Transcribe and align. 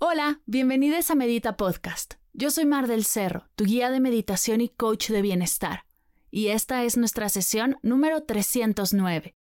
Hola, 0.00 0.40
bienvenidos 0.46 1.10
a 1.10 1.16
Medita 1.16 1.56
Podcast. 1.56 2.14
Yo 2.32 2.52
soy 2.52 2.66
Mar 2.66 2.86
del 2.86 3.04
Cerro, 3.04 3.48
tu 3.56 3.64
guía 3.64 3.90
de 3.90 3.98
meditación 3.98 4.60
y 4.60 4.68
coach 4.68 5.10
de 5.10 5.22
bienestar. 5.22 5.86
Y 6.30 6.48
esta 6.50 6.84
es 6.84 6.96
nuestra 6.96 7.28
sesión 7.28 7.78
número 7.82 8.22
309. 8.22 9.34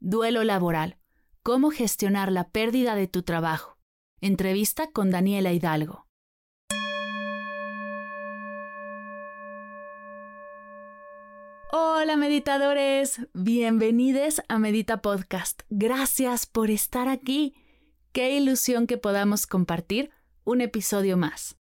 Duelo 0.00 0.44
laboral. 0.44 0.98
Cómo 1.42 1.70
gestionar 1.70 2.30
la 2.30 2.50
pérdida 2.50 2.96
de 2.96 3.06
tu 3.06 3.22
trabajo. 3.22 3.78
Entrevista 4.20 4.90
con 4.92 5.10
Daniela 5.10 5.54
Hidalgo. 5.54 6.06
Hola 11.72 12.18
meditadores, 12.18 13.26
bienvenidos 13.32 14.42
a 14.48 14.58
Medita 14.58 15.00
Podcast. 15.00 15.62
Gracias 15.70 16.44
por 16.44 16.70
estar 16.70 17.08
aquí. 17.08 17.54
Qué 18.14 18.36
ilusión 18.36 18.86
que 18.86 18.96
podamos 18.96 19.48
compartir 19.48 20.12
un 20.44 20.60
episodio 20.60 21.16
más. 21.16 21.56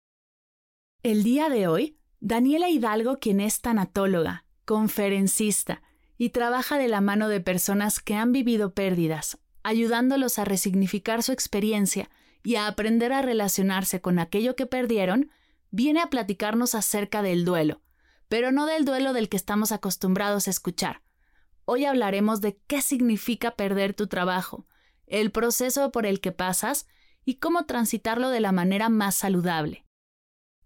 El 1.01 1.23
día 1.23 1.47
de 1.47 1.69
hoy, 1.69 1.97
Daniela 2.19 2.67
Hidalgo, 2.67 3.19
quien 3.19 3.39
es 3.39 3.61
tanatóloga, 3.61 4.43
conferencista 4.65 5.81
y 6.17 6.31
trabaja 6.31 6.77
de 6.77 6.89
la 6.89 6.99
mano 6.99 7.29
de 7.29 7.39
personas 7.39 8.01
que 8.01 8.15
han 8.15 8.33
vivido 8.33 8.73
pérdidas, 8.73 9.37
ayudándolos 9.63 10.39
a 10.39 10.43
resignificar 10.43 11.23
su 11.23 11.31
experiencia 11.31 12.09
y 12.43 12.55
a 12.55 12.67
aprender 12.67 13.13
a 13.13 13.21
relacionarse 13.21 14.01
con 14.01 14.19
aquello 14.19 14.57
que 14.57 14.65
perdieron, 14.65 15.31
viene 15.69 16.01
a 16.01 16.09
platicarnos 16.09 16.75
acerca 16.75 17.21
del 17.21 17.45
duelo, 17.45 17.81
pero 18.27 18.51
no 18.51 18.65
del 18.65 18.83
duelo 18.83 19.13
del 19.13 19.29
que 19.29 19.37
estamos 19.37 19.71
acostumbrados 19.71 20.49
a 20.49 20.51
escuchar. 20.51 21.01
Hoy 21.63 21.85
hablaremos 21.85 22.41
de 22.41 22.59
qué 22.67 22.81
significa 22.81 23.51
perder 23.51 23.93
tu 23.93 24.07
trabajo, 24.07 24.65
el 25.11 25.31
proceso 25.31 25.91
por 25.91 26.05
el 26.05 26.21
que 26.21 26.31
pasas 26.31 26.87
y 27.25 27.35
cómo 27.35 27.65
transitarlo 27.65 28.29
de 28.29 28.39
la 28.39 28.51
manera 28.51 28.89
más 28.89 29.15
saludable. 29.15 29.85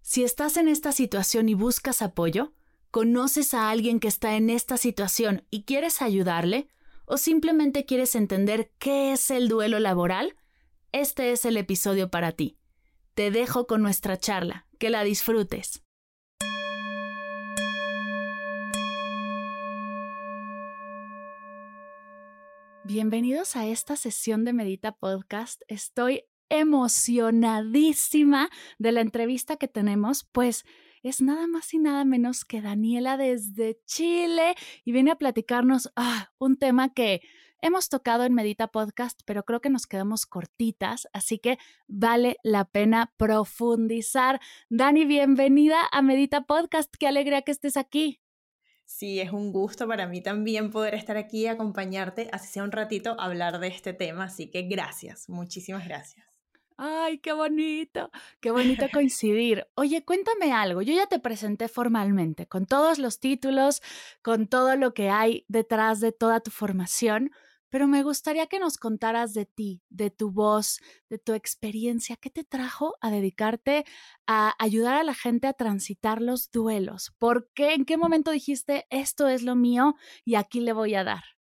Si 0.00 0.24
estás 0.24 0.56
en 0.56 0.68
esta 0.68 0.92
situación 0.92 1.48
y 1.48 1.54
buscas 1.54 2.00
apoyo, 2.00 2.52
conoces 2.90 3.54
a 3.54 3.68
alguien 3.70 4.00
que 4.00 4.08
está 4.08 4.36
en 4.36 4.48
esta 4.48 4.76
situación 4.76 5.44
y 5.50 5.64
quieres 5.64 6.00
ayudarle, 6.00 6.68
o 7.04 7.18
simplemente 7.18 7.84
quieres 7.84 8.14
entender 8.14 8.72
qué 8.78 9.12
es 9.12 9.30
el 9.30 9.48
duelo 9.48 9.78
laboral, 9.80 10.36
este 10.92 11.32
es 11.32 11.44
el 11.44 11.56
episodio 11.56 12.10
para 12.10 12.32
ti. 12.32 12.56
Te 13.14 13.30
dejo 13.30 13.66
con 13.66 13.82
nuestra 13.82 14.16
charla, 14.16 14.66
que 14.78 14.90
la 14.90 15.02
disfrutes. 15.02 15.82
Bienvenidos 22.86 23.56
a 23.56 23.66
esta 23.66 23.96
sesión 23.96 24.44
de 24.44 24.52
Medita 24.52 24.92
Podcast. 24.92 25.60
Estoy 25.66 26.22
emocionadísima 26.48 28.48
de 28.78 28.92
la 28.92 29.00
entrevista 29.00 29.56
que 29.56 29.66
tenemos, 29.66 30.22
pues 30.30 30.64
es 31.02 31.20
nada 31.20 31.48
más 31.48 31.74
y 31.74 31.80
nada 31.80 32.04
menos 32.04 32.44
que 32.44 32.62
Daniela 32.62 33.16
desde 33.16 33.80
Chile 33.86 34.54
y 34.84 34.92
viene 34.92 35.10
a 35.10 35.18
platicarnos 35.18 35.92
ah, 35.96 36.30
un 36.38 36.58
tema 36.58 36.94
que 36.94 37.22
hemos 37.60 37.88
tocado 37.88 38.22
en 38.22 38.34
Medita 38.34 38.68
Podcast, 38.68 39.20
pero 39.26 39.44
creo 39.44 39.60
que 39.60 39.70
nos 39.70 39.88
quedamos 39.88 40.24
cortitas, 40.24 41.08
así 41.12 41.40
que 41.40 41.58
vale 41.88 42.36
la 42.44 42.66
pena 42.66 43.12
profundizar. 43.16 44.40
Dani, 44.68 45.06
bienvenida 45.06 45.88
a 45.90 46.02
Medita 46.02 46.44
Podcast, 46.44 46.94
qué 46.96 47.08
alegría 47.08 47.42
que 47.42 47.50
estés 47.50 47.76
aquí. 47.76 48.20
Sí, 48.86 49.20
es 49.20 49.32
un 49.32 49.52
gusto 49.52 49.86
para 49.88 50.06
mí 50.06 50.22
también 50.22 50.70
poder 50.70 50.94
estar 50.94 51.16
aquí 51.16 51.42
y 51.42 51.46
acompañarte, 51.48 52.28
así 52.32 52.46
sea 52.46 52.62
un 52.62 52.72
ratito, 52.72 53.20
a 53.20 53.24
hablar 53.24 53.58
de 53.58 53.66
este 53.66 53.92
tema. 53.92 54.24
Así 54.24 54.48
que 54.48 54.62
gracias, 54.62 55.28
muchísimas 55.28 55.84
gracias. 55.86 56.24
Ay, 56.78 57.18
qué 57.18 57.32
bonito, 57.32 58.10
qué 58.40 58.50
bonito 58.50 58.86
coincidir. 58.92 59.66
Oye, 59.74 60.04
cuéntame 60.04 60.52
algo. 60.52 60.82
Yo 60.82 60.94
ya 60.94 61.06
te 61.06 61.18
presenté 61.18 61.68
formalmente, 61.68 62.46
con 62.46 62.66
todos 62.66 62.98
los 62.98 63.18
títulos, 63.18 63.82
con 64.22 64.46
todo 64.46 64.76
lo 64.76 64.94
que 64.94 65.10
hay 65.10 65.44
detrás 65.48 66.00
de 66.00 66.12
toda 66.12 66.40
tu 66.40 66.50
formación, 66.50 67.32
pero 67.70 67.88
me 67.88 68.02
gustaría 68.02 68.46
que 68.46 68.58
nos 68.58 68.78
contaras 68.78 69.34
de 69.34 69.46
ti, 69.46 69.82
de 69.88 70.10
tu 70.10 70.30
voz, 70.30 70.80
de 71.10 71.18
tu 71.18 71.32
experiencia. 71.34 72.16
¿Qué 72.16 72.30
te 72.30 72.44
trajo 72.44 72.94
a 73.00 73.10
dedicarte 73.10 73.84
a 74.26 74.54
ayudar 74.58 74.96
a 74.96 75.04
la 75.04 75.14
gente 75.14 75.46
a 75.46 75.52
transitar 75.52 76.22
los 76.22 76.50
duelos? 76.50 77.12
¿Por 77.18 77.50
qué? 77.54 77.74
¿En 77.74 77.84
qué 77.84 77.96
momento 77.96 78.30
dijiste, 78.30 78.86
esto 78.90 79.28
es 79.28 79.42
lo 79.42 79.54
mío 79.56 79.94
y 80.24 80.36
aquí 80.36 80.60
le 80.60 80.72
voy 80.72 80.94
a 80.94 81.04
dar? 81.04 81.35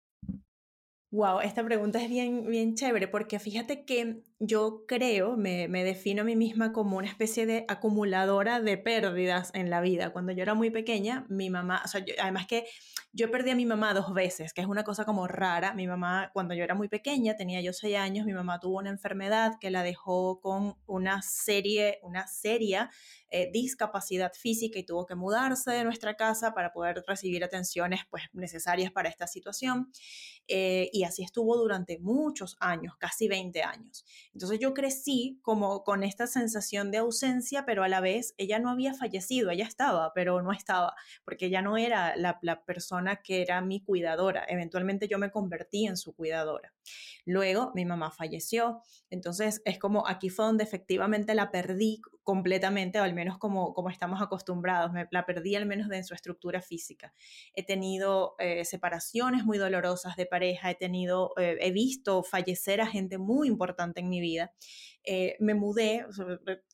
Wow, 1.13 1.41
esta 1.41 1.63
pregunta 1.63 2.01
es 2.01 2.09
bien, 2.09 2.47
bien 2.47 2.75
chévere 2.75 3.07
porque 3.07 3.39
fíjate 3.39 3.85
que 3.85 4.23
yo 4.39 4.87
creo, 4.89 5.37
me, 5.37 5.69
me, 5.69 5.85
defino 5.85 6.23
a 6.23 6.25
mí 6.25 6.37
misma 6.37 6.73
como 6.73 6.97
una 6.97 7.07
especie 7.07 7.45
de 7.45 7.67
acumuladora 7.69 8.63
de 8.63 8.79
pérdidas 8.79 9.51
en 9.53 9.69
la 9.69 9.83
vida. 9.83 10.15
Cuando 10.15 10.33
yo 10.33 10.41
era 10.41 10.55
muy 10.55 10.71
pequeña, 10.71 11.27
mi 11.29 11.51
mamá, 11.51 11.83
o 11.85 11.89
sea, 11.89 12.03
además 12.19 12.47
que 12.47 12.65
yo 13.13 13.31
perdí 13.31 13.51
a 13.51 13.55
mi 13.55 13.67
mamá 13.67 13.93
dos 13.93 14.15
veces, 14.15 14.55
que 14.55 14.63
es 14.63 14.67
una 14.67 14.85
cosa 14.85 15.05
como 15.05 15.29
rara. 15.29 15.75
Mi 15.75 15.87
mamá, 15.87 16.31
cuando 16.33 16.55
yo 16.55 16.65
era 16.65 16.75
muy 16.75 16.89
pequeña, 16.89 17.37
tenía 17.37 17.61
yo 17.61 17.75
seis 17.75 17.99
años, 17.99 18.25
mi 18.25 18.33
mamá 18.33 18.59
tuvo 18.59 18.79
una 18.79 18.89
enfermedad 18.89 19.59
que 19.61 19.71
la 19.71 19.83
dejó 19.83 20.41
con 20.41 20.79
una 20.87 21.21
serie, 21.21 21.99
una 22.03 22.27
seria 22.27 22.89
eh, 23.35 23.51
discapacidad 23.51 24.31
física 24.35 24.79
y 24.79 24.85
tuvo 24.85 25.07
que 25.07 25.15
mudarse 25.15 25.71
de 25.71 25.85
nuestra 25.85 26.17
casa 26.17 26.53
para 26.53 26.71
poder 26.71 27.03
recibir 27.07 27.43
atenciones 27.43 28.01
pues, 28.11 28.25
necesarias 28.35 28.93
para 28.93 29.09
esta 29.09 29.27
situación. 29.27 29.91
Eh, 30.49 30.91
y 30.93 31.05
así 31.05 31.23
estuvo 31.23 31.57
durante 31.57 31.99
muchos 31.99 32.59
años, 32.61 32.95
casi 32.99 33.29
20 33.29 33.63
años. 33.63 34.05
Entonces 34.35 34.59
yo 34.61 34.75
crecí 34.75 35.39
como 35.41 35.83
con 35.83 36.03
esta 36.03 36.27
sensación 36.27 36.91
de 36.91 36.99
ausencia, 36.99 37.65
pero 37.65 37.85
a 37.85 37.89
la 37.89 38.03
vez 38.03 38.35
ella 38.37 38.59
no 38.59 38.69
había 38.69 38.93
fallecido, 38.93 39.51
ella 39.51 39.65
estaba, 39.65 40.13
pero 40.15 40.43
no 40.43 40.53
estaba, 40.53 40.95
porque 41.25 41.47
ella 41.47 41.63
no 41.63 41.79
era 41.79 42.15
la, 42.17 42.39
la 42.43 42.65
persona 42.67 43.23
que 43.23 43.41
era 43.41 43.63
mi 43.63 43.83
cuidadora. 43.83 44.45
Eventualmente 44.47 45.09
yo 45.09 45.19
me 45.19 45.31
convertí 45.31 45.87
en 45.87 45.97
su 45.97 46.15
cuidadora. 46.15 46.75
Luego 47.25 47.73
mi 47.75 47.87
mamá 47.87 48.11
falleció, 48.11 48.83
entonces 49.09 49.63
es 49.65 49.79
como 49.79 50.07
aquí 50.07 50.29
fue 50.29 50.45
donde 50.45 50.65
efectivamente 50.65 51.35
la 51.35 51.51
perdí 51.51 52.03
completamente, 52.23 53.01
o 53.01 53.03
al 53.03 53.15
menos 53.15 53.22
como, 53.39 53.75
como 53.75 53.91
estamos 53.91 54.21
acostumbrados, 54.21 54.93
me, 54.93 55.07
la 55.11 55.27
perdí 55.27 55.55
al 55.55 55.67
menos 55.67 55.89
de 55.89 56.03
su 56.05 56.15
estructura 56.15 56.61
física. 56.61 57.13
He 57.55 57.65
tenido 57.65 58.35
eh, 58.39 58.65
separaciones 58.65 59.45
muy 59.45 59.59
dolorosas 59.59 60.17
de 60.17 60.27
pareja, 60.27 60.71
he 60.71 60.75
tenido, 60.75 61.33
eh, 61.37 61.57
he 61.61 61.73
visto 61.73 62.23
fallecer 62.23 62.81
a 62.81 62.87
gente 62.87 63.19
muy 63.19 63.49
importante 63.49 64.01
en 64.01 64.09
mi 64.09 64.21
vida. 64.21 64.53
Eh, 65.05 65.37
me 65.41 65.55
mudé, 65.55 66.07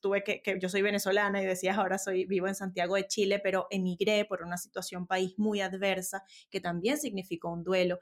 tuve 0.00 0.22
que, 0.22 0.42
que, 0.42 0.59
yo 0.60 0.69
soy 0.69 0.82
venezolana 0.82 1.42
y 1.42 1.47
decías 1.47 1.78
ahora 1.78 1.98
soy 1.98 2.26
vivo 2.26 2.47
en 2.47 2.54
Santiago 2.54 2.97
de 2.97 3.06
Chile, 3.06 3.41
pero 3.42 3.66
emigré 3.70 4.25
por 4.25 4.42
una 4.42 4.59
situación 4.59 5.06
país 5.06 5.34
muy 5.38 5.60
adversa 5.60 6.22
que 6.50 6.60
también 6.60 6.98
significó 6.98 7.50
un 7.50 7.65
duelo. 7.65 7.98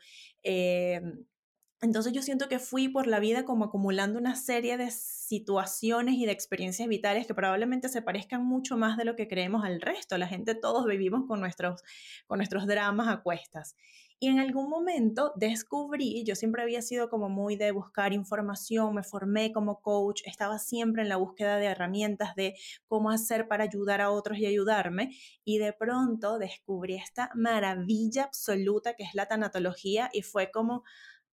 Entonces 1.83 2.13
yo 2.13 2.23
siento 2.23 2.49
que 2.49 2.59
fui 2.59 2.89
por 2.89 3.07
la 3.07 3.21
vida 3.21 3.45
como 3.45 3.67
acumulando 3.67 4.19
una 4.19 4.35
serie 4.35 4.77
de 4.79 4.91
situaciones 5.27 6.15
y 6.15 6.27
de 6.27 6.33
experiencias 6.33 6.89
vitales 6.89 7.27
que 7.27 7.35
probablemente 7.35 7.89
se 7.89 8.03
parezcan 8.03 8.45
mucho 8.45 8.77
más 8.77 8.97
de 8.97 9.05
lo 9.05 9.17
que 9.17 9.27
creemos 9.27 9.65
al 9.65 9.81
resto. 9.81 10.17
La 10.19 10.29
gente, 10.29 10.55
todos 10.55 10.87
vivimos 10.87 11.25
con 11.27 11.41
nuestros, 11.41 11.83
con 12.27 12.39
nuestros 12.39 12.67
dramas 12.67 13.09
a 13.09 13.23
cuestas. 13.23 13.75
Y 14.19 14.29
en 14.29 14.39
algún 14.39 14.71
momento 14.71 15.33
descubrí, 15.37 16.25
yo 16.25 16.37
siempre 16.37 16.63
había 16.63 16.81
sido 16.81 17.11
como 17.11 17.29
muy 17.29 17.57
de 17.57 17.71
buscar 17.71 18.15
información, 18.15 18.95
me 18.95 19.03
formé 19.03 19.53
como 19.53 19.83
coach, 19.83 20.23
estaba 20.25 20.59
siempre 20.59 21.03
en 21.03 21.11
la 21.11 21.17
búsqueda 21.17 21.59
de 21.59 21.67
herramientas 21.67 22.35
de 22.35 22.55
cómo 22.87 23.11
hacer 23.11 23.47
para 23.47 23.65
ayudar 23.65 24.01
a 24.01 24.11
otros 24.11 24.39
y 24.39 24.47
ayudarme. 24.47 25.11
Y 25.45 25.59
de 25.59 25.75
pronto 25.75 26.39
descubrí 26.39 26.95
esta 26.95 27.31
maravilla 27.35 28.25
absoluta 28.25 28.95
que 28.95 29.03
es 29.03 29.15
la 29.15 29.27
tanatología 29.27 30.09
y 30.13 30.23
fue 30.23 30.51
como 30.51 30.85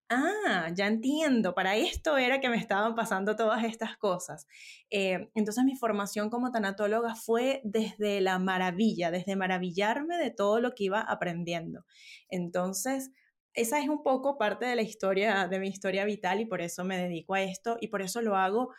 ah, 0.09 0.69
ya 0.75 0.87
entiendo, 0.87 1.55
para 1.55 1.75
esto 1.75 2.17
era 2.17 2.39
que 2.39 2.49
me 2.49 2.57
estaban 2.57 2.95
pasando 2.95 3.35
todas 3.35 3.63
estas 3.63 3.97
cosas. 3.97 4.47
Eh, 4.89 5.29
entonces 5.35 5.63
mi 5.63 5.75
formación 5.75 6.29
como 6.29 6.51
tanatóloga 6.51 7.15
fue 7.15 7.61
desde 7.63 8.21
la 8.21 8.39
maravilla, 8.39 9.11
desde 9.11 9.35
maravillarme 9.35 10.17
de 10.17 10.31
todo 10.31 10.59
lo 10.59 10.73
que 10.75 10.85
iba 10.85 11.01
aprendiendo. 11.01 11.85
Entonces, 12.29 13.11
esa 13.53 13.79
es 13.79 13.89
un 13.89 14.03
poco 14.03 14.37
parte 14.37 14.65
de 14.65 14.75
la 14.75 14.81
historia, 14.81 15.47
de 15.47 15.59
mi 15.59 15.67
historia 15.67 16.05
vital 16.05 16.41
y 16.41 16.45
por 16.45 16.61
eso 16.61 16.83
me 16.83 16.97
dedico 16.97 17.35
a 17.35 17.41
esto 17.41 17.77
y 17.79 17.87
por 17.87 18.01
eso 18.01 18.21
lo 18.21 18.35
hago 18.35 18.71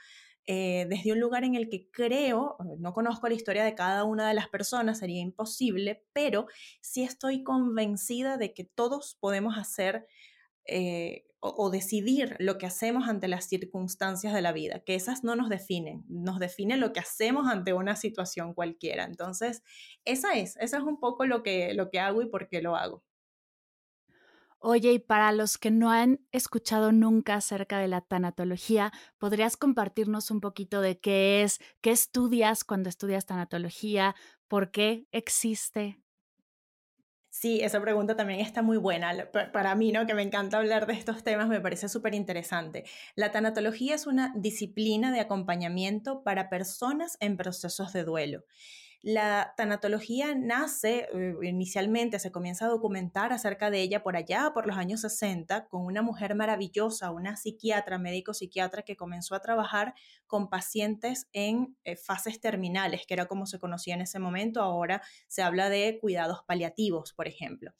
eh, 0.46 0.86
desde 0.90 1.12
un 1.12 1.20
lugar 1.20 1.44
en 1.44 1.54
el 1.54 1.70
que 1.70 1.90
creo, 1.90 2.56
no 2.78 2.92
conozco 2.92 3.28
la 3.28 3.34
historia 3.34 3.64
de 3.64 3.74
cada 3.74 4.04
una 4.04 4.28
de 4.28 4.34
las 4.34 4.48
personas, 4.48 4.98
sería 4.98 5.22
imposible, 5.22 6.04
pero 6.12 6.46
sí 6.82 7.02
estoy 7.02 7.42
convencida 7.42 8.36
de 8.36 8.52
que 8.52 8.64
todos 8.64 9.16
podemos 9.20 9.56
hacer 9.56 10.06
eh, 10.66 11.24
o, 11.40 11.70
decidir 11.70 12.36
lo 12.38 12.56
que 12.56 12.64
hacemos 12.64 13.06
ante 13.06 13.28
las 13.28 13.44
circunstancias 13.44 14.32
de 14.32 14.40
la 14.40 14.52
vida, 14.52 14.80
que 14.80 14.94
esas 14.94 15.24
no 15.24 15.36
nos 15.36 15.50
definen, 15.50 16.02
nos 16.08 16.38
define 16.38 16.78
lo 16.78 16.94
que 16.94 17.00
hacemos 17.00 17.48
ante 17.48 17.74
una 17.74 17.96
situación 17.96 18.54
cualquiera. 18.54 19.04
Entonces, 19.04 19.62
esa 20.06 20.32
es, 20.34 20.56
esa 20.56 20.78
es 20.78 20.82
un 20.82 20.98
poco 20.98 21.26
lo 21.26 21.42
que, 21.42 21.74
lo 21.74 21.90
que 21.90 22.00
hago 22.00 22.22
y 22.22 22.30
por 22.30 22.48
qué 22.48 22.62
lo 22.62 22.76
hago. 22.76 23.04
Oye, 24.58 24.92
y 24.94 24.98
para 24.98 25.30
los 25.32 25.58
que 25.58 25.70
no 25.70 25.90
han 25.90 26.20
escuchado 26.32 26.90
nunca 26.90 27.34
acerca 27.34 27.78
de 27.78 27.88
la 27.88 28.00
tanatología, 28.00 28.92
¿podrías 29.18 29.58
compartirnos 29.58 30.30
un 30.30 30.40
poquito 30.40 30.80
de 30.80 30.98
qué 30.98 31.42
es, 31.42 31.60
qué 31.82 31.90
estudias 31.90 32.64
cuando 32.64 32.88
estudias 32.88 33.26
tanatología, 33.26 34.16
por 34.48 34.70
qué 34.70 35.06
existe? 35.12 36.03
Sí, 37.44 37.60
esa 37.60 37.78
pregunta 37.78 38.16
también 38.16 38.40
está 38.40 38.62
muy 38.62 38.78
buena. 38.78 39.28
Para 39.52 39.74
mí, 39.74 39.92
¿no? 39.92 40.06
que 40.06 40.14
me 40.14 40.22
encanta 40.22 40.56
hablar 40.56 40.86
de 40.86 40.94
estos 40.94 41.22
temas, 41.22 41.46
me 41.46 41.60
parece 41.60 41.90
súper 41.90 42.14
interesante. 42.14 42.84
La 43.16 43.32
tanatología 43.32 43.94
es 43.94 44.06
una 44.06 44.32
disciplina 44.34 45.12
de 45.12 45.20
acompañamiento 45.20 46.22
para 46.22 46.48
personas 46.48 47.18
en 47.20 47.36
procesos 47.36 47.92
de 47.92 48.04
duelo. 48.04 48.44
La 49.06 49.52
tanatología 49.58 50.34
nace 50.34 51.08
eh, 51.12 51.34
inicialmente, 51.42 52.18
se 52.18 52.32
comienza 52.32 52.64
a 52.64 52.70
documentar 52.70 53.34
acerca 53.34 53.70
de 53.70 53.82
ella 53.82 54.02
por 54.02 54.16
allá, 54.16 54.52
por 54.54 54.66
los 54.66 54.78
años 54.78 55.02
60, 55.02 55.66
con 55.68 55.84
una 55.84 56.00
mujer 56.00 56.34
maravillosa, 56.34 57.10
una 57.10 57.36
psiquiatra, 57.36 57.98
médico 57.98 58.32
psiquiatra, 58.32 58.80
que 58.80 58.96
comenzó 58.96 59.34
a 59.34 59.40
trabajar 59.40 59.92
con 60.26 60.48
pacientes 60.48 61.28
en 61.34 61.76
eh, 61.84 61.96
fases 61.96 62.40
terminales, 62.40 63.02
que 63.06 63.12
era 63.12 63.26
como 63.26 63.44
se 63.44 63.58
conocía 63.58 63.92
en 63.92 64.00
ese 64.00 64.18
momento. 64.18 64.62
Ahora 64.62 65.02
se 65.28 65.42
habla 65.42 65.68
de 65.68 65.98
cuidados 66.00 66.42
paliativos, 66.46 67.12
por 67.12 67.28
ejemplo. 67.28 67.72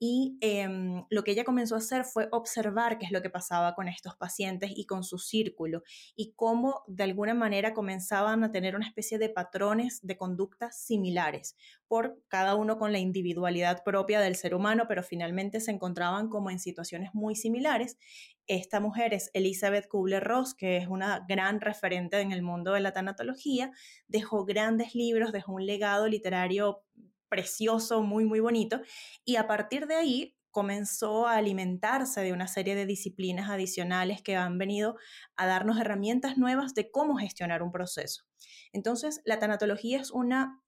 Y 0.00 0.36
em, 0.40 1.04
lo 1.10 1.22
que 1.22 1.30
ella 1.30 1.44
comenzó 1.44 1.76
a 1.76 1.78
hacer 1.78 2.04
fue 2.04 2.26
observar 2.32 2.98
qué 2.98 3.06
es 3.06 3.12
lo 3.12 3.22
que 3.22 3.30
pasaba 3.30 3.76
con 3.76 3.86
estos 3.86 4.16
pacientes 4.16 4.72
y 4.74 4.86
con 4.86 5.04
su 5.04 5.18
círculo 5.18 5.84
y 6.16 6.32
cómo 6.32 6.82
de 6.88 7.04
alguna 7.04 7.34
manera 7.34 7.72
comenzaban 7.72 8.42
a 8.42 8.50
tener 8.50 8.74
una 8.74 8.88
especie 8.88 9.18
de 9.18 9.28
patrones 9.28 10.00
de 10.02 10.16
conductas 10.16 10.71
similares, 10.72 11.56
por 11.86 12.22
cada 12.28 12.54
uno 12.54 12.78
con 12.78 12.92
la 12.92 12.98
individualidad 12.98 13.82
propia 13.84 14.20
del 14.20 14.34
ser 14.34 14.54
humano, 14.54 14.84
pero 14.88 15.02
finalmente 15.02 15.60
se 15.60 15.70
encontraban 15.70 16.28
como 16.28 16.50
en 16.50 16.58
situaciones 16.58 17.10
muy 17.12 17.36
similares. 17.36 17.98
Esta 18.46 18.80
mujer 18.80 19.14
es 19.14 19.30
Elizabeth 19.34 19.88
Kubler-Ross, 19.88 20.54
que 20.54 20.76
es 20.78 20.88
una 20.88 21.24
gran 21.28 21.60
referente 21.60 22.20
en 22.20 22.32
el 22.32 22.42
mundo 22.42 22.72
de 22.72 22.80
la 22.80 22.92
tanatología, 22.92 23.70
dejó 24.08 24.44
grandes 24.44 24.94
libros, 24.94 25.32
dejó 25.32 25.52
un 25.52 25.66
legado 25.66 26.08
literario 26.08 26.82
precioso, 27.28 28.02
muy, 28.02 28.24
muy 28.24 28.40
bonito. 28.40 28.80
Y 29.24 29.36
a 29.36 29.46
partir 29.46 29.86
de 29.86 29.94
ahí 29.94 30.36
comenzó 30.52 31.26
a 31.26 31.36
alimentarse 31.36 32.20
de 32.20 32.32
una 32.32 32.46
serie 32.46 32.76
de 32.76 32.86
disciplinas 32.86 33.50
adicionales 33.50 34.22
que 34.22 34.36
han 34.36 34.58
venido 34.58 34.96
a 35.34 35.46
darnos 35.46 35.80
herramientas 35.80 36.38
nuevas 36.38 36.74
de 36.74 36.90
cómo 36.90 37.16
gestionar 37.16 37.62
un 37.62 37.72
proceso. 37.72 38.24
Entonces, 38.72 39.20
la 39.24 39.38
tanatología 39.38 40.00
es 40.00 40.10
una 40.12 40.62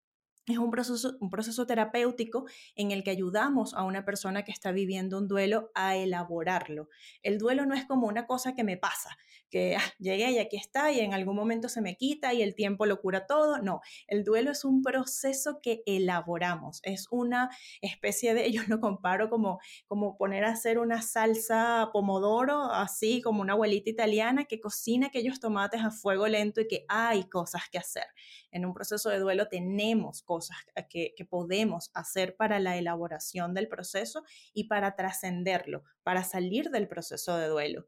es 0.47 0.59
un 0.59 0.71
proceso, 0.71 1.17
un 1.21 1.31
proceso 1.31 1.67
terapéutico 1.67 2.45
en 2.75 2.91
el 2.91 3.03
que 3.03 3.11
ayudamos 3.11 3.73
a 3.75 3.83
una 3.83 4.05
persona 4.05 4.45
que 4.45 4.53
está 4.53 4.73
viviendo 4.73 5.19
un 5.19 5.27
duelo 5.27 5.71
a 5.75 5.97
elaborarlo. 5.97 6.89
El 7.23 7.39
duelo 7.39 7.65
no 7.65 7.75
es 7.75 7.87
como 7.87 8.07
una 8.07 8.27
cosa 8.27 8.55
que 8.55 8.63
me 8.63 8.77
pasa, 8.77 9.17
que 9.55 9.77
ah, 9.77 9.93
llegué 10.01 10.33
y 10.33 10.39
aquí 10.39 10.57
está 10.57 10.91
y 10.91 10.99
en 10.99 11.15
algún 11.15 11.37
momento 11.37 11.69
se 11.69 11.81
me 11.81 11.97
quita 11.97 12.35
y 12.35 12.43
el 12.43 12.57
tiempo 12.57 12.87
lo 12.87 13.01
cura 13.01 13.25
todo. 13.25 13.63
No, 13.63 13.83
el 14.09 14.25
duelo 14.25 14.51
es 14.51 14.65
un 14.65 14.83
proceso 14.83 15.61
que 15.63 15.85
elaboramos, 15.87 16.81
es 16.83 17.07
una 17.13 17.51
especie 17.81 18.35
de, 18.35 18.51
yo 18.53 18.63
lo 18.67 18.81
comparo 18.81 19.31
como, 19.31 19.61
como 19.87 20.17
poner 20.17 20.45
a 20.45 20.51
hacer 20.51 20.81
una 20.81 21.03
salsa 21.03 21.91
pomodoro, 21.93 22.65
así 22.73 23.23
como 23.23 23.43
una 23.43 23.53
abuelita 23.53 23.91
italiana 23.91 24.47
que 24.47 24.61
cocina 24.61 25.07
aquellos 25.07 25.39
tomates 25.39 25.83
a 25.85 25.93
fuego 25.93 26.27
lento 26.27 26.61
y 26.61 26.67
que 26.67 26.85
hay 26.89 27.29
cosas 27.29 27.63
que 27.71 27.79
hacer. 27.79 28.07
En 28.51 28.67
un 28.67 28.75
proceso 28.75 29.09
de 29.09 29.21
duelo 29.21 29.47
tenemos 29.47 30.23
cosas 30.23 30.57
que, 30.91 31.15
que 31.17 31.25
podemos 31.25 31.93
hacer 31.95 32.35
para 32.35 32.59
la 32.59 32.77
elaboración 32.77 33.55
del 33.55 33.69
proceso 33.69 34.25
y 34.53 34.65
para 34.65 34.97
trascenderlo, 34.97 35.85
para 36.03 36.25
salir 36.25 36.71
del 36.71 36.89
proceso 36.89 37.37
de 37.37 37.47
duelo. 37.47 37.87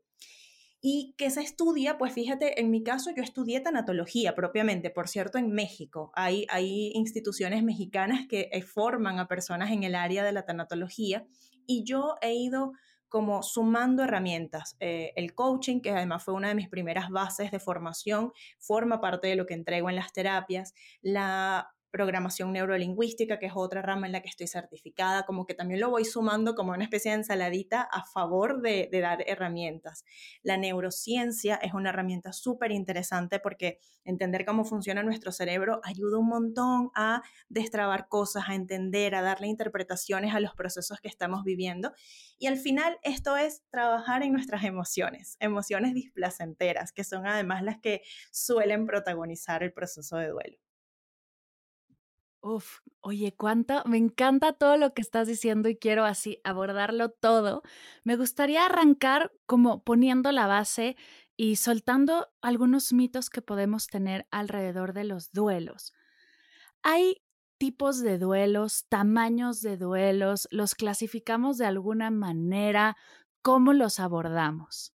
¿Y 0.81 1.15
qué 1.17 1.31
se 1.31 1.41
estudia? 1.41 1.99
Pues 1.99 2.13
fíjate, 2.13 2.61
en 2.61 2.71
mi 2.71 2.83
caso 2.83 3.11
yo 3.17 3.23
estudié 3.23 3.61
tanatología 3.61 4.35
propiamente, 4.35 4.91
por 4.91 5.09
cierto, 5.09 5.39
en 5.39 5.51
México. 5.51 6.13
Hay, 6.15 6.47
hay 6.49 6.93
instituciones 6.95 7.63
mexicanas 7.63 8.27
que 8.29 8.49
eh, 8.53 8.63
forman 8.63 9.19
a 9.19 9.27
personas 9.27 9.71
en 9.73 9.83
el 9.83 9.95
área 9.95 10.23
de 10.23 10.33
la 10.33 10.45
tanatología 10.45 11.27
y 11.67 11.85
yo 11.85 12.15
he 12.21 12.35
ido 12.35 12.73
como 13.09 13.43
sumando 13.43 14.03
herramientas. 14.03 14.77
Eh, 14.81 15.13
el 15.17 15.35
coaching, 15.35 15.81
que 15.81 15.91
además 15.91 16.25
fue 16.25 16.35
una 16.35 16.49
de 16.49 16.55
mis 16.55 16.69
primeras 16.69 17.09
bases 17.09 17.51
de 17.51 17.61
formación, 17.61 18.33
forma 18.59 19.01
parte 19.01 19.29
de 19.29 19.37
lo 19.37 19.47
que 19.47 19.55
entrego 19.55 19.89
en 19.89 19.97
las 19.97 20.13
terapias. 20.13 20.75
La 21.01 21.76
programación 21.97 22.53
neurolingüística, 22.53 23.39
que 23.39 23.47
es 23.47 23.53
otra 23.55 23.81
rama 23.81 24.05
en 24.05 24.13
la 24.13 24.21
que 24.21 24.29
estoy 24.29 24.47
certificada, 24.47 25.25
como 25.25 25.47
que 25.47 25.55
también 25.55 25.81
lo 25.81 25.89
voy 25.89 26.05
sumando 26.05 26.55
como 26.55 26.73
una 26.73 26.85
especie 26.85 27.11
de 27.11 27.19
ensaladita 27.19 27.81
a 27.91 28.05
favor 28.05 28.61
de, 28.61 28.91
dar 28.93 29.25
herramientas. 29.27 30.05
La 30.43 30.59
neurociencia 30.59 31.55
es 31.55 31.73
una 31.73 31.89
herramienta 31.89 32.35
súper 32.35 32.71
interesante 32.71 33.41
porque 33.41 33.79
entender 34.05 34.45
cómo 34.45 34.67
funciona 34.67 35.03
nuestro 35.03 35.33
cerebro 35.33 35.81
ayuda 35.85 36.19
un 36.19 36.29
montón 36.29 36.91
a 36.95 37.23
destrabar 37.49 38.09
cosas, 38.09 38.45
a 38.49 38.55
entender, 38.55 39.15
a 39.15 39.23
darle 39.23 39.47
interpretaciones 39.47 40.35
a 40.35 40.41
los 40.41 40.55
procesos 40.55 41.01
que 41.01 41.09
estamos 41.09 41.45
viviendo. 41.45 41.95
Y 42.39 42.47
al 42.47 42.59
final 42.59 42.99
esto 43.05 43.39
es 43.39 43.63
trabajar 43.71 44.23
en 44.23 44.33
nuestras 44.33 44.65
emociones, 44.65 45.39
emociones 45.41 45.95
displacenteras, 45.95 46.93
que 46.93 47.05
son 47.05 47.27
además 47.27 47.63
las 47.63 47.79
que 47.79 48.03
suelen 48.31 48.85
protagonizar 48.85 49.63
el 49.63 49.73
proceso 49.73 50.19
de 50.19 50.29
duelo. 50.29 50.66
Uf, 52.49 52.79
oye, 53.01 53.35
cuánto, 53.37 53.83
me 53.87 53.97
encanta 53.97 54.53
todo 54.53 54.77
lo 54.77 54.95
que 54.95 55.03
estás 55.03 55.27
diciendo 55.27 55.69
y 55.69 55.77
quiero 55.77 56.05
así 56.05 56.41
abordarlo 56.45 57.09
todo. 57.11 57.63
Me 58.05 58.17
gustaría 58.17 58.65
arrancar 58.65 59.33
como 59.47 59.83
poniendo 59.83 60.31
la 60.31 60.47
base 60.47 60.97
y 61.37 61.57
soltando 61.57 62.29
algunos 62.43 62.93
mitos 62.93 63.31
que 63.31 63.43
podemos 63.43 63.89
tener 63.89 64.29
alrededor 64.31 64.93
de 64.93 65.03
los 65.03 65.33
duelos. 65.33 65.93
Hay 66.85 67.21
tipos 67.59 68.01
de 68.01 68.17
duelos, 68.17 68.87
tamaños 68.89 69.61
de 69.61 69.77
duelos, 69.77 70.47
los 70.53 70.77
clasificamos 70.77 71.59
de 71.59 71.67
alguna 71.67 72.13
manera, 72.13 72.97
¿cómo 73.43 73.73
los 73.73 73.99
abordamos? 73.99 74.95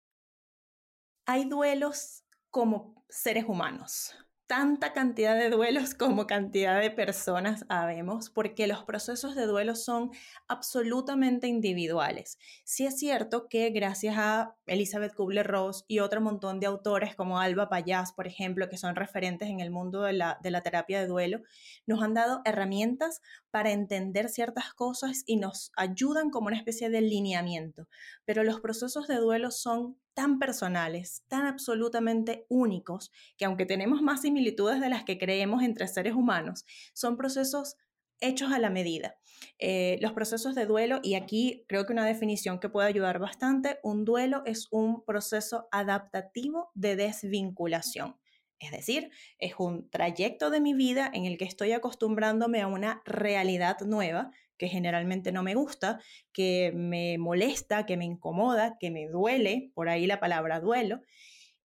Hay 1.25 1.49
duelos 1.49 2.25
como 2.50 3.07
seres 3.09 3.47
humanos 3.49 4.14
tanta 4.49 4.95
cantidad 4.95 5.37
de 5.37 5.50
duelos 5.50 5.95
como 5.95 6.26
cantidad 6.26 6.81
de 6.81 6.90
personas 6.90 7.67
habemos, 7.69 8.31
porque 8.31 8.67
los 8.67 8.83
procesos 8.83 9.35
de 9.35 9.45
duelo 9.45 9.76
son 9.76 10.11
absolutamente 10.49 11.47
individuales. 11.47 12.38
Sí 12.64 12.87
es 12.87 12.99
cierto 12.99 13.47
que 13.49 13.69
gracias 13.69 14.17
a 14.17 14.57
Elizabeth 14.67 15.14
Kubler-Ross 15.14 15.85
y 15.87 15.99
otro 15.99 16.23
montón 16.23 16.61
de 16.61 16.67
autores 16.67 17.14
como 17.14 17.38
Alba 17.38 17.69
Payás, 17.69 18.12
por 18.12 18.26
ejemplo, 18.26 18.71
que 18.71 18.78
son 18.78 18.97
referentes 18.97 19.50
en 19.50 19.61
el 19.61 19.71
mundo 19.71 20.00
de 20.02 20.14
la, 20.14 20.38
de 20.43 20.50
la 20.50 20.62
terapia 20.62 20.99
de 20.99 21.07
duelo, 21.07 21.43
nos 21.87 22.02
han 22.02 22.14
dado 22.14 22.40
herramientas 22.47 23.21
para 23.50 23.71
entender 23.71 24.31
ciertas 24.31 24.73
cosas 24.73 25.25
y 25.26 25.37
nos 25.37 25.73
ayudan 25.76 26.31
como 26.31 26.47
una 26.47 26.57
especie 26.57 26.88
de 26.88 27.02
lineamiento. 27.02 27.87
Pero 28.25 28.45
los 28.45 28.61
procesos 28.61 29.09
de 29.09 29.17
duelo 29.17 29.50
son 29.50 29.99
tan 30.19 30.41
personales, 30.41 31.23
tan 31.29 31.47
absolutamente 31.47 32.45
únicos, 32.49 33.13
que 33.37 33.45
aunque 33.45 33.67
tenemos 33.67 34.03
más 34.03 34.23
similitudes 34.23 34.81
de 34.81 34.89
las 34.89 35.05
que 35.05 35.17
creemos 35.17 35.63
entre 35.63 35.87
seres 35.87 36.15
humanos, 36.15 36.67
son 36.93 37.17
procesos 37.17 37.77
hechos 38.19 38.51
a 38.51 38.59
la 38.59 38.69
medida. 38.69 39.15
Eh, 39.61 39.97
los 40.01 40.15
procesos 40.15 40.57
de 40.57 40.67
duelo, 40.67 40.99
y 41.05 41.15
aquí 41.15 41.65
creo 41.69 41.87
que 41.87 41.93
una 41.93 42.05
definición 42.05 42.59
que 42.59 42.69
puede 42.69 42.89
ayudar 42.89 43.21
bastante, 43.21 43.79
un 43.85 44.05
duelo 44.05 44.43
es 44.45 44.67
un 44.73 45.05
proceso 45.05 45.69
adaptativo 45.71 46.73
de 46.75 46.97
desvinculación. 46.97 48.17
Es 48.61 48.73
decir, 48.73 49.11
es 49.38 49.55
un 49.59 49.88
trayecto 49.88 50.50
de 50.50 50.61
mi 50.61 50.75
vida 50.75 51.11
en 51.12 51.25
el 51.25 51.38
que 51.38 51.45
estoy 51.45 51.73
acostumbrándome 51.73 52.61
a 52.61 52.67
una 52.67 53.03
realidad 53.05 53.81
nueva 53.81 54.31
que 54.59 54.69
generalmente 54.69 55.33
no 55.33 55.43
me 55.43 55.55
gusta, 55.55 56.00
que 56.33 56.73
me 56.75 57.17
molesta, 57.17 57.87
que 57.87 57.97
me 57.97 58.05
incomoda, 58.05 58.77
que 58.79 58.91
me 58.91 59.07
duele, 59.07 59.71
por 59.75 59.88
ahí 59.88 60.07
la 60.07 60.21
palabra 60.21 60.61
duelo, 60.61 61.00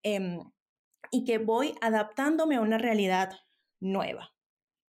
em, 0.04 0.40
y 1.12 1.26
que 1.26 1.40
voy 1.40 1.74
adaptándome 1.82 2.56
a 2.56 2.62
una 2.62 2.78
realidad 2.78 3.32
nueva. 3.80 4.34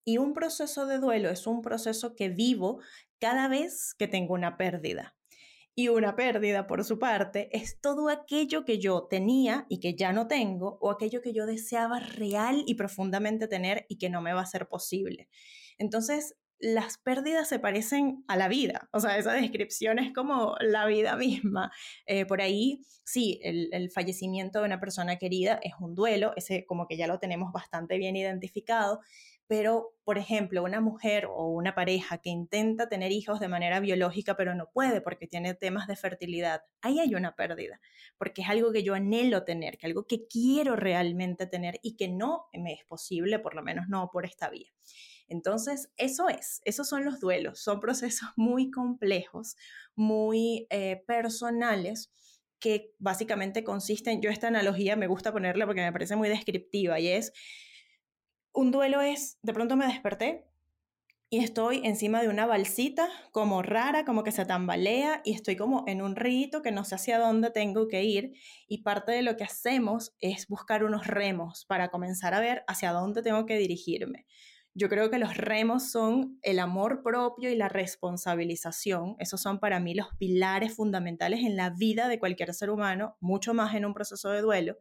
Y 0.04 0.18
un 0.18 0.34
proceso 0.34 0.86
de 0.86 0.98
duelo 0.98 1.30
es 1.30 1.46
un 1.46 1.62
proceso 1.62 2.14
que 2.14 2.28
vivo 2.28 2.80
cada 3.18 3.48
vez 3.48 3.94
que 3.94 4.06
tengo 4.06 4.34
una 4.34 4.58
pérdida. 4.58 5.16
Y 5.76 5.88
una 5.88 6.14
pérdida, 6.14 6.66
por 6.66 6.84
su 6.84 6.98
parte, 6.98 7.48
es 7.52 7.80
todo 7.80 8.08
aquello 8.08 8.64
que 8.64 8.78
yo 8.78 9.08
tenía 9.10 9.66
y 9.68 9.80
que 9.80 9.94
ya 9.94 10.12
no 10.12 10.28
tengo, 10.28 10.78
o 10.80 10.90
aquello 10.90 11.20
que 11.20 11.32
yo 11.32 11.46
deseaba 11.46 11.98
real 11.98 12.62
y 12.66 12.74
profundamente 12.74 13.48
tener 13.48 13.84
y 13.88 13.98
que 13.98 14.08
no 14.08 14.22
me 14.22 14.32
va 14.32 14.42
a 14.42 14.46
ser 14.46 14.68
posible. 14.68 15.28
Entonces, 15.76 16.36
las 16.60 16.98
pérdidas 16.98 17.48
se 17.48 17.58
parecen 17.58 18.24
a 18.28 18.36
la 18.36 18.48
vida, 18.48 18.88
o 18.92 19.00
sea, 19.00 19.18
esa 19.18 19.32
descripción 19.32 19.98
es 19.98 20.12
como 20.14 20.54
la 20.60 20.86
vida 20.86 21.16
misma. 21.16 21.72
Eh, 22.06 22.24
por 22.24 22.40
ahí, 22.40 22.80
sí, 23.04 23.40
el, 23.42 23.68
el, 23.72 23.90
fallecimiento 23.90 24.60
de 24.60 24.66
una 24.66 24.80
persona 24.80 25.16
querida 25.16 25.58
es 25.62 25.72
un 25.80 25.94
duelo, 25.94 26.32
ese 26.36 26.64
como 26.64 26.86
que 26.86 26.96
ya 26.96 27.06
lo 27.06 27.18
tenemos 27.18 27.52
bastante 27.52 27.98
bien 27.98 28.16
identificado, 28.16 29.00
pero, 29.46 29.94
por 30.04 30.16
ejemplo, 30.16 30.62
una 30.62 30.80
mujer 30.80 31.26
o 31.26 31.48
una 31.48 31.74
pareja 31.74 32.18
que 32.18 32.30
intenta 32.30 32.88
tener 32.88 33.12
hijos 33.12 33.40
de 33.40 33.48
manera 33.48 33.78
biológica, 33.80 34.36
pero 34.36 34.54
no 34.54 34.70
puede 34.72 35.00
porque 35.00 35.26
tiene 35.26 35.54
temas 35.54 35.86
de 35.86 35.96
fertilidad, 35.96 36.62
ahí 36.80 36.98
hay 36.98 37.14
una 37.14 37.36
pérdida, 37.36 37.80
porque 38.16 38.42
es 38.42 38.48
algo 38.48 38.72
que 38.72 38.82
yo 38.82 38.94
anhelo 38.94 39.44
tener, 39.44 39.76
que 39.76 39.86
algo 39.86 40.06
que 40.06 40.26
quiero 40.26 40.76
realmente 40.76 41.46
tener 41.46 41.78
y 41.82 41.96
que 41.96 42.08
no 42.08 42.46
me 42.54 42.72
es 42.72 42.84
posible, 42.84 43.38
por 43.38 43.54
lo 43.54 43.62
menos 43.62 43.88
no 43.88 44.10
por 44.10 44.24
esta 44.24 44.48
vía. 44.48 44.70
Entonces, 45.28 45.90
eso 45.96 46.28
es, 46.28 46.60
esos 46.64 46.88
son 46.88 47.04
los 47.04 47.20
duelos, 47.20 47.60
son 47.60 47.80
procesos 47.80 48.28
muy 48.36 48.70
complejos, 48.70 49.56
muy 49.94 50.66
eh, 50.70 51.02
personales 51.06 52.10
que 52.60 52.94
básicamente 52.98 53.62
consisten, 53.62 54.22
yo 54.22 54.30
esta 54.30 54.48
analogía 54.48 54.96
me 54.96 55.06
gusta 55.06 55.32
ponerla 55.32 55.66
porque 55.66 55.82
me 55.82 55.92
parece 55.92 56.16
muy 56.16 56.30
descriptiva 56.30 56.98
y 56.98 57.08
es, 57.08 57.32
un 58.54 58.70
duelo 58.70 59.00
es, 59.02 59.38
de 59.42 59.52
pronto 59.52 59.76
me 59.76 59.86
desperté 59.86 60.46
y 61.28 61.40
estoy 61.40 61.80
encima 61.84 62.22
de 62.22 62.28
una 62.28 62.46
balsita 62.46 63.08
como 63.32 63.60
rara, 63.60 64.04
como 64.04 64.22
que 64.22 64.30
se 64.30 64.44
tambalea 64.44 65.20
y 65.24 65.34
estoy 65.34 65.56
como 65.56 65.82
en 65.88 66.00
un 66.00 66.14
rito 66.14 66.62
que 66.62 66.70
no 66.70 66.84
sé 66.84 66.94
hacia 66.94 67.18
dónde 67.18 67.50
tengo 67.50 67.88
que 67.88 68.04
ir 68.04 68.34
y 68.68 68.82
parte 68.82 69.10
de 69.10 69.22
lo 69.22 69.36
que 69.36 69.42
hacemos 69.42 70.14
es 70.20 70.46
buscar 70.46 70.84
unos 70.84 71.08
remos 71.08 71.66
para 71.66 71.88
comenzar 71.88 72.34
a 72.34 72.40
ver 72.40 72.64
hacia 72.68 72.92
dónde 72.92 73.22
tengo 73.22 73.44
que 73.46 73.58
dirigirme. 73.58 74.26
Yo 74.76 74.88
creo 74.88 75.10
que 75.10 75.18
los 75.18 75.36
remos 75.36 75.90
son 75.90 76.38
el 76.42 76.60
amor 76.60 77.02
propio 77.02 77.50
y 77.50 77.56
la 77.56 77.68
responsabilización. 77.68 79.16
Esos 79.18 79.40
son 79.40 79.60
para 79.60 79.80
mí 79.80 79.94
los 79.94 80.08
pilares 80.18 80.74
fundamentales 80.74 81.40
en 81.40 81.56
la 81.56 81.70
vida 81.70 82.08
de 82.08 82.18
cualquier 82.18 82.54
ser 82.54 82.70
humano, 82.70 83.16
mucho 83.20 83.54
más 83.54 83.74
en 83.74 83.84
un 83.84 83.94
proceso 83.94 84.30
de 84.30 84.40
duelo. 84.40 84.76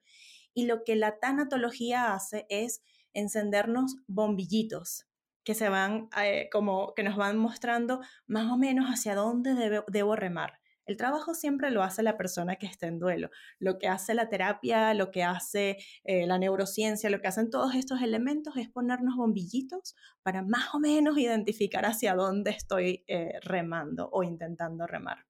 Y 0.54 0.66
lo 0.66 0.84
que 0.84 0.96
la 0.96 1.20
tanatología 1.20 2.14
hace 2.14 2.46
es 2.50 2.82
encendernos 3.14 3.98
bombillitos 4.08 5.08
que 5.44 5.56
se 5.56 5.70
van 5.70 6.10
eh, 6.22 6.50
como 6.52 6.94
que 6.96 7.04
nos 7.04 7.18
van 7.18 7.38
mostrando 7.38 8.02
más 8.28 8.52
o 8.52 8.58
menos 8.58 8.88
hacia 8.88 9.16
dónde 9.16 9.84
debo 9.88 10.16
remar. 10.16 10.60
El 10.86 10.98
trabajo 10.98 11.34
siempre 11.34 11.72
lo 11.72 11.82
hace 11.82 12.04
la 12.04 12.18
persona 12.18 12.58
que 12.58 12.66
está 12.66 12.88
en 12.88 13.00
duelo. 13.00 13.30
Lo 13.60 13.80
que 13.80 13.88
hace 13.88 14.14
la 14.14 14.28
terapia, 14.30 14.94
lo 14.94 15.12
que 15.12 15.24
hace 15.24 15.78
eh, 16.04 16.28
la 16.28 16.38
neurociencia, 16.38 17.10
lo 17.10 17.22
que 17.22 17.28
hacen 17.28 17.50
todos 17.50 17.74
estos 17.76 18.02
elementos 18.02 18.58
es 18.58 18.70
ponernos 18.70 19.16
bombillitos 19.16 19.96
para 20.24 20.42
más 20.42 20.74
o 20.74 20.80
menos 20.80 21.18
identificar 21.18 21.86
hacia 21.86 22.16
dónde 22.16 22.52
estoy 22.52 23.06
eh, 23.08 23.40
remando 23.44 24.10
o 24.12 24.24
intentando 24.24 24.86
remar. 24.86 25.26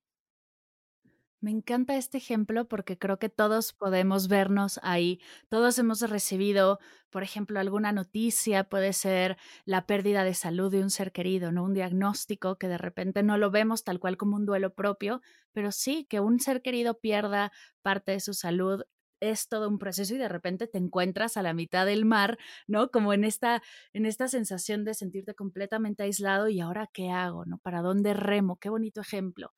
Me 1.43 1.51
encanta 1.51 1.97
este 1.97 2.17
ejemplo 2.19 2.69
porque 2.69 2.97
creo 2.97 3.19
que 3.19 3.27
todos 3.27 3.73
podemos 3.73 4.29
vernos 4.29 4.79
ahí. 4.81 5.19
Todos 5.49 5.77
hemos 5.77 5.99
recibido, 6.09 6.79
por 7.09 7.21
ejemplo, 7.21 7.59
alguna 7.59 7.91
noticia, 7.91 8.63
puede 8.69 8.93
ser 8.93 9.35
la 9.65 9.85
pérdida 9.85 10.23
de 10.23 10.35
salud 10.35 10.71
de 10.71 10.79
un 10.81 10.89
ser 10.89 11.11
querido, 11.11 11.51
¿no? 11.51 11.65
Un 11.65 11.73
diagnóstico 11.73 12.57
que 12.57 12.69
de 12.69 12.77
repente 12.77 13.23
no 13.23 13.37
lo 13.37 13.51
vemos 13.51 13.83
tal 13.83 13.99
cual 13.99 14.15
como 14.15 14.37
un 14.37 14.45
duelo 14.45 14.73
propio, 14.73 15.19
pero 15.51 15.73
sí 15.73 16.05
que 16.09 16.21
un 16.21 16.39
ser 16.39 16.61
querido 16.61 17.01
pierda 17.01 17.51
parte 17.81 18.13
de 18.13 18.21
su 18.21 18.33
salud 18.33 18.83
es 19.19 19.47
todo 19.49 19.67
un 19.69 19.79
proceso 19.79 20.15
y 20.15 20.17
de 20.17 20.27
repente 20.29 20.67
te 20.67 20.77
encuentras 20.77 21.35
a 21.37 21.41
la 21.43 21.53
mitad 21.53 21.85
del 21.85 22.05
mar, 22.05 22.37
¿no? 22.67 22.89
Como 22.89 23.11
en 23.13 23.25
esta, 23.25 23.61
en 23.93 24.05
esta 24.05 24.29
sensación 24.29 24.85
de 24.85 24.93
sentirte 24.93 25.33
completamente 25.35 26.03
aislado 26.03 26.47
y 26.47 26.59
ahora 26.61 26.89
qué 26.93 27.09
hago, 27.09 27.45
¿no? 27.45 27.57
¿Para 27.57 27.81
dónde 27.81 28.13
remo? 28.13 28.57
Qué 28.59 28.69
bonito 28.69 29.01
ejemplo. 29.01 29.53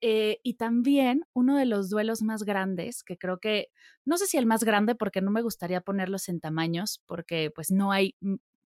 Eh, 0.00 0.38
y 0.42 0.54
también 0.54 1.24
uno 1.34 1.56
de 1.56 1.66
los 1.66 1.90
duelos 1.90 2.22
más 2.22 2.44
grandes, 2.44 3.02
que 3.02 3.18
creo 3.18 3.38
que, 3.38 3.68
no 4.04 4.16
sé 4.16 4.26
si 4.26 4.38
el 4.38 4.46
más 4.46 4.64
grande, 4.64 4.94
porque 4.94 5.20
no 5.20 5.30
me 5.30 5.42
gustaría 5.42 5.80
ponerlos 5.82 6.28
en 6.28 6.40
tamaños, 6.40 7.02
porque 7.06 7.50
pues 7.54 7.70
no 7.70 7.92
hay 7.92 8.16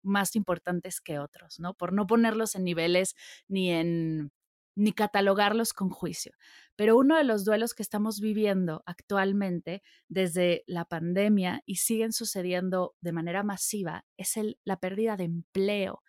más 0.03 0.35
importantes 0.35 1.01
que 1.01 1.19
otros, 1.19 1.59
¿no? 1.59 1.73
Por 1.73 1.93
no 1.93 2.07
ponerlos 2.07 2.55
en 2.55 2.63
niveles 2.63 3.15
ni 3.47 3.71
en 3.71 4.31
ni 4.75 4.93
catalogarlos 4.93 5.73
con 5.73 5.89
juicio. 5.89 6.33
Pero 6.75 6.97
uno 6.97 7.17
de 7.17 7.25
los 7.25 7.43
duelos 7.43 7.73
que 7.73 7.83
estamos 7.83 8.19
viviendo 8.21 8.83
actualmente 8.85 9.83
desde 10.07 10.63
la 10.65 10.85
pandemia 10.85 11.61
y 11.65 11.75
siguen 11.75 12.13
sucediendo 12.13 12.95
de 13.01 13.11
manera 13.11 13.43
masiva 13.43 14.05
es 14.17 14.37
el, 14.37 14.57
la 14.63 14.77
pérdida 14.77 15.17
de 15.17 15.25
empleo. 15.25 16.03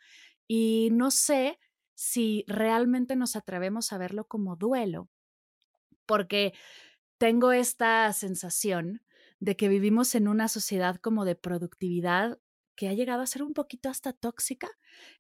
Y 0.47 0.91
no 0.93 1.11
sé 1.11 1.59
si 2.03 2.45
realmente 2.49 3.15
nos 3.15 3.37
atrevemos 3.37 3.93
a 3.93 3.99
verlo 3.99 4.25
como 4.27 4.57
duelo, 4.57 5.09
porque 6.05 6.53
tengo 7.17 7.53
esta 7.53 8.13
sensación 8.13 9.03
de 9.39 9.55
que 9.55 9.69
vivimos 9.69 10.17
en 10.17 10.27
una 10.27 10.49
sociedad 10.49 10.97
como 10.97 11.25
de 11.25 11.37
productividad 11.37 12.41
que 12.75 12.89
ha 12.89 12.93
llegado 12.93 13.23
a 13.23 13.27
ser 13.29 13.45
un 13.45 13.55
poquito 13.55 13.89
hasta 13.89 14.13
tóxica, 14.13 14.69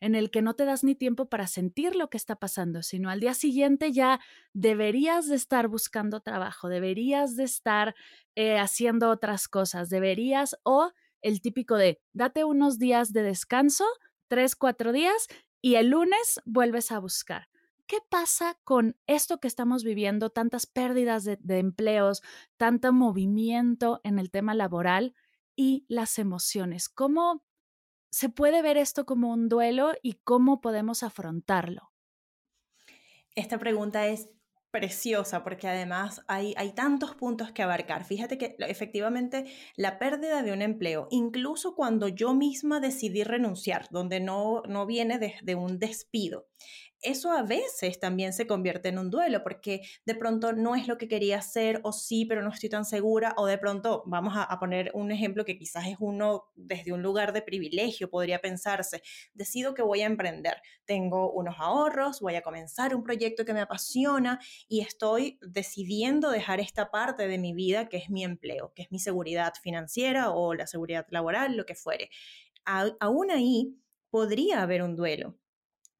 en 0.00 0.16
el 0.16 0.32
que 0.32 0.42
no 0.42 0.54
te 0.54 0.64
das 0.64 0.82
ni 0.82 0.96
tiempo 0.96 1.28
para 1.28 1.46
sentir 1.46 1.94
lo 1.94 2.10
que 2.10 2.16
está 2.16 2.34
pasando, 2.34 2.82
sino 2.82 3.10
al 3.10 3.20
día 3.20 3.34
siguiente 3.34 3.92
ya 3.92 4.18
deberías 4.52 5.28
de 5.28 5.36
estar 5.36 5.68
buscando 5.68 6.18
trabajo, 6.20 6.68
deberías 6.68 7.36
de 7.36 7.44
estar 7.44 7.94
eh, 8.34 8.58
haciendo 8.58 9.08
otras 9.08 9.46
cosas, 9.46 9.88
deberías 9.88 10.56
o 10.64 10.90
el 11.20 11.40
típico 11.40 11.76
de 11.76 12.00
date 12.12 12.42
unos 12.42 12.80
días 12.80 13.12
de 13.12 13.22
descanso, 13.22 13.84
tres, 14.26 14.56
cuatro 14.56 14.90
días 14.90 15.28
y 15.62 15.76
el 15.76 15.88
lunes 15.88 16.42
vuelves 16.44 16.92
a 16.92 16.98
buscar. 16.98 17.48
¿Qué 17.86 17.98
pasa 18.08 18.58
con 18.64 18.96
esto 19.06 19.38
que 19.38 19.48
estamos 19.48 19.84
viviendo, 19.84 20.30
tantas 20.30 20.66
pérdidas 20.66 21.24
de, 21.24 21.58
empleos, 21.58 22.22
tanto 22.56 22.92
movimiento 22.92 24.00
en 24.02 24.18
el 24.18 24.30
tema 24.30 24.54
laboral 24.54 25.14
y 25.56 25.86
las 25.88 26.18
emociones? 26.18 26.88
¿Cómo 26.88 27.44
se 28.10 28.28
puede 28.28 28.60
ver 28.60 28.76
esto 28.76 29.06
como 29.06 29.32
un 29.32 29.48
duelo 29.48 29.92
y 30.02 30.14
cómo 30.24 30.60
podemos 30.60 31.02
afrontarlo? 31.02 31.92
Esta 33.34 33.58
pregunta 33.58 34.06
es 34.06 34.28
preciosa 34.72 35.44
porque 35.44 35.68
además 35.68 36.22
hay, 36.26 36.54
hay 36.56 36.72
tantos 36.72 37.14
puntos 37.14 37.52
que 37.52 37.62
abarcar. 37.62 38.04
Fíjate 38.04 38.38
que 38.38 38.56
efectivamente 38.58 39.44
la 39.76 40.00
pérdida 40.00 40.42
de 40.42 40.52
un 40.52 40.62
empleo, 40.62 41.06
incluso 41.10 41.76
cuando 41.76 42.08
yo 42.08 42.34
misma 42.34 42.80
decidí 42.80 43.22
renunciar, 43.22 43.86
donde 43.90 44.18
no, 44.18 44.62
no 44.66 44.86
viene 44.86 45.20
de, 45.20 45.34
de 45.42 45.54
un 45.54 45.78
despido, 45.78 46.48
eso 47.02 47.32
a 47.32 47.42
veces 47.42 47.98
también 47.98 48.32
se 48.32 48.46
convierte 48.46 48.88
en 48.88 48.98
un 48.98 49.10
duelo 49.10 49.42
porque 49.42 49.82
de 50.06 50.14
pronto 50.14 50.52
no 50.52 50.76
es 50.76 50.86
lo 50.86 50.98
que 50.98 51.08
quería 51.08 51.38
hacer 51.38 51.80
o 51.82 51.92
sí, 51.92 52.24
pero 52.24 52.42
no 52.42 52.50
estoy 52.50 52.68
tan 52.68 52.84
segura 52.84 53.34
o 53.36 53.46
de 53.46 53.58
pronto 53.58 54.04
vamos 54.06 54.34
a, 54.36 54.58
poner 54.60 54.92
un 54.94 55.10
ejemplo 55.10 55.44
que 55.44 55.58
quizás 55.58 55.88
es 55.88 55.96
uno 55.98 56.44
desde 56.54 56.92
un 56.92 57.02
lugar 57.02 57.32
de 57.32 57.42
privilegio, 57.42 58.08
podría 58.08 58.40
pensarse, 58.40 59.02
decido 59.34 59.74
que 59.74 59.82
voy 59.82 60.02
a 60.02 60.06
emprender, 60.06 60.62
tengo 60.84 61.32
unos 61.32 61.56
ahorros, 61.58 62.20
voy 62.20 62.36
a 62.36 62.42
comenzar 62.42 62.94
un 62.94 63.02
proyecto 63.02 63.44
que 63.44 63.52
me 63.52 63.60
apasiona 63.60 64.38
y 64.68 64.80
estoy 64.80 65.38
decidiendo 65.42 66.30
dejar 66.30 66.60
esta 66.60 66.92
parte 66.92 67.26
de 67.26 67.38
mi 67.38 67.52
vida 67.52 67.88
que 67.88 67.96
es 67.96 68.10
mi 68.10 68.22
empleo, 68.22 68.72
que 68.76 68.82
es 68.82 68.92
mi 68.92 69.00
seguridad 69.00 69.54
financiera 69.60 70.30
o 70.30 70.54
la 70.54 70.68
seguridad 70.68 71.06
laboral, 71.10 71.56
lo 71.56 71.66
que 71.66 71.74
fuere. 71.74 72.10
aún 72.64 73.30
ahí 73.32 73.76
podría 74.10 74.62
haber 74.62 74.82
un 74.82 74.94
duelo 74.94 75.41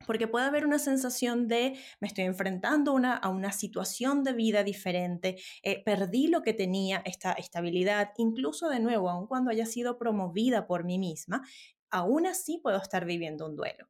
porque 0.07 0.29
puede 0.29 0.47
haber 0.47 0.67
una 0.67 0.79
sensación 0.79 1.49
de 1.49 1.79
me 2.01 2.09
estoy 2.09 2.25
enfrentando 2.25 2.97
a 3.03 3.29
una 3.29 3.53
situación 3.53 4.23
de 4.25 4.33
vida 4.33 4.65
diferente, 4.65 5.37
eh, 5.63 5.83
perdí 5.85 6.29
lo 6.29 6.43
que 6.43 6.55
tenía, 6.55 7.03
esta 7.05 7.33
estabilidad, 7.33 8.11
incluso 8.17 8.69
de 8.69 8.81
nuevo, 8.81 9.11
aun 9.11 9.27
cuando 9.27 9.51
haya 9.51 9.67
sido 9.67 9.99
promovida 9.99 10.67
por 10.67 10.85
mí 10.85 10.99
misma, 10.99 11.43
aún 11.91 12.27
así 12.27 12.59
puedo 12.59 12.79
estar 12.79 13.05
viviendo 13.05 13.47
un 13.47 13.57
duelo. 13.57 13.89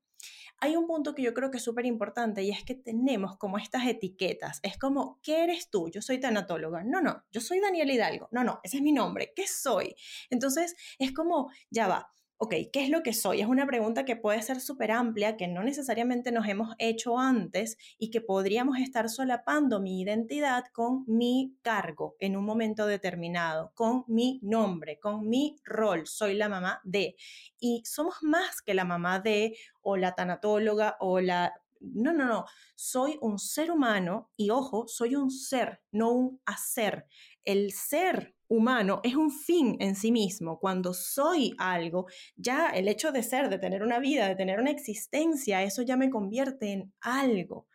Hay 0.59 0.77
un 0.77 0.87
punto 0.87 1.13
que 1.15 1.23
yo 1.23 1.35
creo 1.35 1.51
que 1.51 1.57
es 1.57 1.65
súper 1.65 1.87
importante 1.87 2.45
y 2.45 2.51
es 2.51 2.63
que 2.63 2.77
tenemos 2.77 3.37
como 3.37 3.59
estas 3.59 3.85
etiquetas. 3.85 4.61
Es 4.63 4.79
como, 4.79 5.19
¿qué 5.21 5.43
eres 5.43 5.71
tú? 5.71 5.91
Yo 5.91 6.01
soy 6.01 6.21
tanatóloga. 6.21 6.85
No, 6.85 7.01
no, 7.01 7.25
yo 7.33 7.41
soy 7.41 7.59
Daniel 7.59 7.91
Hidalgo. 7.91 8.29
No, 8.31 8.45
no, 8.45 8.61
ese 8.63 8.77
es 8.77 8.83
mi 8.85 8.93
nombre. 8.93 9.33
¿Qué 9.35 9.49
soy? 9.49 9.97
Entonces, 10.31 10.77
es 11.01 11.13
como, 11.13 11.51
ya 11.69 11.89
va 11.89 12.13
ok, 12.43 12.55
¿qué 12.73 12.83
es 12.83 12.91
lo 12.91 13.05
que 13.05 13.13
soy? 13.13 13.41
Es 13.41 13.47
una 13.47 13.69
pregunta 13.69 14.05
que 14.05 14.17
puede 14.17 14.43
ser 14.43 14.61
súper 14.61 14.91
amplia, 14.91 15.37
que 15.37 15.47
no 15.47 15.63
necesariamente 15.63 16.33
nos 16.33 16.49
hemos 16.49 16.75
hecho 16.81 17.17
antes 17.17 17.77
y 17.99 18.11
que 18.11 18.21
podríamos 18.21 18.79
estar 18.79 19.09
solapando 19.09 19.79
mi 19.79 20.01
identidad 20.01 20.65
con 20.73 21.05
mi 21.07 21.57
cargo 21.63 22.17
en 22.19 22.37
un 22.37 22.45
momento 22.45 22.89
determinado, 22.89 23.71
con 23.77 24.03
mi 24.09 24.41
nombre, 24.43 24.99
con 24.99 25.29
mi 25.29 25.61
rol. 25.65 26.09
Soy 26.09 26.35
la 26.35 26.49
mamá 26.49 26.81
de. 26.83 27.15
Y 27.61 27.85
somos 27.85 28.17
más 28.23 28.61
que 28.61 28.75
la 28.75 28.85
mamá 28.85 29.21
de 29.21 29.57
o 29.81 29.97
la 29.97 30.17
tanatóloga 30.17 30.97
o 30.99 31.21
la 31.21 31.55
No, 31.79 32.13
no, 32.13 32.25
no. 32.25 32.45
Soy 32.75 33.19
un 33.21 33.39
ser 33.39 33.71
humano 33.71 34.33
y 34.37 34.51
ojo, 34.51 34.89
soy 34.89 35.15
un 35.15 35.31
ser, 35.31 35.81
no 35.93 36.11
un 36.11 36.41
hacer. 36.45 37.07
El 37.45 37.71
ser 37.71 38.35
humano 38.53 39.01
es 39.03 39.17
un 39.17 39.31
fin 39.31 39.77
en 39.81 39.97
sí 39.97 40.13
mismo. 40.13 40.61
Cuando 40.61 40.93
soy 40.93 41.55
algo, 41.57 42.07
ya 42.37 42.69
el 42.69 42.87
hecho 42.87 43.11
de 43.11 43.23
ser, 43.23 43.49
de 43.49 43.59
tener 43.59 43.83
una 43.83 43.99
vida, 43.99 44.29
de 44.29 44.37
tener 44.37 44.61
una 44.61 44.71
existencia, 44.71 45.63
eso 45.63 45.81
ya 45.81 45.97
me 45.97 46.11
convierte 46.11 46.73
en 46.73 46.93
algo. 47.01 47.67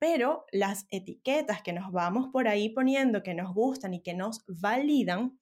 Pero 0.00 0.44
las 0.50 0.86
etiquetas 0.90 1.62
que 1.62 1.72
nos 1.72 1.92
vamos 1.92 2.30
por 2.32 2.48
ahí 2.48 2.70
poniendo, 2.70 3.22
que 3.22 3.34
nos 3.34 3.54
gustan 3.54 3.94
y 3.94 4.02
que 4.02 4.14
nos 4.14 4.44
validan, 4.48 5.38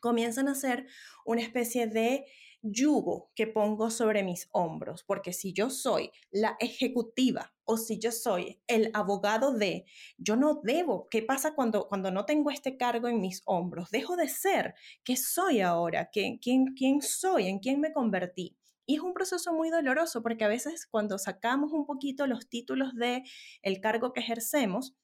comienzan 0.00 0.48
a 0.48 0.54
ser 0.54 0.86
una 1.24 1.40
especie 1.40 1.86
de 1.86 2.26
yugo 2.64 3.30
que 3.34 3.46
pongo 3.46 3.90
sobre 3.90 4.22
mis 4.22 4.48
hombros, 4.52 5.04
porque 5.04 5.32
si 5.32 5.52
yo 5.52 5.70
soy 5.70 6.10
la 6.30 6.56
ejecutiva 6.58 7.54
o 7.64 7.76
si 7.76 7.98
yo 7.98 8.10
soy 8.10 8.60
el 8.66 8.90
abogado 8.94 9.52
de, 9.52 9.84
yo 10.16 10.36
no 10.36 10.60
debo, 10.62 11.08
¿qué 11.10 11.22
pasa 11.22 11.54
cuando, 11.54 11.88
cuando 11.88 12.10
no 12.10 12.24
tengo 12.24 12.50
este 12.50 12.76
cargo 12.76 13.08
en 13.08 13.20
mis 13.20 13.42
hombros? 13.44 13.90
Dejo 13.90 14.16
de 14.16 14.28
ser, 14.28 14.74
¿qué 15.04 15.16
soy 15.16 15.60
ahora? 15.60 16.08
¿Quién, 16.10 16.38
quién, 16.38 16.74
quién 16.74 17.02
soy? 17.02 17.48
¿En 17.48 17.58
quién 17.58 17.80
me 17.80 17.92
convertí? 17.92 18.56
Y 18.86 18.96
es 18.96 19.00
un 19.00 19.14
proceso 19.14 19.52
muy 19.52 19.70
doloroso 19.70 20.22
porque 20.22 20.44
a 20.44 20.48
veces 20.48 20.86
cuando 20.86 21.18
sacamos 21.18 21.72
un 21.72 21.86
poquito 21.86 22.26
los 22.26 22.48
títulos 22.48 22.94
de 22.94 23.24
el 23.62 23.80
cargo 23.80 24.12
que 24.12 24.20
ejercemos, 24.20 24.94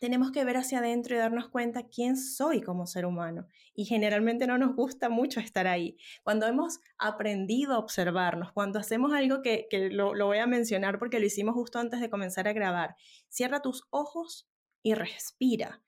tenemos 0.00 0.32
que 0.32 0.44
ver 0.44 0.56
hacia 0.56 0.78
adentro 0.78 1.14
y 1.14 1.18
darnos 1.18 1.48
cuenta 1.50 1.86
quién 1.86 2.16
soy 2.16 2.62
como 2.62 2.86
ser 2.86 3.04
humano. 3.04 3.46
Y 3.74 3.84
generalmente 3.84 4.46
no 4.46 4.56
nos 4.56 4.74
gusta 4.74 5.10
mucho 5.10 5.40
estar 5.40 5.66
ahí. 5.66 5.98
Cuando 6.22 6.46
hemos 6.46 6.80
aprendido 6.98 7.74
a 7.74 7.78
observarnos, 7.78 8.50
cuando 8.52 8.78
hacemos 8.78 9.12
algo 9.12 9.42
que, 9.42 9.68
lo, 9.92 10.14
lo 10.14 10.26
voy 10.26 10.38
a 10.38 10.46
mencionar 10.46 10.98
porque 10.98 11.20
lo 11.20 11.26
hicimos 11.26 11.54
justo 11.54 11.78
antes 11.78 12.00
de 12.00 12.08
comenzar 12.08 12.48
a 12.48 12.54
grabar, 12.54 12.96
cierra 13.28 13.60
tus 13.60 13.86
ojos 13.90 14.48
y 14.82 14.94
respira. 14.94 15.82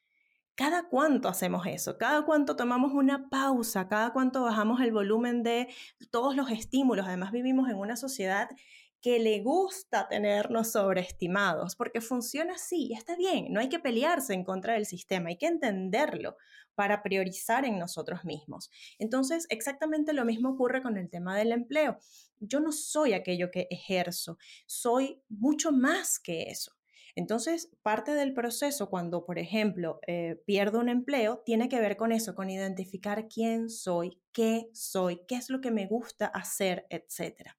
¿Cada 0.55 0.91
cuánto 0.91 1.29
hacemos 1.31 1.67
eso? 1.67 1.97
¿Cada 1.97 2.27
cuánto 2.27 2.55
tomamos 2.55 2.93
una 2.93 3.31
pausa? 3.31 3.89
¿Cada 3.89 4.13
cuánto 4.13 4.43
bajamos 4.43 4.83
el 4.83 4.93
volumen 4.93 5.43
de 5.43 5.69
todos 6.11 6.37
los 6.37 6.51
estímulos? 6.51 7.07
Además 7.07 7.33
vivimos 7.33 7.71
en 7.71 7.79
una 7.79 7.97
sociedad 7.97 8.51
que 9.03 9.19
le 9.19 9.41
gusta 9.41 10.09
tenernos 10.09 10.73
sobreestimados, 10.73 11.75
porque 11.75 12.01
funciona 12.01 12.55
así 12.55 12.87
y 12.91 12.95
está 12.95 13.17
bien, 13.17 13.53
no 13.53 13.59
hay 13.59 13.69
que 13.69 13.81
pelearse 13.81 14.33
en 14.33 14.45
contra 14.45 14.75
del 14.75 14.87
sistema, 14.87 15.29
hay 15.29 15.37
que 15.37 15.49
entenderlo 15.49 16.37
para 16.77 17.03
priorizar 17.03 17.65
en 17.65 17.79
nosotros 17.79 18.25
mismos. 18.25 18.71
Entonces, 18.99 19.47
exactamente 19.51 20.13
lo 20.13 20.25
mismo 20.25 20.51
ocurre 20.51 20.83
con 20.83 20.97
el 20.97 21.11
tema 21.11 21.37
del 21.37 21.51
empleo. 21.51 21.99
Yo 22.39 22.61
no 22.61 22.71
soy 22.71 23.13
aquello 23.13 23.51
que 23.51 23.67
ejerzo, 23.71 24.39
soy 24.67 25.21
mucho 25.29 25.73
más 25.73 26.21
que 26.21 26.45
eso. 26.45 26.73
Entonces, 27.15 27.71
parte 27.83 28.13
del 28.15 28.33
proceso 28.33 28.89
cuando, 28.89 29.27
por 29.27 29.39
ejemplo, 29.39 29.99
eh, 30.07 30.41
pierdo 30.47 30.79
un 30.79 30.89
empleo, 30.89 31.43
tiene 31.45 31.69
que 31.69 31.81
ver 31.81 31.97
con 31.97 32.11
eso, 32.11 32.35
con 32.35 32.49
identificar 32.49 33.29
quién 33.29 33.69
soy, 33.69 34.19
qué 34.33 34.71
soy, 34.73 35.21
qué 35.29 35.35
es 35.35 35.51
lo 35.51 35.61
que 35.61 35.73
me 35.73 35.87
gusta 35.87 36.27
hacer, 36.27 36.87
etc 36.89 37.53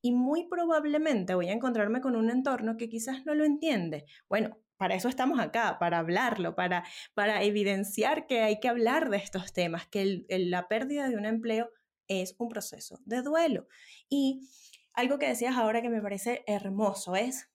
y 0.00 0.12
muy 0.12 0.48
probablemente 0.48 1.34
voy 1.34 1.48
a 1.48 1.52
encontrarme 1.52 2.00
con 2.00 2.16
un 2.16 2.30
entorno 2.30 2.76
que 2.76 2.88
quizás 2.88 3.24
no 3.26 3.34
lo 3.34 3.44
entiende. 3.44 4.04
Bueno, 4.28 4.58
para 4.76 4.94
eso 4.94 5.08
estamos 5.08 5.40
acá, 5.40 5.78
para 5.78 5.98
hablarlo, 5.98 6.54
para, 6.54 6.84
para 7.14 7.42
evidenciar 7.42 8.26
que 8.26 8.42
hay 8.42 8.60
que 8.60 8.68
hablar 8.68 9.10
de 9.10 9.16
estos 9.16 9.52
temas, 9.52 9.86
que 9.86 10.24
la 10.28 10.68
pérdida 10.68 11.08
de 11.08 11.16
un 11.16 11.24
empleo 11.24 11.70
es 12.08 12.36
un 12.38 12.48
proceso 12.48 13.00
de 13.04 13.22
duelo. 13.22 13.66
Y 14.08 14.48
algo 14.92 15.18
que 15.18 15.28
decías 15.28 15.56
ahora 15.56 15.82
que 15.82 15.88
me 15.88 16.02
parece 16.02 16.44
hermoso 16.46 17.16
es 17.16 17.48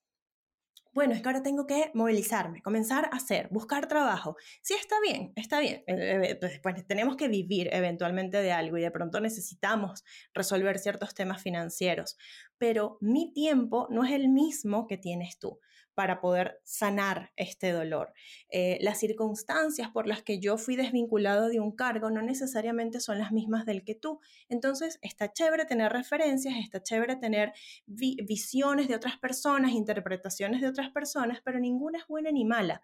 bueno, 0.93 1.13
es 1.13 1.21
que 1.21 1.29
ahora 1.29 1.43
tengo 1.43 1.65
que 1.67 1.91
movilizarme, 1.93 2.61
comenzar 2.61 3.05
a 3.05 3.15
hacer, 3.15 3.47
buscar 3.49 3.87
trabajo. 3.87 4.35
Sí, 4.61 4.73
está 4.73 4.95
bien, 5.01 5.31
está 5.35 5.59
bien. 5.59 5.83
Eh, 5.87 6.31
eh, 6.31 6.35
pues, 6.35 6.59
pues, 6.59 6.85
tenemos 6.85 7.15
que 7.15 7.27
vivir 7.27 7.69
eventualmente 7.71 8.37
de 8.41 8.51
algo 8.51 8.77
y 8.77 8.81
de 8.81 8.91
pronto 8.91 9.19
necesitamos 9.21 10.03
resolver 10.33 10.79
ciertos 10.79 11.13
temas 11.13 11.41
financieros, 11.41 12.17
pero 12.57 12.97
mi 13.01 13.33
tiempo 13.33 13.87
no 13.89 14.03
es 14.03 14.11
el 14.11 14.29
mismo 14.29 14.87
que 14.87 14.97
tienes 14.97 15.39
tú 15.39 15.59
para 15.93 16.21
poder 16.21 16.59
sanar 16.63 17.31
este 17.35 17.71
dolor. 17.71 18.13
Eh, 18.49 18.77
las 18.81 18.99
circunstancias 18.99 19.89
por 19.89 20.07
las 20.07 20.23
que 20.23 20.39
yo 20.39 20.57
fui 20.57 20.75
desvinculado 20.75 21.49
de 21.49 21.59
un 21.59 21.75
cargo 21.75 22.09
no 22.09 22.21
necesariamente 22.21 22.99
son 22.99 23.19
las 23.19 23.31
mismas 23.31 23.65
del 23.65 23.83
que 23.83 23.95
tú. 23.95 24.19
Entonces, 24.49 24.99
está 25.01 25.31
chévere 25.31 25.65
tener 25.65 25.91
referencias, 25.91 26.55
está 26.57 26.81
chévere 26.81 27.15
tener 27.15 27.53
visiones 27.85 28.87
de 28.87 28.95
otras 28.95 29.17
personas, 29.17 29.71
interpretaciones 29.71 30.61
de 30.61 30.67
otras 30.67 30.89
personas, 30.91 31.39
pero 31.43 31.59
ninguna 31.59 31.99
es 31.99 32.07
buena 32.07 32.31
ni 32.31 32.45
mala 32.45 32.81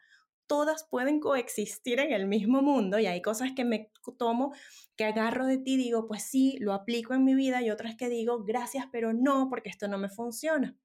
todas 0.48 0.86
pueden 0.90 1.20
coexistir 1.20 2.00
en 2.00 2.14
el 2.14 2.26
mismo 2.26 2.62
mundo 2.62 2.98
y 3.00 3.06
hay 3.06 3.22
cosas 3.22 3.52
que 3.56 3.66
me 3.66 3.92
tomo, 4.18 4.54
que 4.96 5.06
agarro 5.06 5.46
de 5.46 5.58
ti, 5.58 5.78
digo, 5.78 6.08
pues 6.08 6.24
sí, 6.24 6.58
lo 6.60 6.74
aplico 6.74 7.14
en 7.14 7.26
mi 7.26 7.36
vida 7.36 7.62
y 7.62 7.70
otras 7.70 7.96
que 7.96 8.10
digo, 8.10 8.44
gracias, 8.44 8.86
pero 8.92 9.14
no, 9.14 9.50
porque 9.50 9.70
esto 9.70 9.88
no 9.88 9.98
me 9.98 10.10
funciona. 10.10 10.76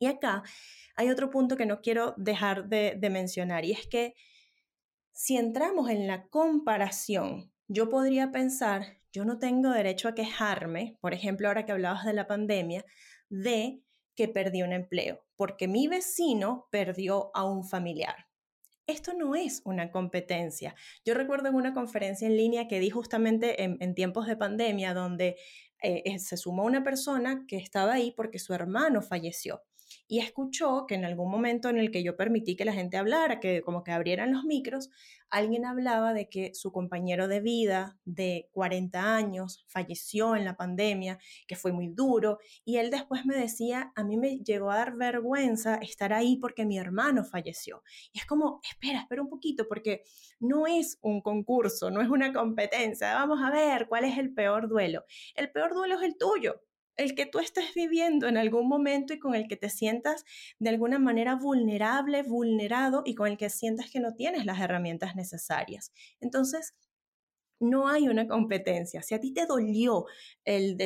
Y 0.00 0.06
acá 0.06 0.42
hay 0.96 1.10
otro 1.10 1.28
punto 1.30 1.58
que 1.58 1.66
no 1.66 1.82
quiero 1.82 2.14
dejar 2.16 2.68
de, 2.68 2.98
mencionar 3.10 3.66
y 3.66 3.72
es 3.72 3.86
que 3.86 4.14
si 5.12 5.36
entramos 5.36 5.90
en 5.90 6.06
la 6.06 6.26
comparación, 6.28 7.52
yo 7.68 7.90
podría 7.90 8.32
pensar, 8.32 8.98
yo 9.12 9.26
no 9.26 9.38
tengo 9.38 9.68
derecho 9.68 10.08
a 10.08 10.14
quejarme, 10.14 10.96
por 11.02 11.12
ejemplo, 11.12 11.48
ahora 11.48 11.66
que 11.66 11.72
hablabas 11.72 12.06
de 12.06 12.14
la 12.14 12.26
pandemia, 12.26 12.86
de 13.28 13.82
que 14.16 14.26
perdí 14.26 14.62
un 14.62 14.72
empleo, 14.72 15.22
porque 15.36 15.68
mi 15.68 15.86
vecino 15.86 16.66
perdió 16.70 17.30
a 17.34 17.44
un 17.44 17.62
familiar. 17.62 18.26
Esto 18.86 19.12
no 19.12 19.34
es 19.34 19.60
una 19.66 19.90
competencia. 19.90 20.74
Yo 21.04 21.12
recuerdo 21.12 21.50
en 21.50 21.56
una 21.56 21.74
conferencia 21.74 22.26
en 22.26 22.38
línea 22.38 22.68
que 22.68 22.80
di 22.80 22.88
justamente 22.88 23.62
en, 23.62 23.94
tiempos 23.94 24.26
de 24.26 24.38
pandemia, 24.38 24.94
donde 24.94 25.36
eh, 25.82 26.18
se 26.18 26.38
sumó 26.38 26.64
una 26.64 26.82
persona 26.82 27.44
que 27.46 27.58
estaba 27.58 27.92
ahí 27.92 28.14
porque 28.16 28.38
su 28.38 28.54
hermano 28.54 29.02
falleció 29.02 29.62
y 30.10 30.18
escuchó 30.18 30.86
que 30.88 30.96
en 30.96 31.04
algún 31.04 31.30
momento 31.30 31.68
en 31.68 31.78
el 31.78 31.92
que 31.92 32.02
yo 32.02 32.16
permití 32.16 32.56
que 32.56 32.64
la 32.64 32.72
gente 32.72 32.96
hablara, 32.96 33.38
que 33.38 33.62
como 33.62 33.84
que 33.84 33.92
abrieran 33.92 34.32
los 34.32 34.42
micros, 34.42 34.90
alguien 35.30 35.64
hablaba 35.64 36.12
de 36.12 36.28
que 36.28 36.52
su 36.52 36.72
compañero 36.72 37.28
de 37.28 37.38
vida 37.38 37.96
de 38.04 38.48
40 38.50 39.14
años 39.14 39.64
falleció 39.68 40.34
en 40.34 40.44
la 40.44 40.56
pandemia, 40.56 41.20
que 41.46 41.54
fue 41.54 41.70
muy 41.70 41.86
duro, 41.86 42.38
y 42.64 42.78
él 42.78 42.90
después 42.90 43.24
me 43.24 43.36
decía, 43.36 43.92
a 43.94 44.02
mí 44.02 44.16
me 44.16 44.38
llegó 44.38 44.72
a 44.72 44.78
dar 44.78 44.96
vergüenza 44.96 45.76
estar 45.76 46.12
ahí 46.12 46.38
porque 46.38 46.66
mi 46.66 46.76
hermano 46.76 47.24
falleció. 47.24 47.84
Y 48.12 48.18
es 48.18 48.26
como, 48.26 48.60
espera, 48.68 49.02
espera 49.02 49.22
un 49.22 49.30
poquito, 49.30 49.68
porque 49.68 50.02
no 50.40 50.66
es 50.66 50.98
un 51.02 51.22
concurso, 51.22 51.88
no 51.88 52.02
es 52.02 52.08
una 52.08 52.32
competencia, 52.32 53.14
vamos 53.14 53.38
a 53.44 53.50
ver 53.52 53.86
cuál 53.86 54.06
es 54.06 54.18
el 54.18 54.34
peor 54.34 54.68
duelo. 54.68 55.04
El 55.36 55.52
peor 55.52 55.72
duelo 55.72 55.94
es 55.94 56.02
el 56.02 56.18
tuyo, 56.18 56.60
el 57.00 57.14
que 57.14 57.26
tú 57.26 57.38
estés 57.38 57.74
viviendo 57.74 58.28
en 58.28 58.36
algún 58.36 58.68
momento 58.68 59.14
y 59.14 59.18
con 59.18 59.34
el 59.34 59.48
que 59.48 59.56
te 59.56 59.70
sientas 59.70 60.24
de 60.58 60.70
alguna 60.70 60.98
manera 60.98 61.34
vulnerable, 61.34 62.22
vulnerado 62.22 63.02
y 63.04 63.14
con 63.14 63.28
el 63.28 63.36
que 63.36 63.50
sientas 63.50 63.90
que 63.90 64.00
no 64.00 64.14
tienes 64.14 64.44
las 64.44 64.60
herramientas 64.60 65.16
necesarias. 65.16 65.92
Entonces, 66.20 66.74
no 67.60 67.88
hay 67.88 68.08
una 68.08 68.26
competencia. 68.26 69.02
Si 69.02 69.14
a 69.14 69.20
ti 69.20 69.32
te 69.34 69.46
dolió 69.46 70.06
el, 70.44 70.76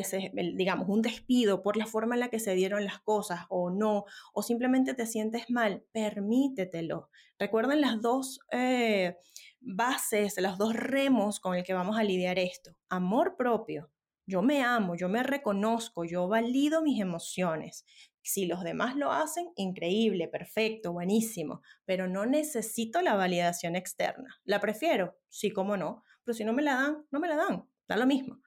digamos, 0.57 0.89
un 0.89 1.03
despido 1.03 1.63
por 1.63 1.77
la 1.77 1.87
forma 1.87 2.15
en 2.17 2.21
la 2.21 2.31
que 2.31 2.41
se 2.41 2.55
dieron 2.55 2.85
las 2.85 3.01
cosas 3.01 3.43
o 3.49 3.71
no, 3.71 4.05
o 4.33 4.43
simplemente 4.43 4.95
te 4.95 5.07
sientes 5.07 5.51
mal, 5.51 5.85
permítetelo. 5.93 7.11
Recuerden 7.39 7.81
las 7.81 8.01
dos 8.03 8.41
eh, 8.51 9.17
bases, 9.61 10.35
los 10.39 10.59
dos 10.59 10.75
remos 10.75 11.39
con 11.39 11.55
el 11.55 11.63
que 11.63 11.75
vamos 11.75 11.97
a 11.97 12.05
lidiar 12.05 12.39
esto. 12.39 12.77
Amor 12.89 13.37
propio 13.37 13.94
yo 14.27 14.43
me 14.43 14.63
amo, 14.63 14.95
yo 14.97 15.09
me 15.09 15.23
reconozco, 15.23 16.05
yo 16.05 16.29
valido 16.29 16.83
mis 16.83 17.01
emociones. 17.01 17.85
Si 18.23 18.47
los 18.47 18.65
demás 18.65 18.97
lo 18.97 19.13
hacen, 19.13 19.49
increíble, 19.57 20.29
perfecto, 20.29 20.93
buenísimo, 20.93 21.61
pero 21.85 22.09
no 22.09 22.25
necesito 22.25 23.03
la 23.03 23.15
validación 23.15 23.77
externa. 23.77 24.41
¿La 24.45 24.61
prefiero? 24.61 25.19
Sí, 25.29 25.51
cómo 25.51 25.77
no, 25.77 26.05
pero 26.25 26.35
si 26.35 26.45
no 26.45 26.55
me 26.55 26.63
la 26.63 26.75
dan, 26.75 27.07
no 27.11 27.21
me 27.21 27.29
la 27.29 27.37
dan, 27.37 27.69
da 27.87 27.97
lo 27.97 28.07
mismo. 28.07 28.41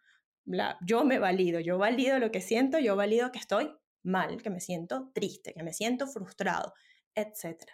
yo 0.86 1.04
me 1.04 1.20
valido, 1.20 1.60
yo 1.60 1.78
valido 1.78 2.18
lo 2.20 2.32
que 2.32 2.42
siento, 2.42 2.80
yo 2.80 2.96
valido 2.96 3.32
que 3.32 3.40
estoy 3.40 3.72
mal, 4.04 4.42
que 4.42 4.50
me 4.50 4.62
siento 4.62 5.12
triste, 5.14 5.54
que 5.54 5.64
me 5.64 5.74
siento 5.74 6.08
frustrado, 6.08 6.74
etcétera. 7.14 7.74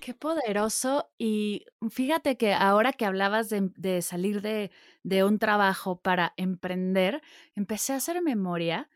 Qué 0.00 0.14
poderoso. 0.14 1.10
Y 1.18 1.64
fíjate 1.90 2.36
que 2.36 2.52
ahora 2.52 2.92
que 2.92 3.06
hablabas 3.06 3.48
de, 3.50 4.02
salir 4.02 4.42
de, 4.42 4.70
de, 5.02 5.24
un 5.24 5.38
trabajo 5.38 6.00
para 6.00 6.34
emprender, 6.36 7.22
empecé 7.54 7.92
a 7.92 7.96
hacer 7.96 8.22
memoria 8.22 8.90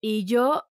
y 0.00 0.24
yo 0.24 0.70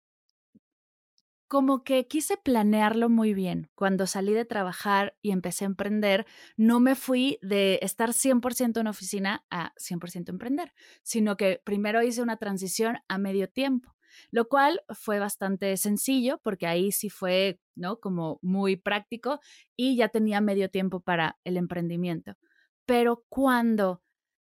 como 1.48 1.82
que 1.82 2.06
quise 2.06 2.36
planearlo 2.36 3.08
muy 3.08 3.32
bien. 3.32 3.70
Cuando 3.74 4.06
salí 4.06 4.34
de 4.34 4.44
trabajar 4.44 5.16
y 5.22 5.32
empecé 5.32 5.64
a 5.64 5.66
emprender, 5.66 6.26
no 6.56 6.78
me 6.78 6.94
fui 6.94 7.38
de 7.42 7.78
estar 7.82 8.12
100% 8.12 8.80
en 8.80 8.86
oficina 8.86 9.46
a 9.50 9.72
100% 9.78 10.28
emprender, 10.28 10.74
sino 11.02 11.36
que 11.38 11.60
primero 11.64 12.02
hice 12.02 12.22
una 12.22 12.36
transición 12.36 12.98
a 13.08 13.16
medio 13.16 13.48
tiempo. 13.48 13.97
Lo 14.30 14.48
cual 14.48 14.82
fue 14.90 15.18
bastante 15.18 15.76
sencillo 15.76 16.40
porque 16.42 16.66
ahí 16.66 16.92
sí 16.92 17.10
fue, 17.10 17.60
¿no? 17.74 18.00
Como 18.00 18.38
muy 18.42 18.76
práctico 18.76 19.40
y 19.76 19.96
ya 19.96 20.08
tenía 20.08 20.40
medio 20.40 20.70
tiempo 20.70 21.00
para 21.00 21.38
el 21.44 21.56
emprendimiento. 21.56 22.34
Pero 22.86 23.24
cuando 23.28 24.02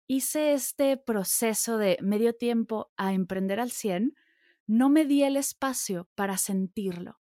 hice 0.07 0.53
este 0.53 0.97
proceso 0.97 1.79
de 1.79 1.99
medio 2.03 2.35
tiempo 2.35 2.93
a 2.97 3.13
emprender 3.13 3.61
al 3.61 3.71
100, 3.71 4.15
no 4.67 4.89
me 4.91 5.05
di 5.05 5.23
el 5.23 5.37
espacio 5.37 6.09
para 6.15 6.39
sentirlo. 6.39 7.21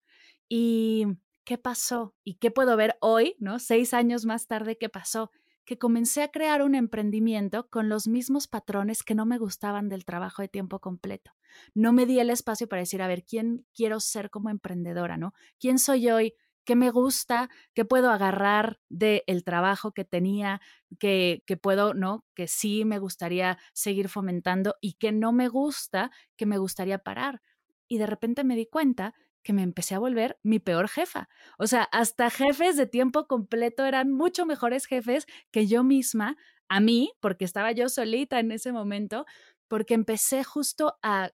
¿Y 0.49 1.05
qué 1.45 1.57
pasó? 1.57 2.15
¿Y 2.23 2.35
qué 2.35 2.51
puedo 2.51 2.77
ver 2.77 2.97
hoy, 3.01 3.35
¿no? 3.39 3.59
Seis 3.59 3.93
años 3.93 4.25
más 4.25 4.47
tarde, 4.47 4.77
¿qué 4.77 4.89
pasó? 4.89 5.31
Que 5.65 5.77
comencé 5.77 6.23
a 6.23 6.29
crear 6.29 6.61
un 6.61 6.75
emprendimiento 6.75 7.69
con 7.69 7.89
los 7.89 8.07
mismos 8.07 8.47
patrones 8.47 9.03
que 9.03 9.15
no 9.15 9.25
me 9.25 9.37
gustaban 9.37 9.89
del 9.89 10.05
trabajo 10.05 10.41
de 10.41 10.49
tiempo 10.49 10.79
completo. 10.79 11.31
No 11.73 11.93
me 11.93 12.05
di 12.05 12.19
el 12.19 12.29
espacio 12.29 12.67
para 12.67 12.81
decir, 12.81 13.01
a 13.01 13.07
ver, 13.07 13.23
¿quién 13.23 13.65
quiero 13.73 13.99
ser 13.99 14.29
como 14.29 14.49
emprendedora, 14.49 15.17
¿no? 15.17 15.33
¿Quién 15.59 15.79
soy 15.79 16.09
hoy? 16.09 16.33
qué 16.65 16.75
me 16.75 16.91
gusta, 16.91 17.49
qué 17.73 17.85
puedo 17.85 18.09
agarrar 18.09 18.79
del 18.89 19.23
el 19.27 19.43
trabajo 19.43 19.91
que 19.91 20.05
tenía, 20.05 20.61
que, 20.99 21.43
que 21.45 21.57
puedo, 21.57 21.93
¿no? 21.93 22.25
Que 22.35 22.47
sí 22.47 22.85
me 22.85 22.99
gustaría 22.99 23.57
seguir 23.73 24.09
fomentando 24.09 24.75
y 24.81 24.93
que 24.93 25.11
no 25.11 25.31
me 25.33 25.47
gusta, 25.47 26.11
que 26.37 26.45
me 26.45 26.57
gustaría 26.57 26.99
parar. 26.99 27.41
Y 27.87 27.97
de 27.97 28.07
repente 28.07 28.43
me 28.43 28.55
di 28.55 28.65
cuenta 28.65 29.13
que 29.43 29.53
me 29.53 29.61
empecé 29.61 29.93
a 29.95 29.99
volver 29.99 30.39
mi 30.41 30.59
peor 30.59 30.87
jefa. 30.87 31.29
O 31.57 31.67
sea, 31.67 31.83
hasta 31.83 32.29
jefes 32.29 32.77
de 32.77 32.87
tiempo 32.87 33.27
completo 33.27 33.85
eran 33.85 34.11
mucho 34.11 34.45
mejores 34.45 34.85
jefes 34.85 35.27
que 35.51 35.67
yo 35.67 35.83
misma, 35.83 36.37
a 36.69 36.79
mí, 36.79 37.11
porque 37.19 37.45
estaba 37.45 37.71
yo 37.71 37.89
solita 37.89 38.39
en 38.39 38.51
ese 38.51 38.71
momento, 38.71 39.25
porque 39.67 39.93
empecé 39.93 40.43
justo 40.43 40.97
a, 41.03 41.31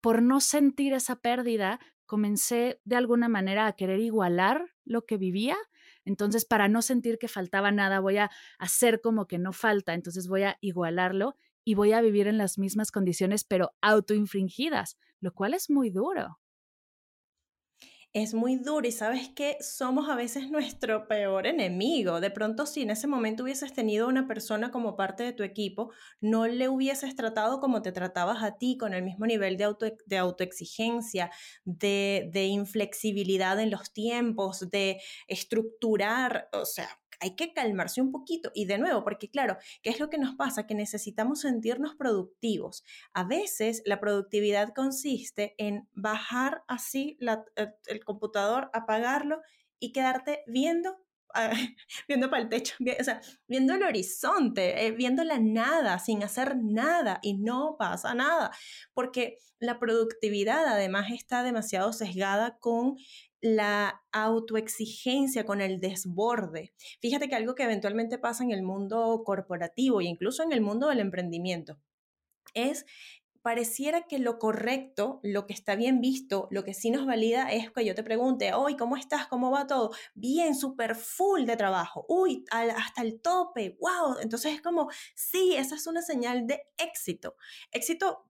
por 0.00 0.22
no 0.22 0.40
sentir 0.40 0.92
esa 0.92 1.16
pérdida, 1.16 1.80
comencé 2.04 2.80
de 2.84 2.96
alguna 2.96 3.28
manera 3.28 3.66
a 3.66 3.72
querer 3.72 4.00
igualar 4.00 4.74
lo 4.84 5.06
que 5.06 5.16
vivía. 5.16 5.56
Entonces, 6.04 6.44
para 6.44 6.68
no 6.68 6.82
sentir 6.82 7.18
que 7.18 7.28
faltaba 7.28 7.70
nada, 7.70 8.00
voy 8.00 8.18
a 8.18 8.30
hacer 8.58 9.00
como 9.00 9.26
que 9.26 9.38
no 9.38 9.52
falta, 9.52 9.94
entonces 9.94 10.28
voy 10.28 10.42
a 10.42 10.58
igualarlo 10.60 11.36
y 11.64 11.74
voy 11.74 11.92
a 11.92 12.00
vivir 12.00 12.28
en 12.28 12.38
las 12.38 12.58
mismas 12.58 12.92
condiciones, 12.92 13.44
pero 13.44 13.74
autoinfringidas, 13.80 14.98
lo 15.20 15.32
cual 15.32 15.54
es 15.54 15.70
muy 15.70 15.90
duro 15.90 16.38
es 18.16 18.32
muy 18.32 18.56
duro 18.56 18.88
y 18.88 18.92
sabes 18.92 19.28
que 19.28 19.58
somos 19.60 20.08
a 20.08 20.14
veces 20.14 20.50
nuestro 20.50 21.06
peor 21.06 21.46
enemigo. 21.46 22.18
De 22.18 22.30
pronto, 22.30 22.64
si 22.64 22.80
en 22.80 22.88
ese 22.88 23.06
momento 23.06 23.42
hubieses 23.42 23.74
tenido 23.74 24.08
una 24.08 24.26
persona 24.26 24.70
como 24.70 24.96
parte 24.96 25.22
de 25.22 25.34
tu 25.34 25.42
equipo, 25.42 25.92
no 26.22 26.46
le 26.46 26.70
hubieses 26.70 27.14
tratado 27.14 27.60
como 27.60 27.82
te 27.82 27.92
tratabas 27.92 28.42
a 28.42 28.56
ti, 28.56 28.78
con 28.78 28.94
el 28.94 29.02
mismo 29.02 29.26
nivel 29.26 29.58
de, 29.58 29.64
auto, 29.64 29.86
de 30.06 30.16
autoexigencia, 30.16 31.30
de, 31.66 32.30
de 32.32 32.44
inflexibilidad 32.46 33.60
en 33.60 33.70
los 33.70 33.92
tiempos, 33.92 34.70
de 34.70 34.98
estructurar, 35.28 36.48
o 36.54 36.64
sea, 36.64 36.88
hay 37.20 37.36
que 37.36 37.52
calmarse 37.52 38.00
un 38.00 38.12
poquito. 38.12 38.50
Y 38.54 38.66
de 38.66 38.78
nuevo, 38.78 39.04
porque 39.04 39.28
claro, 39.28 39.56
¿qué 39.82 39.90
es 39.90 40.00
lo 40.00 40.10
que 40.10 40.18
nos 40.18 40.34
pasa? 40.34 40.66
Que 40.66 40.74
necesitamos 40.74 41.40
sentirnos 41.40 41.94
productivos. 41.94 42.84
A 43.12 43.24
veces 43.24 43.82
la 43.84 44.00
productividad 44.00 44.74
consiste 44.74 45.54
en 45.58 45.88
bajar 45.94 46.62
así 46.68 47.18
eh, 47.56 47.68
el 47.86 48.04
computador, 48.04 48.70
apagarlo 48.72 49.40
y 49.78 49.92
quedarte 49.92 50.42
viendo 50.46 51.06
viendo 52.08 52.30
para 52.30 52.42
el 52.42 52.48
techo, 52.48 52.74
viendo 53.46 53.74
el 53.74 53.82
horizonte, 53.82 54.86
eh, 54.86 54.92
viendo 54.92 55.24
la 55.24 55.38
nada, 55.38 55.98
sin 55.98 56.22
hacer 56.22 56.56
nada 56.56 57.18
y 57.22 57.34
no 57.34 57.76
pasa 57.78 58.14
nada, 58.14 58.50
porque 58.94 59.38
la 59.58 59.78
productividad 59.78 60.66
además 60.66 61.10
está 61.10 61.42
demasiado 61.42 61.92
sesgada 61.92 62.58
con 62.58 62.96
la 63.54 64.02
autoexigencia, 64.12 65.44
con 65.44 65.60
el 65.60 65.80
desborde. 65.80 66.72
Fíjate 67.00 67.28
que 67.28 67.36
algo 67.36 67.54
que 67.54 67.62
eventualmente 67.62 68.18
pasa 68.18 68.42
en 68.42 68.50
el 68.50 68.62
mundo 68.62 69.22
corporativo 69.24 70.00
e 70.00 70.04
incluso 70.04 70.42
en 70.42 70.52
el 70.52 70.60
mundo 70.60 70.88
del 70.88 71.00
emprendimiento 71.00 71.78
es 72.54 72.86
pareciera 73.42 74.08
que 74.08 74.18
lo 74.18 74.40
correcto, 74.40 75.20
lo 75.22 75.46
que 75.46 75.52
está 75.52 75.76
bien 75.76 76.00
visto, 76.00 76.48
lo 76.50 76.64
que 76.64 76.74
sí 76.74 76.90
nos 76.90 77.06
valida 77.06 77.52
es 77.52 77.70
que 77.70 77.84
yo 77.84 77.94
te 77.94 78.02
pregunte, 78.02 78.52
hoy, 78.52 78.76
¿cómo 78.76 78.96
estás? 78.96 79.28
¿Cómo 79.28 79.52
va 79.52 79.68
todo? 79.68 79.92
Bien, 80.16 80.56
súper 80.56 80.96
full 80.96 81.44
de 81.44 81.56
trabajo. 81.56 82.04
Uy, 82.08 82.44
hasta 82.50 83.02
el 83.02 83.20
tope. 83.20 83.78
Wow. 83.78 84.18
Entonces 84.20 84.54
es 84.54 84.62
como, 84.62 84.90
sí, 85.14 85.54
esa 85.56 85.76
es 85.76 85.86
una 85.86 86.02
señal 86.02 86.48
de 86.48 86.62
éxito. 86.76 87.36
Éxito 87.70 88.28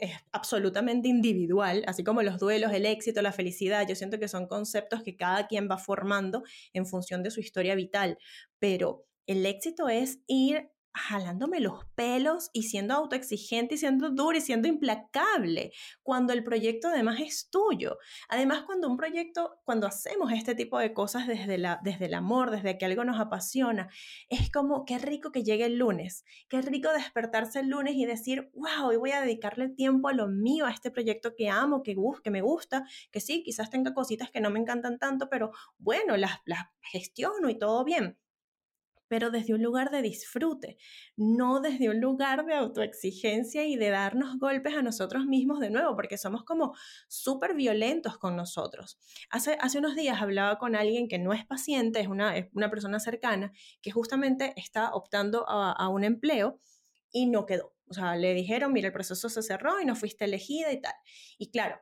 es, 0.00 0.10
absolutamente 0.32 1.08
individual, 1.08 1.84
así 1.86 2.04
como 2.04 2.22
los 2.22 2.38
duelos, 2.38 2.72
el 2.72 2.86
éxito, 2.86 3.22
la 3.22 3.32
felicidad, 3.32 3.86
yo 3.88 3.94
siento 3.94 4.18
que 4.18 4.28
son 4.28 4.46
conceptos 4.46 5.02
que 5.02 5.16
cada 5.16 5.46
quien 5.46 5.68
va 5.70 5.78
formando 5.78 6.42
en 6.72 6.86
función 6.86 7.22
de 7.22 7.30
su 7.30 7.40
historia 7.40 7.74
vital, 7.74 8.18
pero 8.58 9.06
el 9.26 9.46
éxito 9.46 9.88
es 9.88 10.18
ir 10.26 10.70
jalándome 10.94 11.60
los 11.60 11.84
pelos 11.96 12.50
y 12.52 12.62
siendo 12.62 12.94
autoexigente 12.94 13.74
y 13.74 13.78
siendo 13.78 14.10
duro 14.10 14.38
y 14.38 14.40
siendo 14.40 14.68
implacable, 14.68 15.72
cuando 16.02 16.32
el 16.32 16.44
proyecto 16.44 16.88
además 16.88 17.20
es 17.20 17.50
tuyo. 17.50 17.98
Además, 18.28 18.62
cuando 18.62 18.88
un 18.88 18.96
proyecto, 18.96 19.60
cuando 19.64 19.88
hacemos 19.88 20.32
este 20.32 20.54
tipo 20.54 20.78
de 20.78 20.94
cosas 20.94 21.26
desde, 21.26 21.58
la, 21.58 21.80
desde 21.82 22.06
el 22.06 22.14
amor, 22.14 22.50
desde 22.50 22.78
que 22.78 22.84
algo 22.84 23.04
nos 23.04 23.20
apasiona, 23.20 23.88
es 24.28 24.50
como, 24.50 24.84
qué 24.84 24.98
rico 24.98 25.32
que 25.32 25.42
llegue 25.42 25.66
el 25.66 25.78
lunes, 25.78 26.24
qué 26.48 26.62
rico 26.62 26.92
despertarse 26.92 27.60
el 27.60 27.68
lunes 27.68 27.94
y 27.96 28.06
decir, 28.06 28.50
wow, 28.54 28.88
hoy 28.88 28.96
voy 28.96 29.10
a 29.10 29.20
dedicarle 29.20 29.68
tiempo 29.68 30.08
a 30.08 30.12
lo 30.12 30.28
mío, 30.28 30.66
a 30.66 30.70
este 30.70 30.90
proyecto 30.92 31.34
que 31.36 31.48
amo, 31.48 31.82
que, 31.82 31.96
que 32.22 32.30
me 32.30 32.40
gusta, 32.40 32.86
que 33.10 33.20
sí, 33.20 33.42
quizás 33.42 33.68
tenga 33.68 33.94
cositas 33.94 34.30
que 34.30 34.40
no 34.40 34.50
me 34.50 34.60
encantan 34.60 34.98
tanto, 34.98 35.28
pero 35.28 35.50
bueno, 35.78 36.16
las, 36.16 36.38
las 36.44 36.66
gestiono 36.80 37.48
y 37.50 37.58
todo 37.58 37.84
bien 37.84 38.16
pero 39.08 39.30
desde 39.30 39.54
un 39.54 39.62
lugar 39.62 39.90
de 39.90 40.02
disfrute, 40.02 40.76
no 41.16 41.60
desde 41.60 41.88
un 41.88 42.00
lugar 42.00 42.46
de 42.46 42.54
autoexigencia 42.54 43.64
y 43.64 43.76
de 43.76 43.90
darnos 43.90 44.38
golpes 44.38 44.74
a 44.74 44.82
nosotros 44.82 45.26
mismos 45.26 45.60
de 45.60 45.70
nuevo, 45.70 45.94
porque 45.96 46.18
somos 46.18 46.44
como 46.44 46.74
súper 47.08 47.54
violentos 47.54 48.18
con 48.18 48.36
nosotros. 48.36 48.98
Hace, 49.30 49.56
hace 49.60 49.78
unos 49.78 49.94
días 49.94 50.20
hablaba 50.20 50.58
con 50.58 50.76
alguien 50.76 51.08
que 51.08 51.18
no 51.18 51.32
es 51.32 51.44
paciente, 51.46 52.00
es 52.00 52.08
una, 52.08 52.34
una 52.52 52.70
persona 52.70 52.98
cercana, 53.00 53.52
que 53.82 53.90
justamente 53.90 54.54
está 54.56 54.92
optando 54.94 55.48
a, 55.48 55.72
a 55.72 55.88
un 55.88 56.04
empleo 56.04 56.60
y 57.12 57.26
no 57.26 57.46
quedó. 57.46 57.74
O 57.88 57.94
sea, 57.94 58.16
le 58.16 58.34
dijeron, 58.34 58.72
mira, 58.72 58.88
el 58.88 58.92
proceso 58.92 59.28
se 59.28 59.42
cerró 59.42 59.80
y 59.80 59.84
no 59.84 59.94
fuiste 59.94 60.24
elegida 60.24 60.72
y 60.72 60.80
tal. 60.80 60.94
Y 61.38 61.50
claro, 61.50 61.78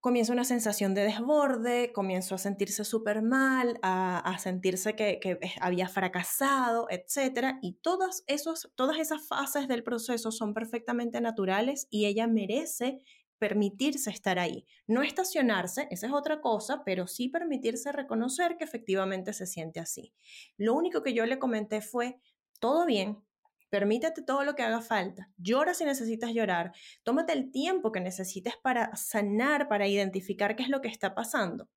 comienza 0.00 0.32
una 0.32 0.44
sensación 0.44 0.94
de 0.94 1.04
desborde, 1.04 1.92
comienzo 1.92 2.34
a 2.34 2.38
sentirse 2.38 2.84
súper 2.84 3.22
mal, 3.22 3.78
a, 3.82 4.36
sentirse 4.38 4.96
que, 4.96 5.38
había 5.60 5.88
fracasado, 5.88 6.86
etc. 6.90 7.58
Y 7.62 7.74
todas, 7.74 8.24
esos, 8.26 8.72
todas 8.74 8.98
esas 8.98 9.26
fases 9.26 9.68
del 9.68 9.82
proceso 9.82 10.32
son 10.32 10.54
perfectamente 10.54 11.20
naturales 11.20 11.86
y 11.90 12.06
ella 12.06 12.26
merece 12.26 13.00
permitirse 13.38 14.10
estar 14.10 14.38
ahí. 14.38 14.66
No 14.86 15.02
estacionarse, 15.02 15.88
esa 15.90 16.06
es 16.06 16.12
otra 16.12 16.40
cosa, 16.40 16.82
pero 16.84 17.06
sí 17.06 17.28
permitirse 17.28 17.92
reconocer 17.92 18.56
que 18.56 18.64
efectivamente 18.64 19.32
se 19.32 19.46
siente 19.46 19.80
así. 19.80 20.14
Lo 20.56 20.74
único 20.74 21.02
que 21.02 21.14
yo 21.14 21.26
le 21.26 21.38
comenté 21.38 21.80
fue, 21.80 22.20
todo 22.58 22.84
bien, 22.86 23.22
Permítete 23.70 24.22
todo 24.22 24.44
lo 24.44 24.54
que 24.54 24.62
haga 24.62 24.82
falta. 24.82 25.30
Llora 25.38 25.74
si 25.74 25.84
necesitas 25.84 26.32
llorar. 26.32 26.72
Tómate 27.02 27.32
el 27.32 27.50
tiempo 27.50 27.92
que 27.92 28.00
necesites 28.00 28.54
para 28.62 28.94
sanar, 28.96 29.68
para 29.68 29.86
identificar 29.86 30.56
qué 30.56 30.64
es 30.64 30.68
lo 30.68 30.80
que 30.80 30.88
está 30.88 31.14
pasando 31.14 31.68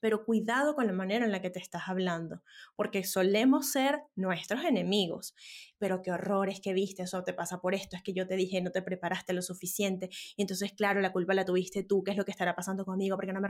pero 0.00 0.24
cuidado 0.24 0.74
con 0.74 0.86
la 0.86 0.92
manera 0.92 1.24
en 1.24 1.32
la 1.32 1.40
que 1.40 1.50
te 1.50 1.58
estás 1.58 1.88
hablando, 1.88 2.42
porque 2.76 3.04
solemos 3.04 3.70
ser 3.70 4.02
nuestros 4.14 4.64
enemigos. 4.64 5.34
Pero 5.78 6.02
qué 6.02 6.12
horror 6.12 6.48
es 6.48 6.60
que 6.60 6.72
viste, 6.72 7.02
eso 7.02 7.22
te 7.24 7.32
pasa 7.32 7.60
por 7.60 7.74
esto, 7.74 7.96
es 7.96 8.02
que 8.02 8.12
yo 8.12 8.26
te 8.26 8.36
dije 8.36 8.60
no 8.60 8.70
te 8.70 8.82
preparaste 8.82 9.32
lo 9.32 9.42
suficiente, 9.42 10.10
y 10.36 10.42
entonces 10.42 10.72
claro, 10.72 11.00
la 11.00 11.12
culpa 11.12 11.34
la 11.34 11.44
tuviste 11.44 11.82
tú, 11.82 12.02
¿qué 12.02 12.12
es 12.12 12.16
lo 12.16 12.24
que 12.24 12.30
estará 12.30 12.54
pasando 12.54 12.84
conmigo? 12.84 13.16
Porque 13.16 13.32
no 13.32 13.40
me 13.40 13.48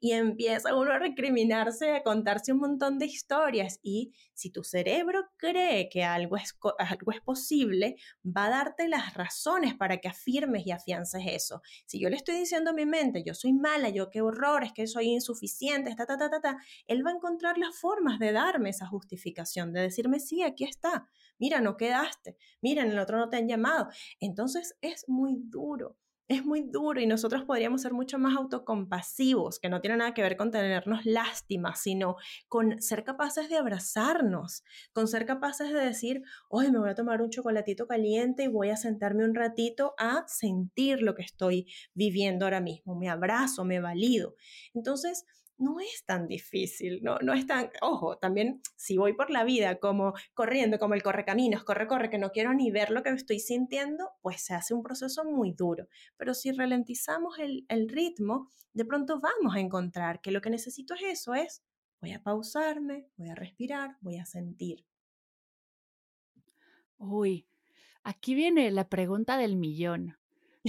y 0.00 0.12
empieza 0.12 0.74
uno 0.74 0.92
a 0.92 0.98
recriminarse, 0.98 1.92
a 1.92 2.02
contarse 2.02 2.52
un 2.52 2.58
montón 2.58 2.98
de 2.98 3.06
historias 3.06 3.78
y 3.82 4.12
si 4.34 4.50
tu 4.50 4.64
cerebro 4.64 5.24
cree 5.36 5.88
que 5.88 6.04
algo 6.04 6.36
es, 6.36 6.56
algo 6.78 7.12
es 7.12 7.20
posible, 7.20 7.96
va 8.24 8.46
a 8.46 8.50
darte 8.50 8.88
las 8.88 9.14
razones 9.14 9.74
para 9.74 9.98
que 9.98 10.08
afirmes 10.08 10.66
y 10.66 10.72
afiances 10.72 11.22
eso. 11.26 11.62
Si 11.86 12.00
yo 12.00 12.08
le 12.10 12.16
estoy 12.16 12.36
diciendo 12.36 12.70
a 12.70 12.74
mi 12.74 12.86
mente, 12.86 13.22
yo 13.24 13.34
soy 13.34 13.52
mala, 13.52 13.88
yo 13.90 14.10
qué 14.10 14.20
horror, 14.20 14.64
es 14.64 14.72
que 14.72 14.86
soy 14.86 15.06
insuficiente, 15.06 15.94
ta, 15.94 16.06
ta, 16.06 16.16
ta, 16.16 16.30
ta, 16.30 16.40
ta, 16.40 16.56
él 16.86 17.06
va 17.06 17.10
a 17.10 17.14
encontrar 17.14 17.58
las 17.58 17.78
formas 17.78 18.18
de 18.18 18.32
darme 18.32 18.70
esa 18.70 18.86
justificación, 18.86 19.72
de 19.72 19.82
decirme, 19.82 20.20
sí, 20.20 20.42
aquí 20.42 20.64
está, 20.64 21.08
mira, 21.42 21.60
no 21.60 21.76
quedaste, 21.76 22.36
mira, 22.62 22.84
en 22.84 22.92
el 22.92 22.98
otro 23.00 23.18
no 23.18 23.28
te 23.28 23.36
han 23.36 23.48
llamado. 23.48 23.88
Entonces 24.20 24.76
es 24.80 25.08
muy 25.08 25.34
duro. 25.38 25.96
es 26.28 26.44
muy 26.46 26.62
duro 26.62 27.00
y 27.00 27.06
nosotros 27.06 27.44
podríamos 27.44 27.82
ser 27.82 27.92
mucho 27.92 28.18
más 28.18 28.34
autocompasivos, 28.36 29.58
que 29.58 29.68
no 29.68 29.80
tiene 29.82 29.98
nada 29.98 30.14
que 30.14 30.22
ver 30.22 30.36
con 30.36 30.50
tenernos 30.50 31.04
lástima, 31.04 31.74
sino 31.74 32.16
con 32.48 32.80
ser 32.80 33.04
capaces 33.04 33.50
de 33.50 33.56
abrazarnos, 33.56 34.62
con 34.94 35.08
ser 35.08 35.26
capaces 35.26 35.72
de 35.72 35.80
decir, 35.80 36.22
hoy 36.48 36.70
me 36.70 36.78
voy 36.78 36.90
a 36.90 36.94
tomar 36.94 37.20
un 37.20 37.28
chocolatito 37.30 37.86
caliente 37.86 38.44
y 38.44 38.48
voy 38.48 38.70
a 38.70 38.76
sentarme 38.76 39.24
un 39.24 39.34
ratito 39.34 39.94
a 39.98 40.24
sentir 40.26 41.02
lo 41.02 41.14
que 41.14 41.22
estoy 41.22 41.66
viviendo 41.92 42.46
ahora 42.46 42.60
mismo, 42.60 42.94
me 42.96 43.10
abrazo, 43.10 43.64
me 43.64 43.80
valido. 43.80 44.34
Entonces, 44.74 45.26
no 45.62 45.80
es 45.80 46.04
tan 46.04 46.26
difícil, 46.26 47.00
no, 47.02 47.18
no 47.20 47.32
es 47.32 47.46
tan, 47.46 47.70
ojo, 47.80 48.18
también 48.18 48.60
si 48.76 48.98
voy 48.98 49.14
por 49.14 49.30
la 49.30 49.44
vida 49.44 49.78
como 49.78 50.12
corriendo, 50.34 50.78
como 50.78 50.94
el 50.94 51.02
correcaminos, 51.02 51.64
corre, 51.64 51.86
corre, 51.86 52.10
que 52.10 52.18
no 52.18 52.30
quiero 52.30 52.52
ni 52.52 52.70
ver 52.70 52.90
lo 52.90 53.02
que 53.02 53.10
estoy 53.10 53.38
sintiendo, 53.38 54.10
pues 54.20 54.42
se 54.42 54.54
hace 54.54 54.74
un 54.74 54.82
proceso 54.82 55.24
muy 55.24 55.52
duro. 55.52 55.88
Pero 56.16 56.34
si 56.34 56.52
ralentizamos 56.52 57.38
el, 57.38 57.64
el 57.68 57.88
ritmo, 57.88 58.50
de 58.72 58.84
pronto 58.84 59.20
vamos 59.20 59.54
a 59.54 59.60
encontrar 59.60 60.20
que 60.20 60.32
lo 60.32 60.40
que 60.40 60.50
necesito 60.50 60.94
es 60.94 61.02
eso, 61.02 61.34
es 61.34 61.62
voy 62.00 62.12
a 62.12 62.22
pausarme, 62.22 63.06
voy 63.16 63.30
a 63.30 63.34
respirar, 63.34 63.96
voy 64.00 64.18
a 64.18 64.26
sentir. 64.26 64.84
Uy, 66.98 67.46
aquí 68.02 68.34
viene 68.34 68.70
la 68.70 68.88
pregunta 68.88 69.36
del 69.36 69.56
millón. 69.56 70.18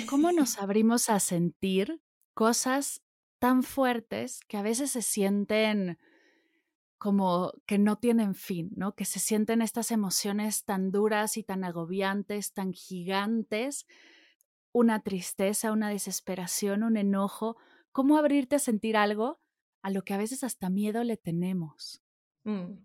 ¿Cómo 0.10 0.32
nos 0.32 0.58
abrimos 0.60 1.10
a 1.10 1.20
sentir 1.20 2.02
cosas 2.34 3.02
tan 3.44 3.62
fuertes 3.62 4.40
que 4.48 4.56
a 4.56 4.62
veces 4.62 4.90
se 4.90 5.02
sienten 5.02 6.00
como 6.98 7.52
que 7.66 7.78
no 7.78 7.98
tienen 7.98 8.36
fin, 8.36 8.72
¿no? 8.78 8.96
Que 8.96 9.04
se 9.04 9.20
sienten 9.20 9.62
estas 9.62 9.92
emociones 9.92 10.64
tan 10.64 10.92
duras 10.92 11.36
y 11.36 11.44
tan 11.44 11.66
agobiantes, 11.66 12.54
tan 12.54 12.72
gigantes, 12.72 13.86
una 14.72 15.02
tristeza, 15.02 15.74
una 15.74 15.90
desesperación, 15.90 16.84
un 16.84 16.96
enojo. 16.96 17.58
¿Cómo 17.92 18.18
abrirte 18.18 18.56
a 18.56 18.60
sentir 18.60 18.96
algo 18.96 19.42
a 19.82 19.90
lo 19.90 20.06
que 20.06 20.14
a 20.14 20.18
veces 20.18 20.46
hasta 20.46 20.70
miedo 20.70 21.04
le 21.04 21.18
tenemos? 21.18 22.02
Mm. 22.46 22.78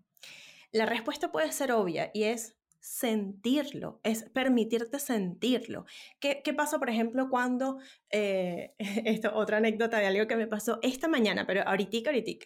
La 0.73 0.85
respuesta 0.85 1.31
puede 1.31 1.53
ser 1.53 1.71
obvia 1.71 2.11
y 2.13 2.23
es 2.23 2.58
sentirlo, 2.79 3.99
es 4.03 4.23
permitirte 4.29 4.99
sentirlo. 4.99 5.85
¿Qué, 6.19 6.41
qué 6.43 6.53
pasa, 6.53 6.79
por 6.79 6.89
ejemplo, 6.89 7.29
cuando, 7.29 7.79
eh, 8.09 8.73
esto, 9.05 9.33
otra 9.35 9.57
anécdota 9.57 9.99
de 9.99 10.07
algo 10.07 10.27
que 10.27 10.35
me 10.35 10.47
pasó 10.47 10.79
esta 10.81 11.07
mañana, 11.07 11.45
pero 11.45 11.67
ahorita, 11.67 12.09
ahorita, 12.09 12.45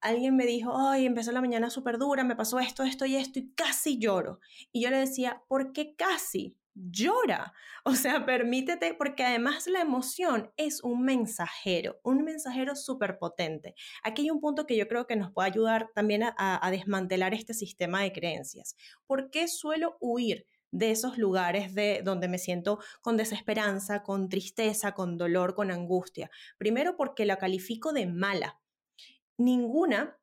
alguien 0.00 0.36
me 0.36 0.46
dijo, 0.46 0.76
ay, 0.76 1.06
empezó 1.06 1.32
la 1.32 1.40
mañana 1.40 1.70
súper 1.70 1.98
dura, 1.98 2.24
me 2.24 2.36
pasó 2.36 2.58
esto, 2.60 2.82
esto 2.84 3.06
y 3.06 3.16
esto, 3.16 3.38
y 3.38 3.52
casi 3.54 3.98
lloro. 3.98 4.40
Y 4.72 4.82
yo 4.82 4.90
le 4.90 4.98
decía, 4.98 5.42
¿por 5.48 5.72
qué 5.72 5.94
casi? 5.96 6.56
Llora. 6.74 7.52
O 7.84 7.94
sea, 7.94 8.24
permítete, 8.26 8.94
porque 8.94 9.24
además 9.24 9.66
la 9.66 9.80
emoción 9.80 10.50
es 10.56 10.82
un 10.82 11.02
mensajero, 11.04 12.00
un 12.02 12.24
mensajero 12.24 12.76
súper 12.76 13.18
potente. 13.18 13.74
Aquí 14.02 14.22
hay 14.22 14.30
un 14.30 14.40
punto 14.40 14.66
que 14.66 14.76
yo 14.76 14.88
creo 14.88 15.06
que 15.06 15.16
nos 15.16 15.32
puede 15.32 15.48
ayudar 15.48 15.90
también 15.94 16.22
a, 16.24 16.70
desmantelar 16.70 17.34
este 17.34 17.54
sistema 17.54 18.02
de 18.02 18.12
creencias. 18.12 18.76
¿Por 19.06 19.30
qué 19.30 19.48
suelo 19.48 19.96
huir? 20.00 20.46
de 20.76 20.90
esos 20.90 21.18
lugares 21.18 21.72
de 21.72 22.02
donde 22.02 22.26
me 22.26 22.36
siento 22.36 22.80
con 23.00 23.16
desesperanza, 23.16 24.02
con 24.02 24.28
tristeza, 24.28 24.90
con 24.90 25.16
dolor, 25.16 25.54
con 25.54 25.70
angustia. 25.70 26.32
Primero 26.58 26.96
porque 26.96 27.24
la 27.26 27.36
califico 27.38 27.92
de 27.92 28.06
mala. 28.08 28.58
Ninguna 29.38 30.18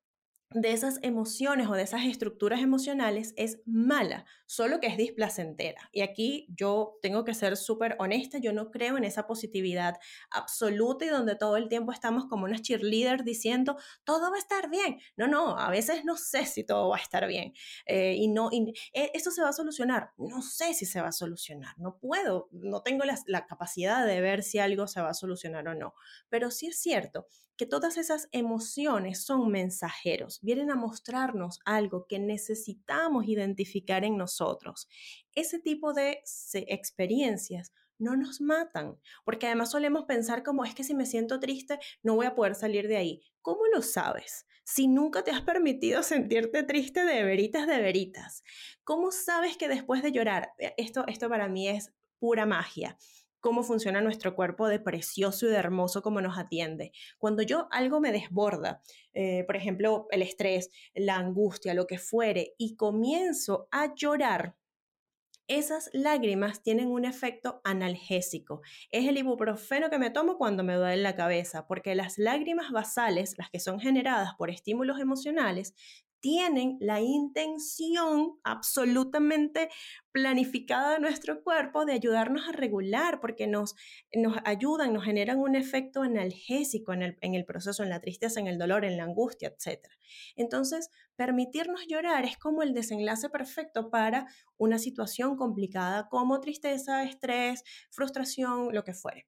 de 0.54 0.74
esas 0.74 1.00
emociones 1.02 1.68
o 1.68 1.74
de 1.74 1.84
esas 1.84 2.04
estructuras 2.04 2.62
emocionales 2.62 3.34
es 3.38 3.62
mala, 3.66 4.26
solo 4.52 4.82
que 4.82 4.88
es 4.88 4.98
displacentera. 4.98 5.90
Y 5.94 6.02
aquí 6.02 6.46
yo 6.50 6.98
tengo 7.02 7.24
que 7.24 7.34
ser 7.34 7.56
súper 7.56 7.96
honesta, 8.00 8.38
yo 8.38 8.52
no 8.52 8.70
creo 8.70 8.98
en 8.98 9.06
esa 9.06 9.26
positividad 9.26 9.96
absoluta 10.30 11.06
y 11.06 11.08
donde 11.08 11.38
todo 11.38 11.56
el 11.56 11.70
tiempo 11.70 11.94
estamos 11.94 12.26
como 12.26 12.44
unas 12.44 12.62
cheerleaders 12.62 13.24
diciendo, 13.24 13.78
todo 14.04 14.30
va 14.30 14.36
a 14.36 14.40
estar 14.40 14.70
bien. 14.70 15.00
No, 15.16 15.30
no, 15.30 15.58
a 15.58 15.70
veces 15.70 16.04
no 16.04 16.18
sé 16.18 16.46
si 16.46 16.66
todo 16.66 16.90
va 16.90 16.98
a 16.98 17.00
estar 17.00 17.28
bien. 17.28 17.54
Eh, 17.86 18.16
y 18.18 18.28
no, 18.28 18.50
eh, 18.52 19.12
esto 19.14 19.32
se 19.32 19.42
va 19.42 19.48
a 19.48 19.54
solucionar. 19.54 20.12
No 20.18 20.42
sé 20.42 20.74
si 20.74 20.86
se 20.86 21.00
va 21.00 21.08
a 21.08 21.14
solucionar, 21.14 21.74
no 21.78 21.98
puedo, 21.98 22.50
no 22.52 22.82
tengo 22.82 23.06
la 23.28 23.46
capacidad 23.46 24.06
de 24.06 24.20
ver 24.20 24.44
si 24.44 24.60
algo 24.60 24.86
se 24.86 25.00
va 25.00 25.12
a 25.12 25.14
solucionar 25.14 25.66
o 25.70 25.76
no. 25.76 25.94
Pero 26.28 26.52
sí 26.52 26.68
es 26.68 26.78
cierto 26.78 27.26
que 27.62 27.68
todas 27.68 27.98
esas 27.98 28.28
emociones 28.32 29.24
son 29.24 29.52
mensajeros, 29.52 30.40
vienen 30.42 30.72
a 30.72 30.76
mostrarnos 30.76 31.60
algo 31.64 32.08
que 32.08 32.18
necesitamos 32.18 33.28
identificar 33.28 34.04
en 34.04 34.18
nosotros. 34.18 34.41
Ese 35.34 35.60
tipo 35.60 35.94
de 35.94 36.22
experiencias 36.68 37.72
no 38.02 38.16
nos 38.16 38.42
matan, 38.42 39.00
porque 39.24 39.46
además 39.46 39.72
solemos 39.72 40.06
pensar 40.06 40.44
como 40.44 40.66
es 40.66 40.74
que 40.74 40.84
si 40.84 40.94
me 40.96 41.06
siento 41.06 41.40
triste 41.40 41.80
no 42.02 42.16
voy 42.16 42.26
a 42.26 42.36
poder 42.36 42.56
salir 42.56 42.88
de 42.88 42.98
ahí. 42.98 43.22
¿Cómo 43.42 43.62
lo 43.74 43.82
sabes? 43.82 44.48
Si 44.64 44.88
nunca 44.88 45.24
te 45.24 45.32
has 45.32 45.42
permitido 45.42 46.04
sentirte 46.04 46.64
triste 46.64 47.06
de 47.06 47.24
veritas 47.24 47.68
de 47.68 47.80
veritas, 47.80 48.44
¿cómo 48.84 49.12
sabes 49.12 49.56
que 49.58 49.68
después 49.68 50.02
de 50.02 50.12
llorar, 50.12 50.52
eh, 50.58 50.74
esto, 50.78 51.06
esto 51.08 51.30
para 51.30 51.48
mí 51.48 51.70
es 51.70 51.94
pura 52.20 52.46
magia, 52.46 52.98
cómo 53.42 53.64
funciona 53.64 54.00
nuestro 54.00 54.36
cuerpo 54.36 54.68
de 54.68 54.80
precioso 54.80 55.48
y 55.48 55.50
de 55.50 55.58
hermoso 55.58 56.02
como 56.02 56.22
nos 56.22 56.38
atiende. 56.38 56.94
Cuando 57.18 57.42
yo 57.42 57.68
algo 57.72 58.00
me 58.00 58.12
desborda, 58.12 58.82
eh, 59.14 59.44
por 59.46 59.58
ejemplo, 59.58 60.08
el 60.12 60.22
estrés, 60.22 60.70
la 60.94 61.18
angustia, 61.18 61.74
lo 61.74 61.88
que 61.88 61.98
fuere, 61.98 62.54
y 62.58 62.76
comienzo 62.76 63.68
a 63.72 63.94
llorar, 63.94 64.56
esas 65.48 65.90
lágrimas 65.92 66.64
tienen 66.64 66.88
un 66.88 67.04
efecto 67.04 67.60
analgésico. 67.66 68.62
Es 68.90 69.06
el 69.10 69.18
ibuprofeno 69.18 69.90
que 69.90 70.00
me 70.00 70.10
tomo 70.10 70.38
cuando 70.38 70.64
me 70.64 70.76
duele 70.76 71.02
la 71.02 71.18
cabeza, 71.18 71.68
porque 71.68 71.94
las 71.94 72.18
lágrimas 72.18 72.72
basales, 72.72 73.36
las 73.38 73.50
que 73.50 73.60
son 73.60 73.82
generadas 73.82 74.34
por 74.38 74.50
estímulos 74.50 75.00
emocionales, 75.00 75.74
tienen 76.22 76.78
la 76.80 77.02
intención 77.02 78.40
absolutamente 78.44 79.70
planificada 80.12 80.94
de 80.94 81.00
nuestro 81.00 81.44
cuerpo 81.44 81.84
de 81.84 81.94
ayudarnos 81.94 82.48
a 82.48 82.52
regular, 82.52 83.20
porque 83.20 83.48
nos, 83.48 83.76
nos 84.14 84.38
ayudan, 84.46 84.94
nos 84.94 85.04
generan 85.04 85.40
un 85.40 85.56
efecto 85.56 86.04
analgésico 86.04 86.94
en 86.94 87.02
el, 87.02 87.18
en 87.22 87.34
el 87.34 87.44
proceso, 87.44 87.84
en 87.84 87.90
la 87.90 88.00
tristeza, 88.00 88.40
en 88.40 88.48
el 88.48 88.58
dolor, 88.58 88.86
en 88.86 88.98
la 88.98 89.04
angustia, 89.04 89.50
etc. 89.50 89.88
Entonces, 90.36 90.90
permitirnos 91.16 91.88
llorar 91.88 92.24
es 92.24 92.38
como 92.38 92.62
el 92.64 92.74
desenlace 92.74 93.30
perfecto 93.30 93.90
para 93.90 94.28
una 94.58 94.78
situación 94.78 95.36
complicada 95.36 96.08
como 96.08 96.40
tristeza, 96.40 97.04
estrés, 97.04 97.64
frustración, 97.90 98.74
lo 98.74 98.84
que 98.84 98.94
fuere. 98.94 99.28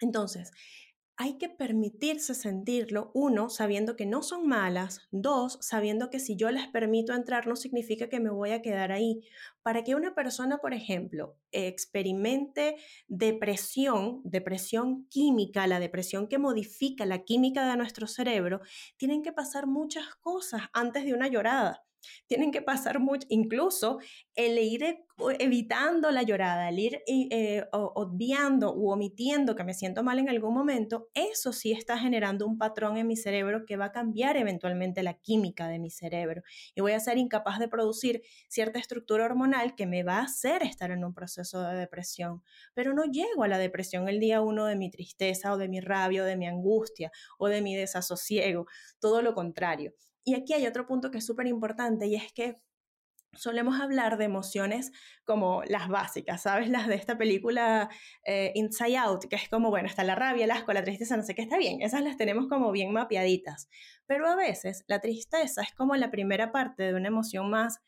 Entonces, 0.00 0.50
hay 1.20 1.36
que 1.36 1.50
permitirse 1.50 2.34
sentirlo, 2.34 3.10
uno, 3.12 3.50
sabiendo 3.50 3.94
que 3.94 4.06
no 4.06 4.22
son 4.22 4.46
malas, 4.46 5.06
dos, 5.10 5.58
sabiendo 5.60 6.08
que 6.08 6.18
si 6.18 6.34
yo 6.34 6.50
les 6.50 6.66
permito 6.68 7.12
entrar 7.12 7.46
no 7.46 7.56
significa 7.56 8.08
que 8.08 8.20
me 8.20 8.30
voy 8.30 8.52
a 8.52 8.62
quedar 8.62 8.90
ahí. 8.90 9.20
Para 9.62 9.84
que 9.84 9.94
una 9.94 10.14
persona, 10.14 10.56
por 10.62 10.72
ejemplo, 10.72 11.36
experimente 11.52 12.76
depresión, 13.06 14.22
depresión 14.24 15.08
química, 15.10 15.66
la 15.66 15.78
depresión 15.78 16.26
que 16.26 16.38
modifica 16.38 17.04
la 17.04 17.22
química 17.22 17.68
de 17.68 17.76
nuestro 17.76 18.06
cerebro, 18.06 18.62
tienen 18.96 19.20
que 19.20 19.34
pasar 19.34 19.66
muchas 19.66 20.14
cosas 20.22 20.62
antes 20.72 21.04
de 21.04 21.12
una 21.12 21.28
llorada. 21.28 21.84
Tienen 22.26 22.50
que 22.50 22.62
pasar 22.62 23.00
mucho, 23.00 23.26
incluso 23.30 23.98
el 24.34 24.58
ir 24.58 25.04
evitando 25.38 26.10
la 26.10 26.22
llorada, 26.22 26.68
el 26.68 26.78
ir 26.78 27.02
eh, 27.06 27.64
obviando 27.72 28.74
u 28.74 28.90
omitiendo 28.90 29.54
que 29.54 29.64
me 29.64 29.74
siento 29.74 30.02
mal 30.02 30.18
en 30.18 30.28
algún 30.28 30.54
momento, 30.54 31.10
eso 31.14 31.52
sí 31.52 31.72
está 31.72 31.98
generando 31.98 32.46
un 32.46 32.58
patrón 32.58 32.96
en 32.96 33.06
mi 33.06 33.16
cerebro 33.16 33.64
que 33.66 33.76
va 33.76 33.86
a 33.86 33.92
cambiar 33.92 34.36
eventualmente 34.36 35.02
la 35.02 35.14
química 35.14 35.68
de 35.68 35.78
mi 35.78 35.90
cerebro 35.90 36.42
y 36.74 36.80
voy 36.80 36.92
a 36.92 37.00
ser 37.00 37.18
incapaz 37.18 37.58
de 37.58 37.68
producir 37.68 38.22
cierta 38.48 38.78
estructura 38.78 39.24
hormonal 39.24 39.74
que 39.74 39.86
me 39.86 40.02
va 40.02 40.18
a 40.18 40.24
hacer 40.24 40.62
estar 40.62 40.90
en 40.90 41.04
un 41.04 41.14
proceso 41.14 41.62
de 41.62 41.76
depresión. 41.76 42.42
Pero 42.74 42.94
no 42.94 43.04
llego 43.04 43.44
a 43.44 43.48
la 43.48 43.58
depresión 43.58 44.08
el 44.08 44.20
día 44.20 44.40
uno 44.40 44.66
de 44.66 44.76
mi 44.76 44.90
tristeza 44.90 45.52
o 45.52 45.58
de 45.58 45.68
mi 45.68 45.80
rabia 45.80 46.22
o 46.22 46.26
de 46.26 46.36
mi 46.36 46.46
angustia 46.46 47.10
o 47.38 47.48
de 47.48 47.62
mi 47.62 47.74
desasosiego, 47.76 48.66
todo 49.00 49.22
lo 49.22 49.34
contrario. 49.34 49.94
Y 50.24 50.34
aquí 50.34 50.52
hay 50.52 50.66
otro 50.66 50.86
punto 50.86 51.10
que 51.10 51.18
es 51.18 51.26
súper 51.26 51.46
importante 51.46 52.06
y 52.06 52.14
es 52.14 52.32
que 52.32 52.60
solemos 53.32 53.80
hablar 53.80 54.18
de 54.18 54.24
emociones 54.24 54.90
como 55.24 55.62
las 55.66 55.88
básicas, 55.88 56.42
¿sabes? 56.42 56.68
Las 56.68 56.88
de 56.88 56.96
esta 56.96 57.16
película 57.16 57.88
eh, 58.24 58.52
Inside 58.54 58.96
Out, 58.98 59.26
que 59.26 59.36
es 59.36 59.48
como, 59.48 59.70
bueno, 59.70 59.88
está 59.88 60.04
la 60.04 60.14
rabia, 60.14 60.44
el 60.44 60.50
asco, 60.50 60.72
la 60.72 60.82
tristeza, 60.82 61.16
no 61.16 61.22
sé 61.22 61.34
qué, 61.34 61.42
está 61.42 61.56
bien, 61.56 61.80
esas 61.82 62.02
las 62.02 62.16
tenemos 62.16 62.48
como 62.48 62.72
bien 62.72 62.92
mapeaditas. 62.92 63.68
Pero 64.06 64.28
a 64.28 64.34
veces 64.34 64.84
la 64.88 65.00
tristeza 65.00 65.62
es 65.62 65.72
como 65.74 65.94
la 65.96 66.10
primera 66.10 66.50
parte 66.52 66.84
de 66.84 66.94
una 66.94 67.08
emoción 67.08 67.50
más 67.50 67.80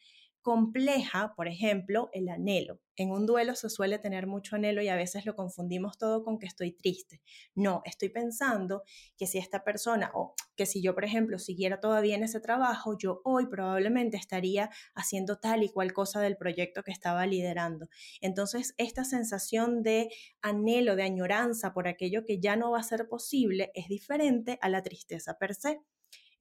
compleja, 0.43 1.33
por 1.37 1.49
ejemplo, 1.49 2.11
el 2.13 2.29
anhelo. 2.29 2.81
En 2.97 3.11
un 3.11 3.25
duelo 3.25 3.55
se 3.55 3.71
suele 3.71 3.99
tener 3.99 4.27
mucho 4.27 4.57
anhelo 4.57 4.83
y 4.83 4.89
a 4.89 4.97
veces 4.97 5.25
lo 5.25 5.35
confundimos 5.35 5.97
todo 5.97 6.23
con 6.25 6.39
que 6.39 6.47
estoy 6.47 6.73
triste. 6.73 7.23
No, 7.55 7.81
estoy 7.87 8.11
pensando 8.11 8.83
que 9.17 9.27
si 9.27 9.39
esta 9.39 9.65
persona 9.65 10.11
o 10.15 10.35
que 10.57 10.67
si 10.67 10.83
yo, 10.83 10.95
por 10.95 11.05
ejemplo, 11.05 11.39
siguiera 11.39 11.81
todavía 11.81 12.17
en 12.17 12.25
ese 12.25 12.41
trabajo, 12.41 12.99
yo 12.99 13.23
hoy 13.25 13.47
probablemente 13.47 14.17
estaría 14.19 14.69
haciendo 14.95 15.39
tal 15.39 15.63
y 15.63 15.71
cual 15.71 15.93
cosa 15.93 16.21
del 16.21 16.37
proyecto 16.37 16.83
que 16.83 16.93
estaba 16.93 17.25
liderando. 17.27 17.89
Entonces, 18.21 18.75
esta 18.77 19.05
sensación 19.05 19.83
de 19.83 20.11
anhelo, 20.43 20.97
de 20.97 21.05
añoranza 21.05 21.73
por 21.73 21.89
aquello 21.89 22.25
que 22.27 22.41
ya 22.41 22.57
no 22.57 22.73
va 22.73 22.81
a 22.81 22.83
ser 22.83 23.09
posible 23.09 23.71
es 23.75 23.89
diferente 23.89 24.59
a 24.61 24.69
la 24.69 24.83
tristeza 24.83 25.39
per 25.39 25.55
se. 25.55 25.81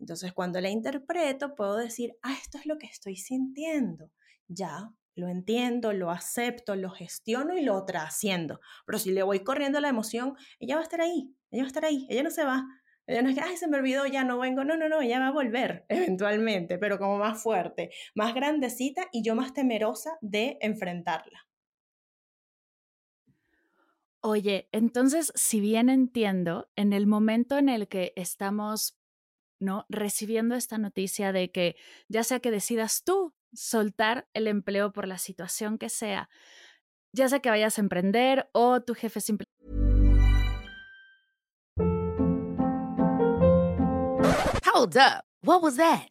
Entonces, 0.02 0.34
cuando 0.34 0.60
la 0.60 0.70
interpreto, 0.70 1.54
puedo 1.54 1.78
decir, 1.78 2.18
ah, 2.24 2.34
esto 2.34 2.58
es 2.58 2.66
lo 2.66 2.80
que 2.80 2.88
estoy 2.88 3.16
sintiendo. 3.16 4.12
Ya, 4.48 4.90
lo 5.16 5.28
entiendo, 5.28 5.94
lo 5.94 6.10
acepto, 6.10 6.76
lo 6.76 6.90
gestiono 6.90 7.56
y 7.56 7.62
lo 7.62 7.86
trasciendo. 7.86 8.60
Pero 8.88 8.98
si 8.98 9.12
le 9.12 9.22
voy 9.22 9.44
corriendo 9.44 9.80
la 9.80 9.90
emoción, 9.90 10.34
ella 10.60 10.76
va 10.76 10.82
a 10.82 10.84
estar 10.84 11.02
ahí, 11.02 11.36
ella 11.52 11.62
va 11.62 11.68
a 11.68 11.68
estar 11.68 11.86
ahí, 11.86 12.08
ella 12.10 12.24
no 12.24 12.32
se 12.32 12.44
va. 12.44 12.66
Ella 13.06 13.22
no 13.22 13.30
es 13.30 13.36
que, 13.36 13.42
ay, 13.42 13.58
se 13.58 13.68
me 13.68 13.78
olvidó, 13.78 14.08
ya 14.08 14.24
no 14.24 14.40
vengo. 14.40 14.64
No, 14.64 14.76
no, 14.76 14.90
no, 14.90 15.02
ella 15.02 15.20
va 15.20 15.28
a 15.28 15.32
volver 15.32 15.86
eventualmente, 15.90 16.80
pero 16.80 16.98
como 16.98 17.20
más 17.20 17.44
fuerte, 17.44 17.92
más 18.16 18.34
grandecita 18.34 19.08
y 19.12 19.24
yo 19.24 19.36
más 19.36 19.54
temerosa 19.54 20.18
de 20.22 20.58
enfrentarla. 20.62 21.46
Oye, 24.24 24.68
entonces, 24.72 25.32
si 25.36 25.60
bien 25.60 25.90
entiendo, 25.90 26.70
en 26.76 26.94
el 26.94 27.06
momento 27.06 27.58
en 27.58 27.70
el 27.70 27.88
que 27.88 28.14
estamos 28.16 29.01
¿no? 29.62 29.86
Recibiendo 29.88 30.56
esta 30.56 30.78
noticia 30.78 31.32
de 31.32 31.52
que 31.52 31.76
ya 32.10 32.24
sea 32.24 32.40
que 32.40 32.52
decidas 32.52 33.04
tú 33.04 33.34
soltar 33.54 34.28
el 34.34 34.48
empleo 34.48 34.92
por 34.92 35.08
la 35.08 35.18
situación 35.18 35.78
que 35.78 35.90
sea, 35.90 36.30
ya 37.14 37.30
sea 37.30 37.40
que 37.40 37.50
vayas 37.50 37.78
a 37.78 37.82
emprender 37.82 38.50
o 38.52 38.82
tu 38.82 38.96
jefe 38.96 39.22
simplemente... 39.22 39.52
Hold 44.74 44.98
up. 44.98 45.24
What 45.44 45.62
was 45.62 45.78
that? 45.78 46.11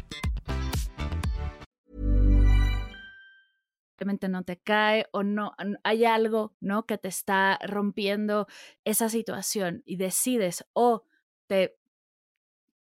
no 4.05 4.43
te 4.43 4.57
cae 4.57 5.05
o 5.11 5.23
no 5.23 5.53
hay 5.83 6.05
algo, 6.05 6.55
¿no? 6.59 6.85
que 6.85 6.97
te 6.97 7.07
está 7.07 7.59
rompiendo 7.63 8.47
esa 8.85 9.09
situación 9.09 9.83
y 9.85 9.97
decides 9.97 10.65
o 10.73 11.05
te 11.47 11.77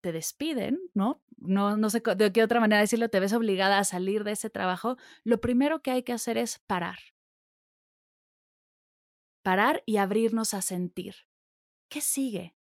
te 0.01 0.13
despiden, 0.13 0.79
¿no? 0.93 1.23
No, 1.39 1.79
no 1.79 1.89
sé 1.89 2.03
de 2.17 2.31
qué 2.31 2.43
otra 2.43 2.61
manera 2.61 2.83
decirlo, 2.83 3.09
te 3.09 3.21
ves 3.21 3.33
obligada 3.33 3.79
a 3.79 3.85
salir 3.85 4.23
de 4.23 4.33
ese 4.33 4.51
trabajo, 4.51 4.99
lo 5.25 5.41
primero 5.41 5.81
que 5.81 5.93
hay 5.93 6.03
que 6.03 6.13
hacer 6.13 6.37
es 6.37 6.59
parar. 6.59 6.99
Parar 9.43 9.83
y 9.87 9.97
abrirnos 9.97 10.53
a 10.53 10.61
sentir. 10.61 11.15
¿Qué 11.89 12.03
sigue? 12.03 12.54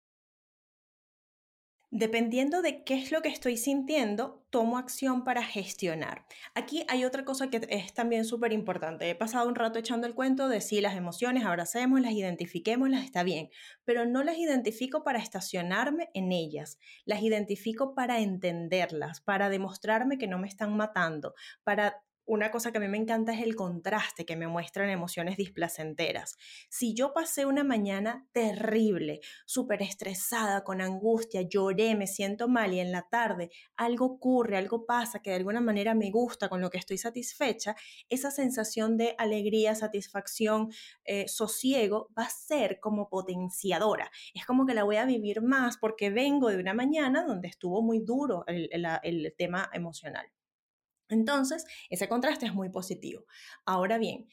Dependiendo 1.94 2.62
de 2.62 2.84
qué 2.84 2.94
es 2.94 3.12
lo 3.12 3.20
que 3.20 3.28
estoy 3.28 3.58
sintiendo, 3.58 4.46
tomo 4.48 4.78
acción 4.78 5.24
para 5.24 5.44
gestionar. 5.44 6.24
Aquí 6.54 6.86
hay 6.88 7.04
otra 7.04 7.26
cosa 7.26 7.50
que 7.50 7.60
es 7.68 7.92
también 7.92 8.24
súper 8.24 8.54
importante. 8.54 9.10
He 9.10 9.14
pasado 9.14 9.46
un 9.46 9.54
rato 9.54 9.78
echando 9.78 10.06
el 10.06 10.14
cuento 10.14 10.48
de 10.48 10.62
si 10.62 10.80
las 10.80 10.96
emociones, 10.96 11.44
abracemos, 11.44 12.00
las 12.00 12.12
identifiquemos, 12.12 12.88
las 12.88 13.04
está 13.04 13.24
bien, 13.24 13.50
pero 13.84 14.06
no 14.06 14.24
las 14.24 14.38
identifico 14.38 15.04
para 15.04 15.18
estacionarme 15.18 16.08
en 16.14 16.32
ellas, 16.32 16.78
las 17.04 17.20
identifico 17.20 17.94
para 17.94 18.20
entenderlas, 18.20 19.20
para 19.20 19.50
demostrarme 19.50 20.16
que 20.16 20.28
no 20.28 20.38
me 20.38 20.48
están 20.48 20.74
matando, 20.74 21.34
para 21.62 22.02
una 22.24 22.50
cosa 22.50 22.70
que 22.70 22.78
a 22.78 22.80
mí 22.80 22.88
me 22.88 22.98
encanta 22.98 23.32
es 23.32 23.42
el 23.42 23.56
contraste 23.56 24.24
que 24.24 24.36
me 24.36 24.46
muestran 24.46 24.88
emociones 24.90 25.36
displacenteras. 25.36 26.36
Si 26.68 26.94
yo 26.94 27.12
pasé 27.12 27.46
una 27.46 27.64
mañana 27.64 28.26
terrible, 28.32 29.20
súper 29.46 29.82
estresada, 29.82 30.64
con 30.64 30.80
angustia, 30.80 31.42
lloré, 31.42 31.94
me 31.96 32.06
siento 32.06 32.48
mal 32.48 32.72
y 32.72 32.80
en 32.80 32.92
la 32.92 33.08
tarde 33.08 33.50
algo 33.76 34.06
ocurre, 34.06 34.56
algo 34.56 34.86
pasa 34.86 35.20
que 35.20 35.30
de 35.30 35.36
alguna 35.36 35.60
manera 35.60 35.94
me 35.94 36.10
gusta, 36.10 36.48
con 36.48 36.60
lo 36.60 36.70
que 36.70 36.78
estoy 36.78 36.98
satisfecha, 36.98 37.74
esa 38.08 38.30
sensación 38.30 38.96
de 38.96 39.14
alegría, 39.18 39.74
satisfacción, 39.74 40.70
eh, 41.04 41.26
sosiego 41.28 42.10
va 42.16 42.24
a 42.24 42.30
ser 42.30 42.78
como 42.80 43.08
potenciadora. 43.08 44.10
Es 44.34 44.46
como 44.46 44.66
que 44.66 44.74
la 44.74 44.84
voy 44.84 44.96
a 44.96 45.04
vivir 45.04 45.42
más 45.42 45.76
porque 45.76 46.10
vengo 46.10 46.48
de 46.48 46.58
una 46.58 46.74
mañana 46.74 47.24
donde 47.24 47.48
estuvo 47.48 47.82
muy 47.82 48.00
duro 48.00 48.44
el 48.46 49.34
tema 49.36 49.70
emocional. 49.72 50.26
Entonces, 51.12 51.64
ese 51.90 52.08
contraste 52.08 52.46
es 52.46 52.54
muy 52.54 52.70
positivo. 52.70 53.24
Ahora 53.66 53.98
bien, 53.98 54.28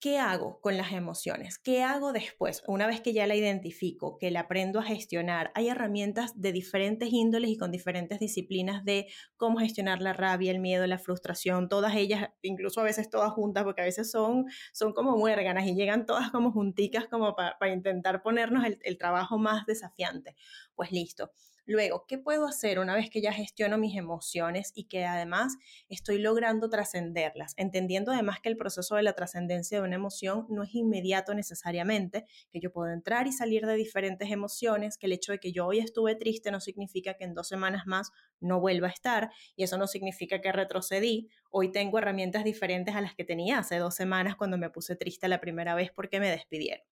¿qué 0.00 0.18
hago 0.18 0.60
con 0.60 0.76
las 0.76 0.92
emociones? 0.92 1.58
¿Qué 1.58 1.82
hago 1.82 2.12
después? 2.12 2.62
Una 2.66 2.86
vez 2.86 3.00
que 3.00 3.14
ya 3.14 3.26
la 3.26 3.36
identifico, 3.36 4.18
que 4.18 4.30
la 4.30 4.40
aprendo 4.40 4.78
a 4.78 4.82
gestionar, 4.82 5.50
hay 5.54 5.68
herramientas 5.68 6.38
de 6.38 6.52
diferentes 6.52 7.10
índoles 7.10 7.50
y 7.50 7.56
con 7.56 7.70
diferentes 7.70 8.20
disciplinas 8.20 8.84
de 8.84 9.06
cómo 9.36 9.58
gestionar 9.60 10.02
la 10.02 10.12
rabia, 10.12 10.50
el 10.50 10.58
miedo, 10.60 10.86
la 10.86 10.98
frustración, 10.98 11.70
todas 11.70 11.94
ellas, 11.96 12.28
incluso 12.42 12.80
a 12.82 12.84
veces 12.84 13.08
todas 13.08 13.32
juntas, 13.32 13.64
porque 13.64 13.80
a 13.80 13.84
veces 13.84 14.10
son, 14.10 14.44
son 14.74 14.92
como 14.92 15.16
muérganas 15.16 15.66
y 15.66 15.74
llegan 15.74 16.04
todas 16.04 16.30
como 16.30 16.52
junticas 16.52 17.06
como 17.08 17.34
para 17.34 17.72
intentar 17.72 18.22
ponernos 18.22 18.64
el 18.82 18.98
trabajo 18.98 19.38
más 19.38 19.64
desafiante. 19.64 20.36
Pues 20.74 20.92
listo 20.92 21.30
Luego, 21.66 22.04
¿qué 22.06 22.18
puedo 22.18 22.46
hacer 22.46 22.78
una 22.78 22.94
vez 22.94 23.08
que 23.08 23.22
ya 23.22 23.32
gestiono 23.32 23.78
mis 23.78 23.96
emociones 23.96 24.70
y 24.74 24.84
que 24.84 25.06
además 25.06 25.56
estoy 25.88 26.18
logrando 26.18 26.68
trascenderlas? 26.68 27.54
Entendiendo 27.56 28.12
además 28.12 28.40
que 28.42 28.50
el 28.50 28.58
proceso 28.58 28.96
de 28.96 29.02
la 29.02 29.14
trascendencia 29.14 29.78
de 29.78 29.84
una 29.84 29.94
emoción 29.94 30.44
no 30.50 30.62
es 30.62 30.74
inmediato 30.74 31.32
necesariamente, 31.32 32.26
que 32.52 32.60
yo 32.60 32.70
puedo 32.70 32.92
entrar 32.92 33.26
y 33.28 33.32
salir 33.32 33.64
de 33.64 33.76
diferentes 33.76 34.30
emociones, 34.30 34.98
que 34.98 35.06
el 35.06 35.12
hecho 35.12 35.32
de 35.32 35.38
que 35.38 35.52
yo 35.52 35.66
hoy 35.66 35.78
estuve 35.78 36.14
triste 36.16 36.50
no 36.50 36.60
significa 36.60 37.14
que 37.14 37.24
en 37.24 37.32
dos 37.32 37.48
semanas 37.48 37.86
más 37.86 38.10
no 38.40 38.60
vuelva 38.60 38.88
a 38.88 38.90
estar 38.90 39.30
y 39.56 39.64
eso 39.64 39.78
no 39.78 39.86
significa 39.86 40.42
que 40.42 40.52
retrocedí. 40.52 41.30
Hoy 41.50 41.72
tengo 41.72 41.96
herramientas 41.96 42.44
diferentes 42.44 42.94
a 42.94 43.00
las 43.00 43.14
que 43.14 43.24
tenía 43.24 43.58
hace 43.60 43.78
dos 43.78 43.94
semanas 43.94 44.36
cuando 44.36 44.58
me 44.58 44.68
puse 44.68 44.96
triste 44.96 45.28
la 45.28 45.40
primera 45.40 45.74
vez 45.74 45.90
porque 45.94 46.20
me 46.20 46.30
despidieron 46.30 46.84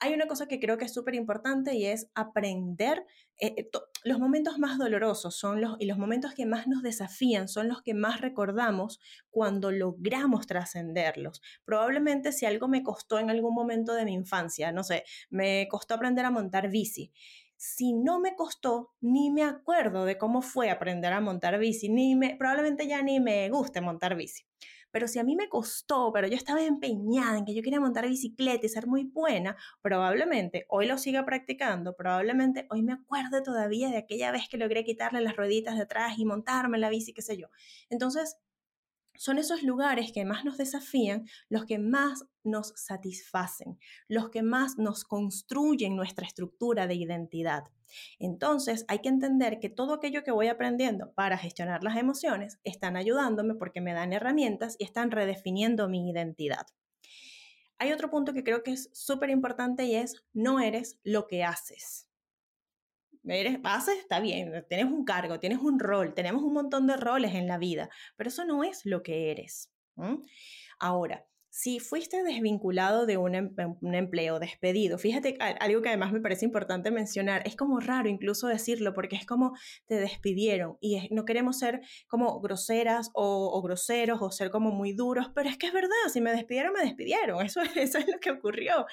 hay 0.00 0.14
una 0.14 0.26
cosa 0.26 0.46
que 0.46 0.60
creo 0.60 0.78
que 0.78 0.84
es 0.84 0.94
súper 0.94 1.14
importante 1.14 1.74
y 1.74 1.86
es 1.86 2.10
aprender. 2.14 3.04
Eh, 3.40 3.54
eh, 3.56 3.70
los 4.04 4.18
momentos 4.18 4.58
más 4.58 4.78
dolorosos 4.78 5.36
son 5.36 5.60
los, 5.60 5.76
y 5.78 5.86
los 5.86 5.98
momentos 5.98 6.34
que 6.34 6.46
más 6.46 6.66
nos 6.66 6.82
desafían 6.82 7.48
son 7.48 7.68
los 7.68 7.82
que 7.82 7.94
más 7.94 8.20
recordamos 8.20 9.00
cuando 9.30 9.70
logramos 9.70 10.46
trascenderlos. 10.46 11.42
Probablemente 11.64 12.32
si 12.32 12.46
algo 12.46 12.68
me 12.68 12.82
costó 12.82 13.18
en 13.18 13.30
algún 13.30 13.54
momento 13.54 13.94
de 13.94 14.04
mi 14.04 14.14
infancia, 14.14 14.72
no 14.72 14.84
sé, 14.84 15.04
me 15.30 15.66
costó 15.68 15.94
aprender 15.94 16.24
a 16.24 16.30
montar 16.30 16.70
bici. 16.70 17.12
Si 17.56 17.92
no 17.92 18.20
me 18.20 18.36
costó, 18.36 18.92
ni 19.00 19.30
me 19.32 19.42
acuerdo 19.42 20.04
de 20.04 20.16
cómo 20.16 20.42
fue 20.42 20.70
aprender 20.70 21.12
a 21.12 21.20
montar 21.20 21.58
bici, 21.58 21.88
ni 21.88 22.14
me, 22.14 22.36
probablemente 22.36 22.86
ya 22.86 23.02
ni 23.02 23.18
me 23.18 23.48
guste 23.48 23.80
montar 23.80 24.14
bici. 24.14 24.44
Pero 24.90 25.08
si 25.08 25.18
a 25.18 25.24
mí 25.24 25.36
me 25.36 25.48
costó, 25.48 26.12
pero 26.12 26.28
yo 26.28 26.36
estaba 26.36 26.62
empeñada 26.64 27.38
en 27.38 27.44
que 27.44 27.54
yo 27.54 27.62
quería 27.62 27.80
montar 27.80 28.08
bicicleta 28.08 28.66
y 28.66 28.68
ser 28.68 28.86
muy 28.86 29.04
buena, 29.04 29.56
probablemente 29.82 30.66
hoy 30.68 30.86
lo 30.86 30.98
siga 30.98 31.24
practicando, 31.24 31.96
probablemente 31.96 32.66
hoy 32.70 32.82
me 32.82 32.92
acuerde 32.94 33.42
todavía 33.42 33.90
de 33.90 33.98
aquella 33.98 34.30
vez 34.32 34.48
que 34.48 34.58
logré 34.58 34.84
quitarle 34.84 35.20
las 35.20 35.36
rueditas 35.36 35.76
de 35.76 35.82
atrás 35.82 36.18
y 36.18 36.24
montarme 36.24 36.78
la 36.78 36.90
bici, 36.90 37.12
qué 37.12 37.22
sé 37.22 37.36
yo. 37.36 37.48
Entonces, 37.90 38.38
son 39.18 39.36
esos 39.38 39.62
lugares 39.62 40.12
que 40.12 40.24
más 40.24 40.44
nos 40.44 40.56
desafían, 40.56 41.26
los 41.50 41.66
que 41.66 41.78
más 41.78 42.24
nos 42.44 42.72
satisfacen, 42.76 43.78
los 44.06 44.30
que 44.30 44.42
más 44.42 44.78
nos 44.78 45.04
construyen 45.04 45.96
nuestra 45.96 46.26
estructura 46.26 46.86
de 46.86 46.94
identidad. 46.94 47.64
Entonces 48.18 48.84
hay 48.88 49.00
que 49.00 49.08
entender 49.08 49.58
que 49.60 49.68
todo 49.68 49.94
aquello 49.94 50.22
que 50.22 50.30
voy 50.30 50.46
aprendiendo 50.46 51.12
para 51.14 51.36
gestionar 51.36 51.82
las 51.82 51.96
emociones 51.96 52.58
están 52.62 52.96
ayudándome 52.96 53.54
porque 53.54 53.80
me 53.80 53.92
dan 53.92 54.12
herramientas 54.12 54.76
y 54.78 54.84
están 54.84 55.10
redefiniendo 55.10 55.88
mi 55.88 56.08
identidad. 56.08 56.66
Hay 57.78 57.92
otro 57.92 58.10
punto 58.10 58.32
que 58.32 58.44
creo 58.44 58.62
que 58.62 58.72
es 58.72 58.88
súper 58.92 59.30
importante 59.30 59.84
y 59.84 59.96
es 59.96 60.24
no 60.32 60.60
eres 60.60 60.98
lo 61.02 61.26
que 61.26 61.44
haces 61.44 62.07
eres, 63.26 63.58
haces, 63.64 63.98
está 63.98 64.20
bien, 64.20 64.64
tienes 64.68 64.86
un 64.86 65.04
cargo, 65.04 65.40
tienes 65.40 65.58
un 65.58 65.78
rol, 65.78 66.14
tenemos 66.14 66.42
un 66.42 66.52
montón 66.52 66.86
de 66.86 66.96
roles 66.96 67.34
en 67.34 67.46
la 67.46 67.58
vida, 67.58 67.88
pero 68.16 68.28
eso 68.28 68.44
no 68.44 68.64
es 68.64 68.84
lo 68.84 69.02
que 69.02 69.30
eres. 69.30 69.70
Ahora, 70.78 71.24
si 71.50 71.80
fuiste 71.80 72.22
desvinculado 72.22 73.04
de 73.04 73.14
em, 73.14 73.76
un, 73.80 73.94
empleo, 73.94 74.38
despedido, 74.38 74.96
fíjate 74.96 75.36
algo 75.40 75.82
que 75.82 75.88
además 75.88 76.12
me 76.12 76.20
parece 76.20 76.44
importante 76.44 76.92
mencionar, 76.92 77.42
es 77.46 77.56
como 77.56 77.80
raro 77.80 78.08
incluso 78.08 78.46
decirlo 78.46 78.94
porque 78.94 79.16
es 79.16 79.26
como 79.26 79.56
te 79.86 79.96
despidieron 79.96 80.76
y 80.80 81.08
no 81.10 81.24
queremos 81.24 81.58
ser 81.58 81.80
como 82.06 82.40
groseras 82.40 83.10
o, 83.12 83.60
groseros 83.60 84.20
o 84.22 84.30
ser 84.30 84.50
como 84.50 84.70
muy 84.70 84.92
duros, 84.92 85.32
pero 85.34 85.48
es 85.48 85.58
que 85.58 85.66
es 85.66 85.72
verdad, 85.72 85.96
si 86.12 86.20
me 86.20 86.30
despidieron, 86.30 86.72
me 86.72 86.82
despidieron, 86.82 87.44
eso, 87.44 87.60
eso 87.76 87.98
es 87.98 88.06
lo 88.06 88.20
que 88.20 88.30
ocurrió. 88.30 88.86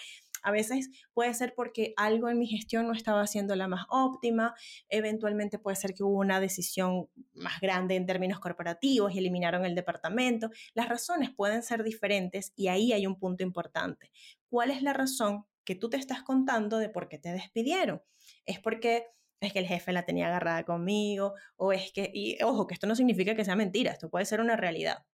A 0.46 0.52
veces 0.52 0.91
puede 1.12 1.34
ser 1.34 1.56
porque 1.56 1.96
algo 1.98 2.30
en 2.30 2.38
mi 2.38 2.46
gestión 2.46 2.86
no 2.86 2.93
estaba 2.93 3.26
siendo 3.26 3.56
la 3.56 3.68
más 3.68 3.88
óptima, 3.89 4.54
eventualmente 4.89 5.58
puede 5.58 5.76
ser 5.76 5.96
que 5.96 6.04
hubo 6.04 6.20
una 6.20 6.39
decisión 6.39 7.10
más 7.34 7.60
grande 7.60 7.96
en 7.96 8.06
términos 8.06 8.39
corporativos 8.39 9.16
y 9.16 9.18
eliminaron 9.18 9.66
el 9.66 9.74
departamento. 9.74 10.52
Las 10.76 10.88
razones 10.88 11.32
pueden 11.32 11.64
ser 11.64 11.84
diferentes 11.84 12.54
y 12.56 12.68
ahí 12.68 12.93
hay 12.93 13.08
un 13.08 13.18
punto 13.18 13.43
importante. 13.43 14.12
¿Cuál 14.48 14.70
es 14.70 14.84
la 14.84 14.93
razón 14.93 15.48
que 15.64 15.74
tú 15.74 15.89
te 15.89 15.98
estás 15.98 16.22
contando 16.22 16.78
de 16.78 16.89
por 16.89 17.10
qué 17.10 17.18
te 17.18 17.34
despidieron? 17.34 18.04
Es 18.46 18.60
porque 18.60 19.08
es 19.41 19.52
que 19.52 19.60
el 19.60 19.66
jefe 19.66 19.93
la 19.93 20.06
tenía 20.06 20.28
agarrada 20.28 20.64
conmigo, 20.64 21.34
o 21.56 21.74
es 21.74 21.91
que, 21.91 22.12
y 22.14 22.38
ojo, 22.43 22.68
que 22.68 22.76
esto 22.76 22.86
no 22.86 22.96
significa 22.96 23.36
que 23.36 23.46
sea 23.46 23.56
mentira, 23.56 23.91
esto 23.91 24.12
puede 24.12 24.26
ser 24.26 24.41
una 24.41 24.56
realidad 24.56 25.06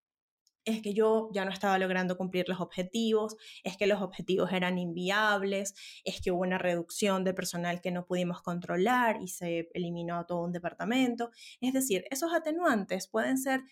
es 0.64 0.82
que 0.82 0.94
yo 0.94 1.30
ya 1.32 1.44
no 1.44 1.50
estaba 1.50 1.78
logrando 1.78 2.16
cumplir 2.16 2.48
los 2.48 2.60
objetivos, 2.60 3.36
es 3.64 3.76
que 3.76 3.86
los 3.86 4.00
objetivos 4.00 4.52
eran 4.52 4.78
inviables, 4.78 5.74
es 6.04 6.20
que 6.20 6.30
hubo 6.30 6.42
una 6.42 6.58
reducción 6.58 7.24
de 7.24 7.34
personal 7.34 7.80
que 7.80 7.90
no 7.90 8.06
pudimos 8.06 8.42
controlar 8.42 9.20
y 9.22 9.28
se 9.28 9.68
eliminó 9.74 10.24
todo 10.26 10.44
un 10.44 10.52
departamento. 10.52 11.30
Es 11.60 11.72
decir, 11.72 12.04
esos 12.10 12.32
atenuantes 12.32 13.08
pueden 13.08 13.38
ser 13.38 13.62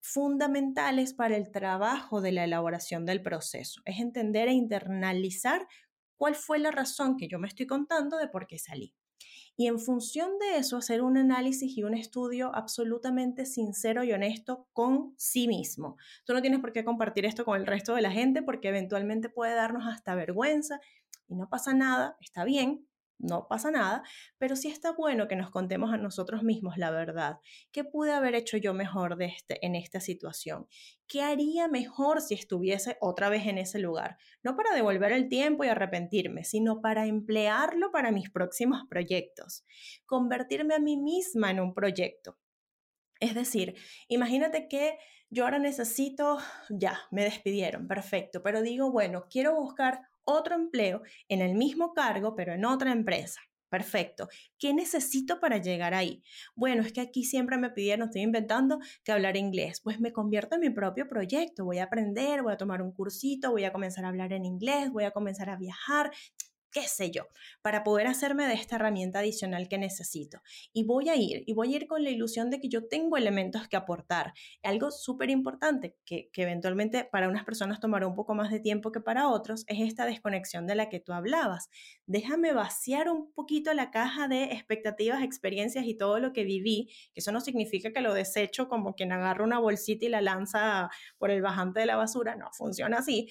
fundamentales 0.00 1.12
para 1.14 1.36
el 1.36 1.50
trabajo 1.50 2.20
de 2.20 2.32
la 2.32 2.44
elaboración 2.44 3.04
del 3.04 3.22
proceso. 3.22 3.82
Es 3.84 4.00
entender 4.00 4.48
e 4.48 4.52
internalizar 4.52 5.66
cuál 6.16 6.34
fue 6.34 6.58
la 6.58 6.70
razón 6.70 7.16
que 7.16 7.28
yo 7.28 7.38
me 7.38 7.48
estoy 7.48 7.66
contando 7.66 8.16
de 8.16 8.28
por 8.28 8.46
qué 8.46 8.58
salí 8.58 8.94
y 9.60 9.66
en 9.66 9.78
función 9.78 10.38
de 10.38 10.56
eso 10.56 10.78
hacer 10.78 11.02
un 11.02 11.18
análisis 11.18 11.76
y 11.76 11.82
un 11.82 11.92
estudio 11.92 12.50
absolutamente 12.54 13.44
sincero 13.44 14.04
y 14.04 14.12
honesto 14.14 14.66
con 14.72 15.12
sí 15.18 15.48
mismo. 15.48 15.98
Tú 16.24 16.32
no 16.32 16.40
tienes 16.40 16.60
por 16.60 16.72
qué 16.72 16.82
compartir 16.82 17.26
esto 17.26 17.44
con 17.44 17.60
el 17.60 17.66
resto 17.66 17.94
de 17.94 18.00
la 18.00 18.10
gente 18.10 18.40
porque 18.40 18.68
eventualmente 18.68 19.28
puede 19.28 19.54
darnos 19.54 19.86
hasta 19.86 20.14
vergüenza 20.14 20.80
y 21.28 21.34
no 21.34 21.50
pasa 21.50 21.74
nada, 21.74 22.16
está 22.22 22.44
bien, 22.44 22.86
no 23.20 23.46
pasa 23.48 23.70
nada, 23.70 24.02
pero 24.38 24.56
sí 24.56 24.68
está 24.68 24.92
bueno 24.92 25.28
que 25.28 25.36
nos 25.36 25.50
contemos 25.50 25.92
a 25.92 25.96
nosotros 25.96 26.42
mismos 26.42 26.76
la 26.76 26.90
verdad. 26.90 27.38
¿Qué 27.72 27.84
pude 27.84 28.12
haber 28.12 28.34
hecho 28.34 28.56
yo 28.56 28.74
mejor 28.74 29.16
de 29.16 29.26
este, 29.26 29.64
en 29.64 29.74
esta 29.74 30.00
situación? 30.00 30.66
¿Qué 31.06 31.22
haría 31.22 31.68
mejor 31.68 32.20
si 32.20 32.34
estuviese 32.34 32.96
otra 33.00 33.28
vez 33.28 33.46
en 33.46 33.58
ese 33.58 33.78
lugar? 33.78 34.16
No 34.42 34.56
para 34.56 34.74
devolver 34.74 35.12
el 35.12 35.28
tiempo 35.28 35.64
y 35.64 35.68
arrepentirme, 35.68 36.44
sino 36.44 36.80
para 36.80 37.06
emplearlo 37.06 37.90
para 37.92 38.12
mis 38.12 38.30
próximos 38.30 38.82
proyectos. 38.88 39.64
Convertirme 40.06 40.74
a 40.74 40.78
mí 40.78 40.96
misma 40.96 41.50
en 41.50 41.60
un 41.60 41.74
proyecto. 41.74 42.38
Es 43.20 43.34
decir, 43.34 43.74
imagínate 44.08 44.66
que 44.66 44.98
yo 45.28 45.44
ahora 45.44 45.58
necesito, 45.58 46.38
ya, 46.70 46.98
me 47.10 47.22
despidieron, 47.22 47.86
perfecto, 47.86 48.42
pero 48.42 48.62
digo, 48.62 48.90
bueno, 48.90 49.26
quiero 49.30 49.54
buscar 49.54 50.00
otro 50.24 50.54
empleo 50.54 51.02
en 51.28 51.40
el 51.40 51.54
mismo 51.54 51.92
cargo, 51.94 52.34
pero 52.34 52.54
en 52.54 52.64
otra 52.64 52.92
empresa. 52.92 53.40
Perfecto. 53.70 54.28
¿Qué 54.58 54.74
necesito 54.74 55.38
para 55.38 55.58
llegar 55.58 55.94
ahí? 55.94 56.24
Bueno, 56.56 56.82
es 56.82 56.92
que 56.92 57.00
aquí 57.00 57.22
siempre 57.22 57.56
me 57.56 57.70
pidieron, 57.70 58.08
estoy 58.08 58.22
inventando, 58.22 58.80
que 59.04 59.12
hablar 59.12 59.36
inglés. 59.36 59.80
Pues 59.80 60.00
me 60.00 60.12
convierto 60.12 60.56
en 60.56 60.62
mi 60.62 60.70
propio 60.70 61.08
proyecto. 61.08 61.64
Voy 61.64 61.78
a 61.78 61.84
aprender, 61.84 62.42
voy 62.42 62.52
a 62.52 62.56
tomar 62.56 62.82
un 62.82 62.92
cursito, 62.92 63.52
voy 63.52 63.62
a 63.64 63.72
comenzar 63.72 64.04
a 64.04 64.08
hablar 64.08 64.32
en 64.32 64.44
inglés, 64.44 64.90
voy 64.90 65.04
a 65.04 65.12
comenzar 65.12 65.50
a 65.50 65.56
viajar 65.56 66.10
qué 66.70 66.82
sé 66.82 67.10
yo, 67.10 67.28
para 67.62 67.84
poder 67.84 68.06
hacerme 68.06 68.46
de 68.46 68.54
esta 68.54 68.76
herramienta 68.76 69.20
adicional 69.20 69.68
que 69.68 69.78
necesito. 69.78 70.40
Y 70.72 70.84
voy 70.84 71.08
a 71.08 71.16
ir, 71.16 71.42
y 71.46 71.52
voy 71.52 71.74
a 71.74 71.76
ir 71.76 71.86
con 71.86 72.04
la 72.04 72.10
ilusión 72.10 72.50
de 72.50 72.60
que 72.60 72.68
yo 72.68 72.86
tengo 72.88 73.16
elementos 73.16 73.68
que 73.68 73.76
aportar. 73.76 74.32
Algo 74.62 74.90
súper 74.90 75.30
importante 75.30 75.96
que, 76.04 76.30
que, 76.32 76.42
eventualmente 76.42 77.04
para 77.04 77.28
unas 77.28 77.44
personas 77.44 77.80
tomará 77.80 78.06
un 78.06 78.14
poco 78.14 78.34
más 78.34 78.50
de 78.50 78.60
tiempo 78.60 78.92
que 78.92 79.00
para 79.00 79.28
otros 79.28 79.64
es 79.66 79.80
esta 79.80 80.06
desconexión 80.06 80.66
de 80.66 80.74
la 80.74 80.88
que 80.88 81.00
tú 81.00 81.12
hablabas. 81.12 81.68
Déjame 82.06 82.52
vaciar 82.52 83.08
un 83.10 83.32
poquito 83.32 83.72
la 83.74 83.90
caja 83.90 84.28
de 84.28 84.44
expectativas, 84.44 85.22
experiencias 85.22 85.84
y 85.86 85.96
todo 85.96 86.18
lo 86.20 86.32
que 86.32 86.44
viví, 86.44 86.90
que 87.14 87.20
eso 87.20 87.32
no 87.32 87.40
significa 87.40 87.92
que 87.92 88.00
lo 88.00 88.14
desecho 88.14 88.68
como 88.68 88.94
quien 88.94 89.12
agarra 89.12 89.44
una 89.44 89.58
bolsita 89.58 90.06
y 90.06 90.08
la 90.08 90.20
lanza 90.20 90.90
por 91.18 91.30
el 91.30 91.42
bajante 91.42 91.80
de 91.80 91.86
la 91.86 91.96
basura, 91.96 92.36
no 92.36 92.50
funciona 92.52 92.98
así 92.98 93.28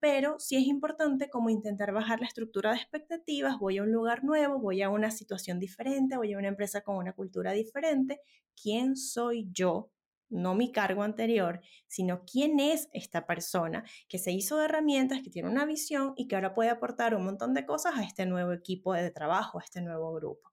pero 0.00 0.38
sí 0.38 0.56
es 0.56 0.64
importante 0.64 1.28
como 1.28 1.50
intentar 1.50 1.92
bajar 1.92 2.20
la 2.20 2.26
estructura 2.26 2.70
de 2.70 2.78
expectativas, 2.78 3.58
voy 3.58 3.78
a 3.78 3.82
un 3.82 3.92
lugar 3.92 4.24
nuevo, 4.24 4.58
voy 4.58 4.82
a 4.82 4.88
una 4.88 5.10
situación 5.10 5.60
diferente, 5.60 6.16
voy 6.16 6.32
a 6.32 6.38
una 6.38 6.48
empresa 6.48 6.80
con 6.80 6.96
una 6.96 7.12
cultura 7.12 7.52
diferente, 7.52 8.20
¿quién 8.60 8.96
soy 8.96 9.48
yo? 9.52 9.92
No 10.30 10.54
mi 10.54 10.72
cargo 10.72 11.02
anterior, 11.02 11.60
sino 11.86 12.24
quién 12.24 12.60
es 12.60 12.88
esta 12.92 13.26
persona 13.26 13.84
que 14.08 14.18
se 14.18 14.32
hizo 14.32 14.58
de 14.58 14.66
herramientas, 14.66 15.20
que 15.22 15.30
tiene 15.30 15.48
una 15.50 15.66
visión 15.66 16.14
y 16.16 16.28
que 16.28 16.36
ahora 16.36 16.54
puede 16.54 16.70
aportar 16.70 17.14
un 17.14 17.24
montón 17.24 17.52
de 17.52 17.66
cosas 17.66 17.96
a 17.98 18.04
este 18.04 18.26
nuevo 18.26 18.52
equipo 18.52 18.94
de 18.94 19.10
trabajo, 19.10 19.58
a 19.58 19.64
este 19.64 19.82
nuevo 19.82 20.12
grupo. 20.14 20.50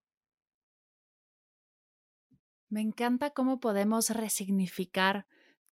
Me 2.70 2.82
encanta 2.82 3.30
cómo 3.30 3.60
podemos 3.60 4.10
resignificar 4.10 5.26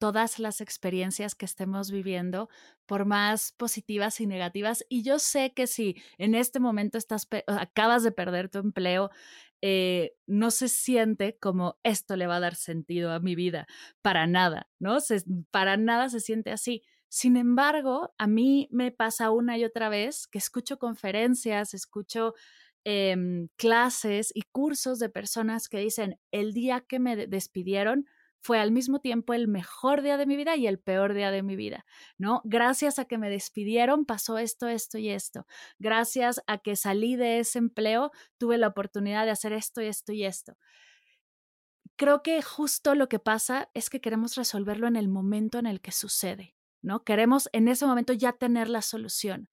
todas 0.04 0.38
las 0.38 0.60
experiencias 0.60 1.34
que 1.34 1.46
estemos 1.46 1.90
viviendo, 1.90 2.50
por 2.86 3.06
más 3.06 3.54
positivas 3.54 4.20
y 4.20 4.28
negativas. 4.28 4.84
Y 4.90 5.02
yo 5.02 5.18
sé 5.18 5.54
que 5.56 5.66
si 5.66 5.96
en 6.18 6.36
este 6.36 6.60
momento 6.60 6.98
estás 6.98 7.26
acabas 7.48 8.04
de 8.04 8.12
perder 8.12 8.50
tu 8.50 8.58
empleo, 8.58 9.12
eh, 9.62 10.12
no 10.28 10.52
se 10.52 10.68
siente 10.68 11.38
como 11.40 11.78
esto 11.84 12.18
le 12.18 12.28
va 12.28 12.36
a 12.36 12.42
dar 12.42 12.56
sentido 12.56 13.14
a 13.14 13.22
mi 13.22 13.34
vida, 13.34 13.66
para 14.02 14.28
nada, 14.28 14.68
¿no? 14.78 14.98
para 15.52 15.78
nada 15.78 16.10
se 16.10 16.20
siente 16.20 16.52
así. 16.52 16.82
Sin 17.08 17.38
embargo, 17.38 18.14
a 18.18 18.28
mí 18.28 18.68
me 18.72 18.92
pasa 18.92 19.32
una 19.32 19.58
y 19.58 19.64
otra 19.64 19.88
vez 19.88 20.28
que 20.28 20.38
escucho 20.38 20.80
conferencias, 20.80 21.74
escucho 21.74 22.34
em, 22.84 23.48
clases 23.56 24.34
y 24.36 24.42
cursos 24.52 25.00
de 25.00 25.08
personas 25.08 25.70
que 25.70 25.78
dicen, 25.78 26.20
el 26.32 26.52
día 26.52 26.82
que 26.82 27.00
me 27.00 27.16
despidieron, 27.26 28.06
fue 28.44 28.60
al 28.60 28.74
mismo 28.74 29.00
tiempo 29.00 29.34
el 29.34 29.48
mejor 29.48 30.02
día 30.02 30.18
de 30.18 30.26
mi 30.26 30.36
vida 30.36 30.58
y 30.58 30.68
el 30.68 30.78
peor 30.78 31.14
día 31.14 31.32
de 31.32 31.44
mi 31.44 31.56
vida, 31.56 31.86
¿no? 32.18 32.42
Gracias 32.44 33.00
a 33.00 33.06
que 33.06 33.18
me 33.18 33.30
despidieron 33.30 34.06
pasó 34.06 34.38
esto, 34.38 34.68
esto 34.68 34.98
y 34.98 35.10
esto. 35.10 35.48
Gracias 35.80 36.42
a 36.46 36.58
que 36.58 36.76
salí 36.76 37.16
de 37.16 37.40
ese 37.40 37.60
empleo 37.60 38.12
tuve 38.38 38.58
la 38.58 38.68
oportunidad 38.68 39.24
de 39.24 39.32
hacer 39.32 39.54
esto 39.54 39.82
y 39.82 39.86
esto 39.86 40.12
y 40.12 40.26
esto. 40.26 40.58
Creo 41.96 42.22
que 42.22 42.42
justo 42.42 42.96
lo 42.96 43.08
que 43.08 43.20
pasa 43.20 43.70
es 43.74 43.90
que 43.90 44.02
queremos 44.02 44.36
resolverlo 44.36 44.88
en 44.88 44.98
el 44.98 45.08
momento 45.08 45.58
en 45.58 45.66
el 45.66 45.80
que 45.80 45.94
sucede, 45.94 46.54
¿no? 46.82 47.06
Queremos 47.06 47.48
en 47.54 47.70
ese 47.70 47.86
momento 47.86 48.12
ya 48.12 48.34
tener 48.34 48.68
la 48.68 48.82
solución. 48.82 49.48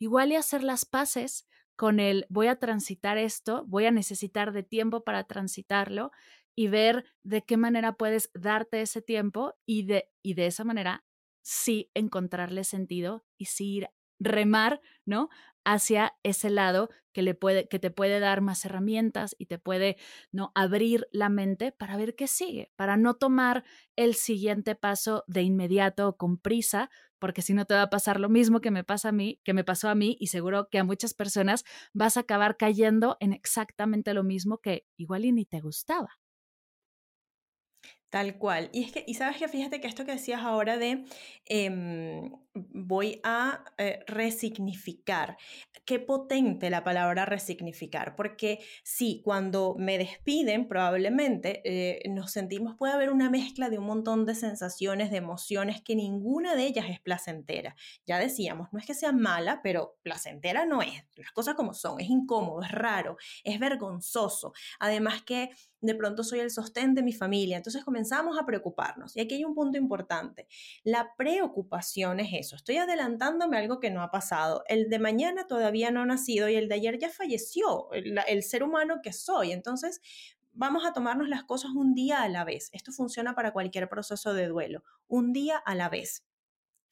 Igual 0.00 0.32
y 0.32 0.34
hacer 0.34 0.64
las 0.64 0.84
paces 0.84 1.46
con 1.76 2.00
el 2.00 2.26
voy 2.28 2.48
a 2.48 2.56
transitar 2.58 3.16
esto, 3.16 3.64
voy 3.68 3.86
a 3.86 3.92
necesitar 3.92 4.52
de 4.52 4.64
tiempo 4.64 5.04
para 5.04 5.22
transitarlo 5.24 6.10
y 6.54 6.68
ver 6.68 7.04
de 7.22 7.42
qué 7.42 7.56
manera 7.56 7.94
puedes 7.94 8.30
darte 8.34 8.80
ese 8.80 9.02
tiempo 9.02 9.54
y 9.66 9.84
de, 9.86 10.10
y 10.22 10.34
de 10.34 10.46
esa 10.46 10.64
manera 10.64 11.04
sí 11.42 11.90
encontrarle 11.94 12.64
sentido 12.64 13.24
y 13.36 13.46
sí 13.46 13.76
ir 13.76 13.90
remar, 14.20 14.80
¿no? 15.04 15.28
hacia 15.64 16.14
ese 16.22 16.50
lado 16.50 16.90
que, 17.12 17.22
le 17.22 17.34
puede, 17.34 17.68
que 17.68 17.78
te 17.78 17.90
puede 17.90 18.20
dar 18.20 18.40
más 18.40 18.64
herramientas 18.64 19.34
y 19.38 19.46
te 19.46 19.58
puede 19.58 19.96
¿no? 20.30 20.52
abrir 20.54 21.08
la 21.10 21.28
mente 21.28 21.72
para 21.72 21.96
ver 21.96 22.14
qué 22.14 22.26
sigue, 22.26 22.70
para 22.76 22.96
no 22.96 23.14
tomar 23.14 23.64
el 23.96 24.14
siguiente 24.14 24.74
paso 24.74 25.24
de 25.26 25.42
inmediato 25.42 26.16
con 26.16 26.38
prisa, 26.38 26.90
porque 27.18 27.40
si 27.40 27.54
no 27.54 27.64
te 27.64 27.74
va 27.74 27.82
a 27.82 27.90
pasar 27.90 28.20
lo 28.20 28.28
mismo 28.28 28.60
que 28.60 28.70
me 28.70 28.84
pasa 28.84 29.08
a 29.08 29.12
mí, 29.12 29.40
que 29.44 29.54
me 29.54 29.64
pasó 29.64 29.88
a 29.88 29.94
mí 29.94 30.16
y 30.20 30.26
seguro 30.26 30.68
que 30.68 30.78
a 30.78 30.84
muchas 30.84 31.14
personas 31.14 31.64
vas 31.94 32.16
a 32.16 32.20
acabar 32.20 32.56
cayendo 32.56 33.16
en 33.20 33.32
exactamente 33.32 34.12
lo 34.12 34.24
mismo 34.24 34.58
que 34.58 34.86
igual 34.96 35.24
y 35.24 35.32
ni 35.32 35.46
te 35.46 35.60
gustaba. 35.60 36.18
Tal 38.14 38.36
cual. 38.38 38.70
Y 38.72 38.84
es 38.84 38.92
que, 38.92 39.02
y 39.08 39.14
sabes 39.14 39.38
que 39.38 39.48
fíjate 39.48 39.80
que 39.80 39.88
esto 39.88 40.04
que 40.04 40.12
decías 40.12 40.40
ahora 40.40 40.78
de 40.78 41.04
em, 41.46 42.30
voy 42.54 43.20
a 43.24 43.64
eh, 43.78 44.04
resignificar, 44.06 45.36
qué 45.84 45.98
potente 45.98 46.70
la 46.70 46.84
palabra 46.84 47.26
resignificar, 47.26 48.14
porque 48.14 48.60
sí, 48.84 49.20
cuando 49.24 49.74
me 49.78 49.98
despiden, 49.98 50.68
probablemente 50.68 51.62
eh, 51.64 52.08
nos 52.08 52.30
sentimos, 52.30 52.76
puede 52.76 52.92
haber 52.92 53.10
una 53.10 53.28
mezcla 53.28 53.70
de 53.70 53.78
un 53.78 53.86
montón 53.86 54.24
de 54.24 54.34
sensaciones, 54.34 55.10
de 55.10 55.16
emociones, 55.16 55.82
que 55.82 55.96
ninguna 55.96 56.54
de 56.54 56.66
ellas 56.66 56.86
es 56.88 57.00
placentera. 57.00 57.74
Ya 58.06 58.18
decíamos, 58.18 58.68
no 58.72 58.78
es 58.78 58.86
que 58.86 58.94
sea 58.94 59.12
mala, 59.12 59.60
pero 59.62 59.98
placentera 60.02 60.64
no 60.64 60.80
es. 60.80 61.04
Las 61.16 61.32
cosas 61.32 61.54
como 61.56 61.74
son, 61.74 62.00
es 62.00 62.08
incómodo, 62.08 62.62
es 62.62 62.70
raro, 62.70 63.16
es 63.42 63.58
vergonzoso. 63.58 64.52
Además 64.78 65.22
que 65.22 65.50
de 65.84 65.94
pronto 65.94 66.24
soy 66.24 66.40
el 66.40 66.50
sostén 66.50 66.94
de 66.94 67.02
mi 67.02 67.12
familia. 67.12 67.56
Entonces 67.56 67.84
comenzamos 67.84 68.38
a 68.38 68.46
preocuparnos. 68.46 69.16
Y 69.16 69.20
aquí 69.20 69.34
hay 69.34 69.44
un 69.44 69.54
punto 69.54 69.76
importante. 69.76 70.46
La 70.82 71.14
preocupación 71.16 72.20
es 72.20 72.30
eso. 72.32 72.43
Estoy 72.52 72.76
adelantándome 72.76 73.56
algo 73.56 73.80
que 73.80 73.90
no 73.90 74.02
ha 74.02 74.10
pasado. 74.10 74.62
El 74.68 74.88
de 74.90 74.98
mañana 74.98 75.46
todavía 75.46 75.90
no 75.90 76.02
ha 76.02 76.06
nacido 76.06 76.48
y 76.48 76.56
el 76.56 76.68
de 76.68 76.76
ayer 76.76 76.98
ya 76.98 77.10
falleció, 77.10 77.90
el, 77.92 78.18
el 78.26 78.42
ser 78.42 78.62
humano 78.62 79.00
que 79.02 79.12
soy. 79.12 79.52
Entonces, 79.52 80.00
vamos 80.52 80.84
a 80.86 80.92
tomarnos 80.92 81.28
las 81.28 81.44
cosas 81.44 81.72
un 81.74 81.94
día 81.94 82.22
a 82.22 82.28
la 82.28 82.44
vez. 82.44 82.70
Esto 82.72 82.92
funciona 82.92 83.34
para 83.34 83.52
cualquier 83.52 83.88
proceso 83.88 84.34
de 84.34 84.46
duelo, 84.46 84.82
un 85.08 85.32
día 85.32 85.58
a 85.58 85.74
la 85.74 85.88
vez. 85.88 86.24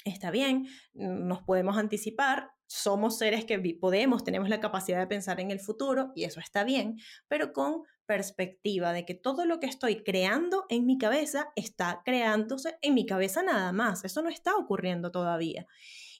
Está 0.04 0.30
bien, 0.30 0.66
nos 0.94 1.42
podemos 1.42 1.78
anticipar, 1.78 2.50
somos 2.66 3.18
seres 3.18 3.44
que 3.44 3.58
podemos, 3.80 4.24
tenemos 4.24 4.48
la 4.48 4.58
capacidad 4.58 4.98
de 4.98 5.06
pensar 5.06 5.38
en 5.40 5.50
el 5.50 5.60
futuro 5.60 6.12
y 6.16 6.24
eso 6.24 6.40
está 6.40 6.64
bien, 6.64 6.98
pero 7.28 7.52
con 7.52 7.82
perspectiva 8.12 8.92
de 8.92 9.06
que 9.06 9.14
todo 9.14 9.46
lo 9.46 9.58
que 9.58 9.66
estoy 9.66 10.04
creando 10.04 10.66
en 10.68 10.84
mi 10.84 10.98
cabeza 10.98 11.50
está 11.56 12.02
creándose 12.04 12.76
en 12.82 12.92
mi 12.92 13.06
cabeza 13.06 13.42
nada 13.42 13.72
más. 13.72 14.04
Eso 14.04 14.20
no 14.20 14.28
está 14.28 14.54
ocurriendo 14.54 15.10
todavía. 15.10 15.66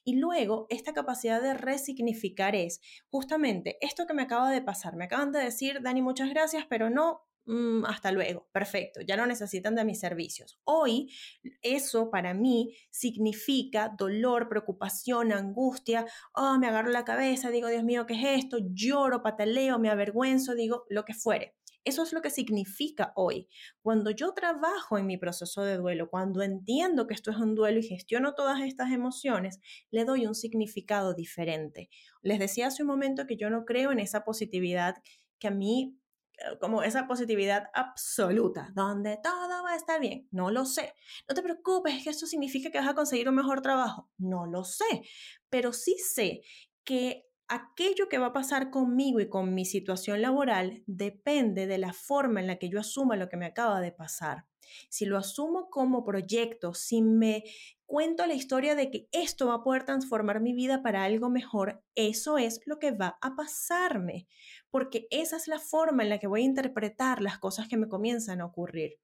Y 0.03 0.15
luego, 0.15 0.65
esta 0.71 0.91
capacidad 0.91 1.39
de 1.39 1.53
resignificar 1.53 2.55
es 2.55 2.81
justamente 3.11 3.77
esto 3.79 4.07
que 4.07 4.15
me 4.15 4.23
acaba 4.23 4.49
de 4.49 4.63
pasar. 4.63 4.95
Me 4.95 5.05
acaban 5.05 5.31
de 5.31 5.37
decir, 5.37 5.83
Dani, 5.83 6.01
muchas 6.01 6.31
gracias, 6.31 6.65
pero 6.67 6.89
no, 6.89 7.21
mm, 7.45 7.85
hasta 7.85 8.11
luego, 8.11 8.49
perfecto, 8.51 9.01
ya 9.01 9.15
no 9.15 9.27
necesitan 9.27 9.75
de 9.75 9.85
mis 9.85 9.99
servicios. 9.99 10.59
Hoy 10.63 11.13
eso 11.61 12.09
para 12.09 12.33
mí 12.33 12.75
significa 12.89 13.93
dolor, 13.95 14.49
preocupación, 14.49 15.31
angustia, 15.31 16.07
oh, 16.33 16.57
me 16.57 16.67
agarro 16.67 16.89
la 16.89 17.05
cabeza, 17.05 17.51
digo, 17.51 17.67
Dios 17.67 17.83
mío, 17.83 18.07
¿qué 18.07 18.15
es 18.15 18.43
esto? 18.43 18.57
Lloro, 18.73 19.21
pataleo, 19.21 19.77
me 19.77 19.91
avergüenzo, 19.91 20.55
digo, 20.55 20.85
lo 20.89 21.05
que 21.05 21.13
fuere. 21.13 21.53
Eso 21.85 22.03
es 22.03 22.13
lo 22.13 22.21
que 22.21 22.29
significa 22.29 23.13
hoy. 23.15 23.47
Cuando 23.81 24.11
yo 24.11 24.33
trabajo 24.33 24.97
en 24.97 25.05
mi 25.05 25.17
proceso 25.17 25.63
de 25.63 25.77
duelo, 25.77 26.09
cuando 26.09 26.41
entiendo 26.41 27.07
que 27.07 27.13
esto 27.13 27.31
es 27.31 27.37
un 27.37 27.55
duelo 27.55 27.79
y 27.79 27.83
gestiono 27.83 28.35
todas 28.35 28.61
estas 28.61 28.91
emociones, 28.91 29.59
le 29.91 30.05
doy 30.05 30.25
un 30.25 30.35
significado 30.35 31.13
diferente. 31.13 31.89
Les 32.21 32.39
decía 32.39 32.67
hace 32.67 32.83
un 32.83 32.87
momento 32.87 33.27
que 33.27 33.37
yo 33.37 33.49
no 33.49 33.65
creo 33.65 33.91
en 33.91 33.99
esa 33.99 34.23
positividad 34.23 34.95
que 35.39 35.47
a 35.47 35.51
mí 35.51 35.97
eh, 36.37 36.57
como 36.59 36.83
esa 36.83 37.07
positividad 37.07 37.69
absoluta, 37.73 38.71
donde 38.73 39.19
todo 39.21 39.63
va 39.63 39.73
a 39.73 39.75
estar 39.75 39.99
bien. 39.99 40.27
No 40.31 40.51
lo 40.51 40.65
sé. 40.65 40.93
No 41.27 41.35
te 41.35 41.43
preocupes, 41.43 41.95
es 41.95 42.03
que 42.03 42.09
esto 42.09 42.25
significa 42.25 42.71
que 42.71 42.79
vas 42.79 42.87
a 42.87 42.95
conseguir 42.95 43.29
un 43.29 43.35
mejor 43.35 43.61
trabajo. 43.61 44.09
No 44.17 44.45
lo 44.45 44.63
sé. 44.63 45.03
Pero 45.49 45.73
sí 45.73 45.95
sé 45.97 46.41
que 46.83 47.25
aquello 47.47 48.09
que 48.09 48.17
va 48.17 48.27
a 48.27 48.33
pasar 48.33 48.69
conmigo 48.69 49.19
y 49.19 49.29
con 49.29 49.53
mi 49.53 49.65
situación 49.65 50.21
laboral 50.21 50.83
depende 50.87 51.67
de 51.67 51.77
la 51.77 51.93
forma 51.93 52.39
en 52.39 52.47
la 52.47 52.57
que 52.57 52.69
yo 52.69 52.79
asuma 52.79 53.15
lo 53.15 53.29
que 53.29 53.37
me 53.37 53.45
acaba 53.45 53.81
de 53.81 53.91
pasar. 53.91 54.45
Si 54.89 55.05
lo 55.05 55.17
asumo 55.17 55.69
como 55.69 56.03
proyecto, 56.03 56.73
si 56.73 57.01
me 57.01 57.43
cuento 57.85 58.25
la 58.25 58.33
historia 58.33 58.75
de 58.75 58.89
que 58.89 59.07
esto 59.11 59.47
va 59.47 59.55
a 59.55 59.63
poder 59.63 59.83
transformar 59.83 60.41
mi 60.41 60.53
vida 60.53 60.81
para 60.81 61.03
algo 61.03 61.29
mejor, 61.29 61.83
eso 61.95 62.37
es 62.37 62.61
lo 62.65 62.79
que 62.79 62.91
va 62.91 63.17
a 63.21 63.35
pasarme, 63.35 64.27
porque 64.71 65.07
esa 65.11 65.37
es 65.37 65.47
la 65.47 65.59
forma 65.59 66.03
en 66.03 66.09
la 66.09 66.19
que 66.19 66.27
voy 66.27 66.41
a 66.41 66.45
interpretar 66.45 67.21
las 67.21 67.37
cosas 67.37 67.67
que 67.67 67.77
me 67.77 67.87
comienzan 67.89 68.41
a 68.41 68.45
ocurrir. 68.45 68.99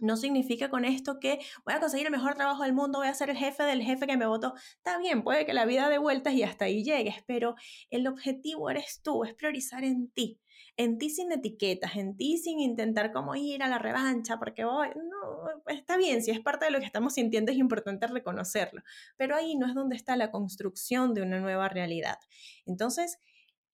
No 0.00 0.16
significa 0.16 0.68
con 0.68 0.84
esto 0.84 1.20
que 1.20 1.38
voy 1.64 1.74
a 1.74 1.80
conseguir 1.80 2.06
el 2.06 2.12
mejor 2.12 2.34
trabajo 2.34 2.64
del 2.64 2.72
mundo, 2.72 2.98
voy 2.98 3.08
a 3.08 3.14
ser 3.14 3.30
el 3.30 3.36
jefe 3.36 3.62
del 3.62 3.82
jefe 3.82 4.06
que 4.06 4.16
me 4.16 4.26
votó. 4.26 4.54
Está 4.76 4.98
bien, 4.98 5.22
puede 5.22 5.46
que 5.46 5.52
la 5.52 5.64
vida 5.64 5.88
de 5.88 5.98
vueltas 5.98 6.34
y 6.34 6.42
hasta 6.42 6.64
ahí 6.64 6.82
llegues, 6.82 7.16
pero 7.26 7.54
el 7.90 8.06
objetivo 8.06 8.70
eres 8.70 9.00
tú, 9.02 9.24
es 9.24 9.34
priorizar 9.34 9.84
en 9.84 10.10
ti, 10.10 10.40
en 10.76 10.98
ti 10.98 11.10
sin 11.10 11.30
etiquetas, 11.32 11.96
en 11.96 12.16
ti 12.16 12.38
sin 12.38 12.58
intentar 12.58 13.12
como 13.12 13.36
ir 13.36 13.62
a 13.62 13.68
la 13.68 13.78
revancha, 13.78 14.38
porque 14.38 14.64
voy, 14.64 14.88
no, 14.88 15.72
está 15.72 15.96
bien, 15.96 16.22
si 16.22 16.30
es 16.30 16.40
parte 16.40 16.64
de 16.64 16.70
lo 16.70 16.80
que 16.80 16.86
estamos 16.86 17.14
sintiendo 17.14 17.52
es 17.52 17.58
importante 17.58 18.06
reconocerlo, 18.06 18.82
pero 19.16 19.36
ahí 19.36 19.56
no 19.56 19.66
es 19.66 19.74
donde 19.74 19.96
está 19.96 20.16
la 20.16 20.30
construcción 20.30 21.14
de 21.14 21.22
una 21.22 21.40
nueva 21.40 21.68
realidad. 21.68 22.18
Entonces, 22.66 23.18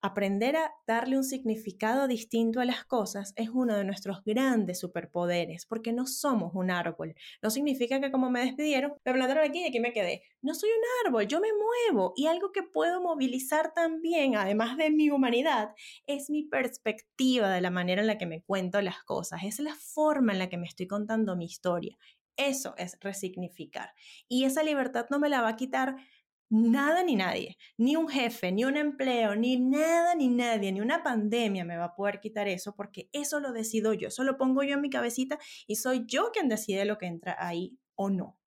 Aprender 0.00 0.54
a 0.54 0.72
darle 0.86 1.16
un 1.16 1.24
significado 1.24 2.06
distinto 2.06 2.60
a 2.60 2.64
las 2.64 2.84
cosas 2.84 3.32
es 3.34 3.48
uno 3.48 3.76
de 3.76 3.84
nuestros 3.84 4.22
grandes 4.24 4.78
superpoderes, 4.78 5.66
porque 5.66 5.92
no 5.92 6.06
somos 6.06 6.52
un 6.54 6.70
árbol. 6.70 7.16
No 7.42 7.50
significa 7.50 8.00
que 8.00 8.12
como 8.12 8.30
me 8.30 8.44
despidieron, 8.44 8.92
me 9.04 9.12
plantaron 9.12 9.44
aquí 9.44 9.58
y 9.58 9.66
aquí 9.66 9.80
me 9.80 9.92
quedé. 9.92 10.22
No 10.40 10.54
soy 10.54 10.70
un 10.70 11.08
árbol, 11.08 11.26
yo 11.26 11.40
me 11.40 11.48
muevo 11.52 12.12
y 12.14 12.28
algo 12.28 12.52
que 12.52 12.62
puedo 12.62 13.00
movilizar 13.00 13.74
también, 13.74 14.36
además 14.36 14.76
de 14.76 14.92
mi 14.92 15.10
humanidad, 15.10 15.70
es 16.06 16.30
mi 16.30 16.44
perspectiva 16.44 17.50
de 17.50 17.60
la 17.60 17.70
manera 17.70 18.00
en 18.00 18.06
la 18.06 18.18
que 18.18 18.26
me 18.26 18.44
cuento 18.44 18.80
las 18.80 19.02
cosas, 19.02 19.42
es 19.42 19.58
la 19.58 19.74
forma 19.74 20.32
en 20.32 20.38
la 20.38 20.48
que 20.48 20.58
me 20.58 20.68
estoy 20.68 20.86
contando 20.86 21.34
mi 21.34 21.46
historia. 21.46 21.98
Eso 22.36 22.74
es 22.78 22.96
resignificar. 23.00 23.94
Y 24.28 24.44
esa 24.44 24.62
libertad 24.62 25.06
no 25.10 25.18
me 25.18 25.28
la 25.28 25.42
va 25.42 25.48
a 25.48 25.56
quitar 25.56 25.96
nada 26.50 27.02
ni 27.02 27.16
nadie, 27.16 27.56
ni 27.76 27.96
un 27.96 28.08
jefe, 28.08 28.52
ni 28.52 28.64
un 28.64 28.76
empleo, 28.76 29.36
ni 29.36 29.58
nada 29.58 30.14
ni 30.14 30.28
nadie, 30.28 30.72
ni 30.72 30.80
una 30.80 31.02
pandemia 31.02 31.64
me 31.64 31.76
va 31.76 31.86
a 31.86 31.94
poder 31.94 32.20
quitar 32.20 32.48
eso 32.48 32.74
porque 32.74 33.08
eso 33.12 33.40
lo 33.40 33.52
decido 33.52 33.92
yo, 33.92 34.08
eso 34.08 34.24
lo 34.24 34.36
pongo 34.36 34.62
yo 34.62 34.74
en 34.74 34.80
mi 34.80 34.90
cabecita 34.90 35.38
y 35.66 35.76
soy 35.76 36.04
yo 36.06 36.30
quien 36.32 36.48
decide 36.48 36.84
lo 36.84 36.98
que 36.98 37.06
entra 37.06 37.36
ahí 37.38 37.78
o 37.94 38.10
no. 38.10 38.38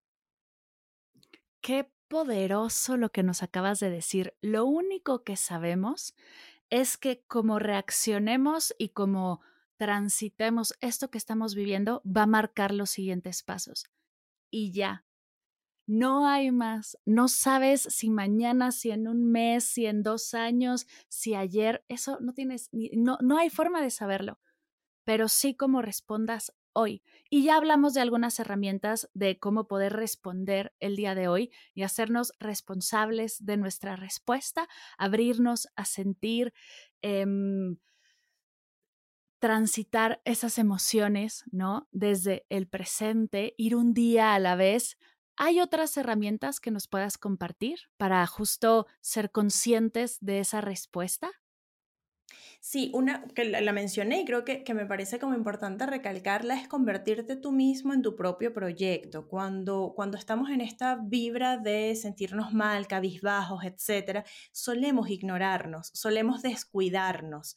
Qué 1.62 1.92
poderoso 2.08 2.98
lo 2.98 3.12
que 3.12 3.24
nos 3.24 3.44
acabas 3.44 3.80
de 3.80 3.90
decir. 3.90 4.36
Lo 4.42 4.66
único 4.66 5.24
que 5.24 5.38
sabemos 5.38 6.16
es 6.70 6.98
que 6.98 7.24
como 7.28 7.60
reaccionemos 7.60 8.74
y 8.78 8.90
como 8.90 9.42
transitemos 9.78 10.76
esto 10.80 11.10
que 11.10 11.18
estamos 11.18 11.56
viviendo 11.56 12.02
va 12.06 12.24
a 12.24 12.28
marcar 12.28 12.74
los 12.74 12.90
siguientes 12.90 13.44
pasos. 13.44 13.86
Y 14.50 14.72
ya, 14.74 15.06
no 15.92 16.26
hay 16.26 16.52
más. 16.52 16.98
No 17.06 17.28
sabes 17.28 17.82
si 17.82 18.10
mañana, 18.10 18.72
si 18.72 18.92
en 18.92 19.10
un 19.10 19.30
mes, 19.30 19.66
si 19.66 19.88
en 19.88 20.04
dos 20.04 20.34
años, 20.34 20.88
si 21.10 21.36
ayer. 21.36 21.84
Eso 21.90 22.18
no 22.22 22.34
tienes, 22.34 22.70
no, 22.72 23.18
no 23.22 23.38
hay 23.38 23.50
forma 23.50 23.82
de 23.82 23.90
saberlo. 23.90 24.40
Pero 25.04 25.28
sí 25.28 25.54
cómo 25.54 25.82
respondas 25.82 26.54
hoy. 26.72 27.04
Y 27.30 27.44
ya 27.44 27.58
hablamos 27.58 27.94
de 27.94 28.00
algunas 28.00 28.40
herramientas 28.40 29.10
de 29.14 29.38
cómo 29.38 29.68
poder 29.68 29.92
responder 29.92 30.74
el 30.80 30.96
día 30.96 31.14
de 31.14 31.28
hoy 31.28 31.52
y 31.74 31.84
hacernos 31.84 32.32
responsables 32.40 33.46
de 33.46 33.58
nuestra 33.58 33.98
respuesta, 33.98 34.70
abrirnos 34.98 35.68
a 35.76 35.84
sentir, 35.84 36.54
em, 37.02 37.80
transitar 39.40 40.22
esas 40.24 40.58
emociones, 40.58 41.44
¿no? 41.52 41.90
Desde 41.92 42.46
el 42.50 42.68
presente, 42.68 43.56
ir 43.58 43.76
un 43.76 43.94
día 43.94 44.36
a 44.36 44.40
la 44.40 44.56
vez, 44.56 44.98
¿Hay 45.44 45.60
otras 45.60 45.98
herramientas 45.98 46.60
que 46.60 46.70
nos 46.70 46.88
puedas 46.88 47.18
compartir 47.18 47.80
para 47.98 48.28
justo 48.28 48.86
ser 49.00 49.32
conscientes 49.32 50.20
de 50.22 50.38
esa 50.38 50.62
respuesta? 50.62 51.32
Sí, 52.60 52.92
una 52.94 53.26
que 53.34 53.46
la, 53.46 53.74
mencioné 53.74 54.22
y 54.22 54.26
creo 54.26 54.46
que, 54.46 54.64
que, 54.64 54.76
me 54.76 54.86
parece 54.86 55.18
como 55.18 55.34
importante 55.34 55.88
recalcarla 55.88 56.54
es 56.54 56.68
convertirte 56.68 57.38
tú 57.38 57.52
mismo 57.52 57.92
en 57.92 58.04
tu 58.04 58.16
propio 58.16 58.54
proyecto. 58.54 59.28
Cuando, 59.28 59.94
cuando 59.96 60.16
estamos 60.16 60.52
en 60.52 60.62
esta 60.62 61.00
vibra 61.02 61.58
de 61.58 61.96
sentirnos 61.96 62.54
mal, 62.54 62.86
cabizbajos, 62.86 63.64
etcétera, 63.64 64.24
solemos 64.52 65.10
ignorarnos, 65.10 65.90
solemos 65.96 66.44
descuidarnos. 66.44 67.56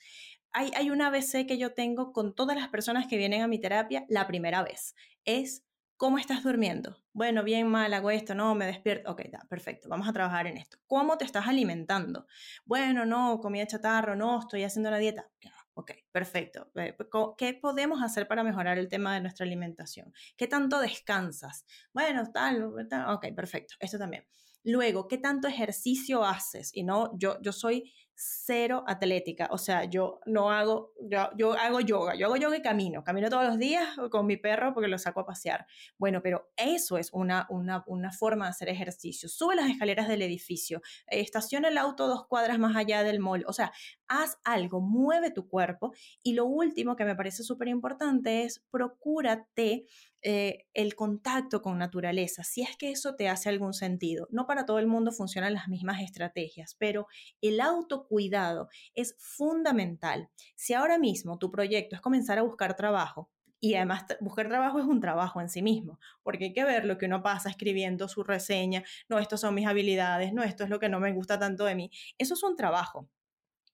Hay, 0.52 0.70
hay 0.74 0.90
una 0.90 1.08
ABC 1.08 1.46
que 1.46 1.58
yo 1.58 1.74
tengo 1.74 2.14
con 2.14 2.34
todas 2.34 2.56
las 2.56 2.68
personas 2.68 3.06
que 3.08 3.18
vienen 3.18 3.42
a 3.42 3.46
mi 3.46 3.60
terapia 3.60 4.06
la 4.08 4.26
primera 4.26 4.62
vez. 4.62 4.94
Es 5.26 5.64
¿Cómo 6.04 6.18
estás 6.18 6.42
durmiendo? 6.42 6.98
Bueno, 7.14 7.42
bien, 7.42 7.66
mal, 7.66 7.94
hago 7.94 8.10
esto, 8.10 8.34
no, 8.34 8.54
me 8.54 8.66
despierto. 8.66 9.10
Ok, 9.10 9.22
da, 9.32 9.40
perfecto, 9.48 9.88
vamos 9.88 10.06
a 10.06 10.12
trabajar 10.12 10.46
en 10.46 10.58
esto. 10.58 10.76
¿Cómo 10.86 11.16
te 11.16 11.24
estás 11.24 11.48
alimentando? 11.48 12.26
Bueno, 12.66 13.06
no, 13.06 13.40
comida 13.40 13.66
chatarro, 13.66 14.14
no, 14.14 14.40
estoy 14.40 14.64
haciendo 14.64 14.90
la 14.90 14.98
dieta. 14.98 15.30
Ok, 15.72 15.92
perfecto. 16.12 16.70
Pues, 16.74 16.92
¿Qué 17.38 17.54
podemos 17.54 18.02
hacer 18.02 18.28
para 18.28 18.44
mejorar 18.44 18.76
el 18.76 18.90
tema 18.90 19.14
de 19.14 19.22
nuestra 19.22 19.46
alimentación? 19.46 20.12
¿Qué 20.36 20.46
tanto 20.46 20.78
descansas? 20.78 21.64
Bueno, 21.94 22.30
tal, 22.34 22.70
tal. 22.90 23.08
ok, 23.14 23.28
perfecto, 23.34 23.74
esto 23.80 23.96
también. 23.96 24.26
Luego, 24.62 25.08
¿qué 25.08 25.16
tanto 25.16 25.48
ejercicio 25.48 26.22
haces? 26.22 26.70
Y 26.74 26.82
no, 26.82 27.16
yo, 27.16 27.40
yo 27.40 27.52
soy 27.52 27.94
cero 28.16 28.84
atlética, 28.86 29.48
o 29.50 29.58
sea, 29.58 29.84
yo 29.84 30.20
no 30.26 30.50
hago, 30.50 30.92
yo, 31.00 31.30
yo 31.36 31.52
hago 31.52 31.80
yoga, 31.80 32.14
yo 32.14 32.26
hago 32.26 32.36
yoga 32.36 32.56
y 32.56 32.62
camino, 32.62 33.02
camino 33.02 33.28
todos 33.28 33.44
los 33.44 33.58
días 33.58 33.88
con 34.10 34.26
mi 34.26 34.36
perro 34.36 34.72
porque 34.72 34.88
lo 34.88 34.98
saco 34.98 35.20
a 35.20 35.26
pasear. 35.26 35.66
Bueno, 35.98 36.22
pero 36.22 36.52
eso 36.56 36.98
es 36.98 37.12
una, 37.12 37.46
una, 37.50 37.84
una 37.86 38.12
forma 38.12 38.46
de 38.46 38.50
hacer 38.50 38.68
ejercicio. 38.68 39.28
Sube 39.28 39.56
las 39.56 39.68
escaleras 39.68 40.08
del 40.08 40.22
edificio, 40.22 40.80
estaciona 41.06 41.68
el 41.68 41.78
auto 41.78 42.06
dos 42.06 42.26
cuadras 42.26 42.58
más 42.58 42.76
allá 42.76 43.02
del 43.02 43.20
mall, 43.20 43.44
o 43.46 43.52
sea, 43.52 43.72
haz 44.08 44.38
algo, 44.44 44.80
mueve 44.80 45.30
tu 45.30 45.48
cuerpo 45.48 45.92
y 46.22 46.34
lo 46.34 46.44
último 46.44 46.96
que 46.96 47.04
me 47.04 47.16
parece 47.16 47.42
súper 47.42 47.68
importante 47.68 48.44
es 48.44 48.64
procúrate 48.70 49.86
eh, 50.24 50.66
el 50.74 50.94
contacto 50.96 51.62
con 51.62 51.78
naturaleza, 51.78 52.42
si 52.44 52.62
es 52.62 52.76
que 52.76 52.90
eso 52.90 53.14
te 53.14 53.28
hace 53.28 53.50
algún 53.50 53.74
sentido. 53.74 54.26
No 54.30 54.46
para 54.46 54.64
todo 54.66 54.78
el 54.78 54.86
mundo 54.86 55.12
funcionan 55.12 55.52
las 55.54 55.68
mismas 55.68 56.00
estrategias, 56.00 56.74
pero 56.78 57.06
el 57.42 57.60
autocuidado 57.60 58.68
es 58.94 59.16
fundamental. 59.18 60.30
Si 60.56 60.72
ahora 60.74 60.98
mismo 60.98 61.38
tu 61.38 61.50
proyecto 61.50 61.94
es 61.94 62.00
comenzar 62.02 62.38
a 62.38 62.42
buscar 62.42 62.74
trabajo, 62.76 63.30
Y 63.60 63.76
además 63.76 64.04
buscar 64.20 64.48
trabajo 64.48 64.78
es 64.78 64.84
un 64.84 65.00
trabajo 65.00 65.40
en 65.40 65.48
sí 65.48 65.62
mismo, 65.62 65.98
porque 66.22 66.46
hay 66.46 66.52
que 66.52 66.64
ver 66.64 66.84
lo 66.84 66.98
que 66.98 67.06
uno 67.06 67.22
pasa 67.22 67.48
escribiendo 67.48 68.08
su 68.08 68.22
reseña, 68.22 68.84
no, 69.08 69.18
estas 69.18 69.40
son 69.40 69.54
mis 69.54 69.66
habilidades, 69.66 70.32
no, 70.34 70.42
esto 70.42 70.64
es 70.64 70.70
lo 70.70 70.78
que 70.78 70.90
no 70.90 71.00
me 71.00 71.12
gusta 71.14 71.38
tanto 71.38 71.64
de 71.64 71.74
mí. 71.74 71.90
Eso 72.18 72.34
es 72.34 72.42
un 72.42 72.56
trabajo. 72.56 73.08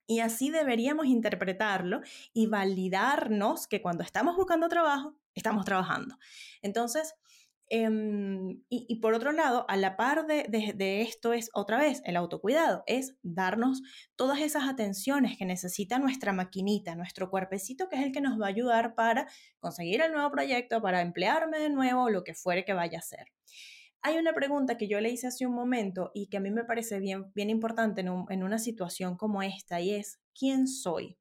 Y 0.06 0.20
así 0.20 0.50
deberíamos 0.50 1.06
interpretarlo 1.06 2.00
y 2.32 2.46
validarnos 2.46 3.68
que 3.68 3.80
cuando 3.82 4.02
estamos 4.02 4.36
buscando 4.36 4.68
trabajo, 4.68 5.16
estamos 5.34 5.64
trabajando. 5.64 6.16
Entonces, 6.62 7.14
Em, 7.72 8.64
y, 8.68 8.96
por 8.96 9.14
otro 9.14 9.30
lado, 9.30 9.64
a 9.68 9.76
la 9.76 9.96
par 9.96 10.26
de, 10.26 11.02
esto 11.02 11.32
es 11.32 11.50
otra 11.54 11.78
vez 11.78 12.02
el 12.04 12.16
autocuidado, 12.16 12.82
es 12.88 13.14
darnos 13.22 13.80
todas 14.16 14.40
esas 14.40 14.68
atenciones 14.68 15.38
que 15.38 15.44
necesita 15.44 16.00
nuestra 16.00 16.32
maquinita, 16.32 16.96
nuestro 16.96 17.30
cuerpecito, 17.30 17.88
que 17.88 17.94
es 17.94 18.02
el 18.02 18.10
que 18.10 18.20
nos 18.20 18.40
va 18.40 18.46
a 18.46 18.48
ayudar 18.48 18.96
para 18.96 19.28
conseguir 19.60 20.00
el 20.02 20.10
nuevo 20.12 20.32
proyecto, 20.32 20.82
para 20.82 21.00
emplearme 21.00 21.60
de 21.60 21.70
nuevo, 21.70 22.10
lo 22.10 22.24
que 22.24 22.34
fuere 22.34 22.64
que 22.64 22.72
vaya 22.72 22.98
a 22.98 23.02
ser. 23.02 23.26
Hay 24.02 24.16
una 24.16 24.32
pregunta 24.32 24.76
que 24.76 24.88
yo 24.88 25.00
le 25.00 25.10
hice 25.10 25.28
hace 25.28 25.46
un 25.46 25.54
momento 25.54 26.10
y 26.12 26.26
que 26.26 26.38
a 26.38 26.40
mí 26.40 26.50
me 26.50 26.64
parece 26.64 26.98
bien, 26.98 27.30
bien 27.34 27.50
importante 27.50 28.00
en, 28.00 28.08
en 28.30 28.42
una 28.42 28.58
situación 28.58 29.16
como 29.16 29.44
esta 29.44 29.80
y 29.80 29.94
es, 29.94 30.18
¿quién 30.34 30.66
soy? 30.66 31.18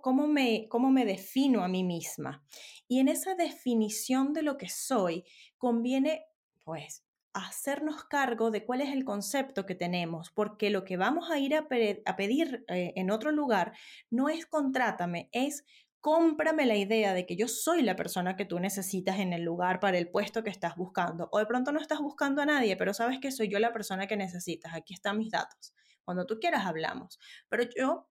Cómo, 0.00 0.26
me, 0.28 0.68
cómo 0.68 0.90
me 0.90 1.04
defino 1.04 1.64
a 1.64 1.68
mí 1.68 1.82
misma. 1.82 2.44
Y 2.86 3.00
en 3.00 3.08
esa 3.08 3.34
definición 3.34 4.32
de 4.32 4.42
lo 4.42 4.56
que 4.58 4.68
soy, 4.68 5.24
conviene, 5.58 6.26
pues, 6.62 7.04
hacernos 7.32 8.04
cargo 8.04 8.50
de 8.50 8.64
cuál 8.64 8.80
es 8.80 8.92
el 8.92 9.04
concepto 9.04 9.66
que 9.66 9.74
tenemos, 9.74 10.30
porque 10.30 10.70
lo 10.70 10.84
que 10.84 10.96
vamos 10.96 11.30
a 11.30 11.38
ir 11.38 11.54
a, 11.56 11.66
pedir 11.68 12.64
eh, 12.68 12.92
en 12.94 13.10
otro 13.10 13.32
lugar 13.32 13.72
no 14.08 14.28
es 14.28 14.46
contrátame, 14.46 15.28
es 15.32 15.64
cómprame 16.00 16.64
la 16.64 16.76
idea 16.76 17.12
de 17.12 17.26
que 17.26 17.34
yo 17.34 17.48
soy 17.48 17.82
la 17.82 17.96
persona 17.96 18.36
que 18.36 18.44
tú 18.44 18.60
necesitas 18.60 19.18
en 19.18 19.32
el 19.32 19.42
lugar 19.42 19.80
para 19.80 19.98
el 19.98 20.08
puesto 20.08 20.44
que 20.44 20.50
estás 20.50 20.76
buscando. 20.76 21.28
O 21.32 21.40
de 21.40 21.46
pronto 21.46 21.72
no 21.72 21.80
estás 21.80 21.98
buscando 21.98 22.40
a 22.40 22.46
nadie, 22.46 22.76
pero 22.76 22.94
sabes 22.94 23.18
que 23.18 23.32
soy 23.32 23.48
yo 23.48 23.58
la 23.58 23.72
persona 23.72 24.06
que 24.06 24.16
necesitas. 24.16 24.72
Aquí 24.74 24.94
están 24.94 25.18
mis 25.18 25.32
datos. 25.32 25.74
Cuando 26.04 26.24
tú 26.24 26.38
quieras 26.38 26.64
hablamos. 26.64 27.18
Pero 27.48 27.64
yo 27.76 28.08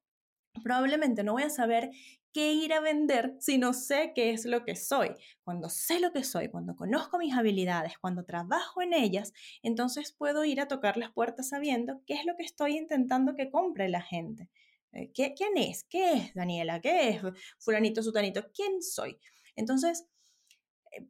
probablemente 0.64 1.24
no 1.24 1.34
voy 1.34 1.44
a 1.44 1.50
saber 1.50 1.92
qué 2.36 2.52
ir 2.52 2.74
a 2.74 2.82
vender 2.82 3.36
si 3.40 3.58
no 3.58 3.72
sé 3.72 4.12
qué 4.14 4.32
es 4.32 4.46
lo 4.46 4.66
que 4.66 4.76
soy. 4.76 5.12
Cuando 5.44 5.70
sé 5.70 6.02
lo 6.02 6.12
que 6.12 6.24
soy, 6.24 6.50
cuando 6.50 6.76
conozco 6.76 7.18
mis 7.18 7.34
habilidades, 7.34 7.98
cuando 7.98 8.26
trabajo 8.26 8.82
en 8.82 8.94
ellas, 8.94 9.32
entonces 9.64 10.12
puedo 10.12 10.44
ir 10.44 10.60
a 10.60 10.68
tocar 10.68 10.98
las 10.98 11.14
puertas 11.14 11.50
sabiendo 11.50 12.02
qué 12.06 12.16
es 12.16 12.26
lo 12.26 12.36
que 12.36 12.44
estoy 12.44 12.78
intentando 12.78 13.36
que 13.36 13.50
compre 13.50 13.88
la 13.88 14.02
gente. 14.02 14.50
Eh, 14.92 15.12
¿Quién 15.14 15.58
es? 15.58 15.86
¿Qué 15.86 16.14
es 16.14 16.34
Daniela? 16.34 16.82
¿Qué 16.82 17.10
es 17.10 17.22
fulanito, 17.60 18.04
sutanito? 18.04 18.46
¿Quién 18.54 18.82
soy? 18.82 19.18
Entonces, 19.56 20.06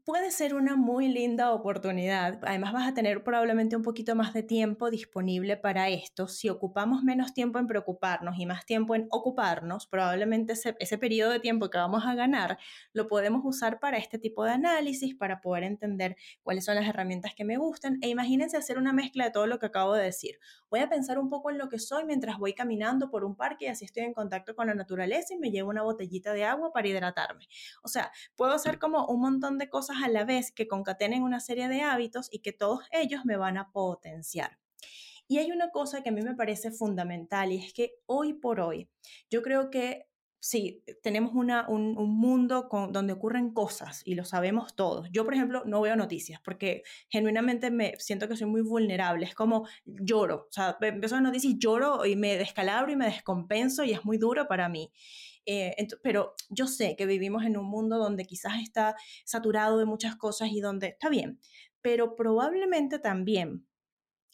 puede 0.03 0.31
ser 0.31 0.55
una 0.55 0.75
muy 0.75 1.07
linda 1.07 1.51
oportunidad. 1.51 2.39
Además 2.43 2.73
vas 2.73 2.88
a 2.88 2.93
tener 2.93 3.23
probablemente 3.23 3.75
un 3.75 3.83
poquito 3.83 4.15
más 4.15 4.33
de 4.33 4.43
tiempo 4.43 4.89
disponible 4.89 5.57
para 5.57 5.89
esto. 5.89 6.27
Si 6.27 6.49
ocupamos 6.49 7.03
menos 7.03 7.33
tiempo 7.33 7.59
en 7.59 7.67
preocuparnos 7.67 8.38
y 8.39 8.45
más 8.45 8.65
tiempo 8.65 8.95
en 8.95 9.07
ocuparnos, 9.11 9.88
probablemente 9.88 10.53
ese, 10.53 10.75
ese 10.79 10.97
periodo 10.97 11.31
de 11.31 11.39
tiempo 11.39 11.69
que 11.69 11.77
vamos 11.77 12.03
a 12.05 12.15
ganar 12.15 12.57
lo 12.93 13.07
podemos 13.07 13.41
usar 13.45 13.79
para 13.79 13.97
este 13.97 14.17
tipo 14.17 14.43
de 14.43 14.51
análisis, 14.51 15.15
para 15.15 15.41
poder 15.41 15.63
entender 15.63 16.15
cuáles 16.43 16.65
son 16.65 16.75
las 16.75 16.88
herramientas 16.88 17.33
que 17.36 17.45
me 17.45 17.57
gustan. 17.57 17.99
E 18.01 18.09
imagínense 18.09 18.57
hacer 18.57 18.77
una 18.77 18.93
mezcla 18.93 19.25
de 19.25 19.31
todo 19.31 19.47
lo 19.47 19.59
que 19.59 19.67
acabo 19.67 19.93
de 19.93 20.03
decir. 20.03 20.39
Voy 20.69 20.79
a 20.79 20.89
pensar 20.89 21.19
un 21.19 21.29
poco 21.29 21.51
en 21.51 21.57
lo 21.57 21.69
que 21.69 21.79
soy 21.79 22.05
mientras 22.05 22.38
voy 22.38 22.53
caminando 22.53 23.09
por 23.09 23.23
un 23.23 23.36
parque 23.36 23.65
y 23.65 23.67
así 23.67 23.86
estoy 23.86 24.03
en 24.03 24.13
contacto 24.13 24.55
con 24.55 24.67
la 24.67 24.73
naturaleza 24.73 25.33
y 25.33 25.38
me 25.38 25.51
llevo 25.51 25.69
una 25.69 25.83
botellita 25.83 26.33
de 26.33 26.43
agua 26.43 26.71
para 26.73 26.88
hidratarme. 26.88 27.47
O 27.83 27.88
sea, 27.88 28.11
puedo 28.36 28.53
hacer 28.53 28.79
como 28.79 29.05
un 29.05 29.21
montón 29.21 29.57
de 29.57 29.69
cosas 29.69 29.74
a 30.03 30.07
la 30.07 30.23
vez 30.23 30.51
que 30.51 30.67
concatenen 30.67 31.23
una 31.23 31.39
serie 31.39 31.67
de 31.67 31.82
hábitos 31.82 32.30
y 32.32 32.39
que 32.39 32.53
todos 32.53 32.86
ellos 32.91 33.26
me 33.26 33.38
van 33.38 33.57
a 33.57 33.71
potenciar. 33.71 34.57
Y 35.28 35.39
hay 35.39 35.51
una 35.51 35.71
cosa 35.71 36.03
que 36.03 36.09
a 36.09 36.11
mí 36.11 36.21
me 36.21 36.36
parece 36.36 36.71
fundamental 36.71 37.51
y 37.51 37.57
es 37.57 37.73
que 37.73 37.95
hoy 38.05 38.34
por 38.34 38.59
hoy 38.59 38.89
yo 39.30 39.41
creo 39.41 39.69
que 39.69 40.07
sí, 40.45 40.84
tenemos 41.01 41.34
una, 41.34 41.67
un, 41.67 41.95
mundo 41.95 42.69
con, 42.69 42.93
donde 42.93 43.13
ocurren 43.13 43.51
cosas 43.51 44.03
y 44.05 44.13
lo 44.13 44.23
sabemos 44.26 44.76
todos. 44.76 45.09
Yo, 45.11 45.26
por 45.26 45.34
ejemplo, 45.34 45.63
no 45.65 45.82
veo 45.82 45.95
noticias 45.95 46.39
porque 46.39 46.84
genuinamente 47.09 47.71
me 47.71 47.95
siento 47.97 48.28
que 48.28 48.38
soy 48.38 48.45
muy 48.45 48.61
vulnerable. 48.61 49.26
Es 49.26 49.34
como 49.34 49.67
lloro. 49.86 50.45
O 50.47 50.51
sea, 50.51 50.78
empiezo 50.82 51.15
a 51.15 51.21
noticias 51.21 51.55
lloro 51.57 52.05
y 52.05 52.15
me 52.15 52.38
descalabro 52.38 52.91
y 52.91 52.95
me 52.95 53.07
descompenso 53.07 53.84
y 53.84 53.93
es 53.93 54.05
muy 54.05 54.19
duro 54.19 54.47
para 54.47 54.69
mí. 54.69 54.91
Eh, 55.45 55.75
pero 56.01 56.35
yo 56.49 56.67
sé 56.67 56.95
que 56.95 57.05
vivimos 57.05 57.43
en 57.45 57.57
un 57.57 57.65
mundo 57.65 57.97
donde 57.97 58.25
quizás 58.25 58.61
está 58.61 58.95
saturado 59.25 59.77
de 59.77 59.85
muchas 59.85 60.15
cosas 60.15 60.49
y 60.51 60.61
donde 60.61 60.87
está 60.87 61.09
bien, 61.09 61.39
pero 61.81 62.15
probablemente 62.15 62.99
también 62.99 63.67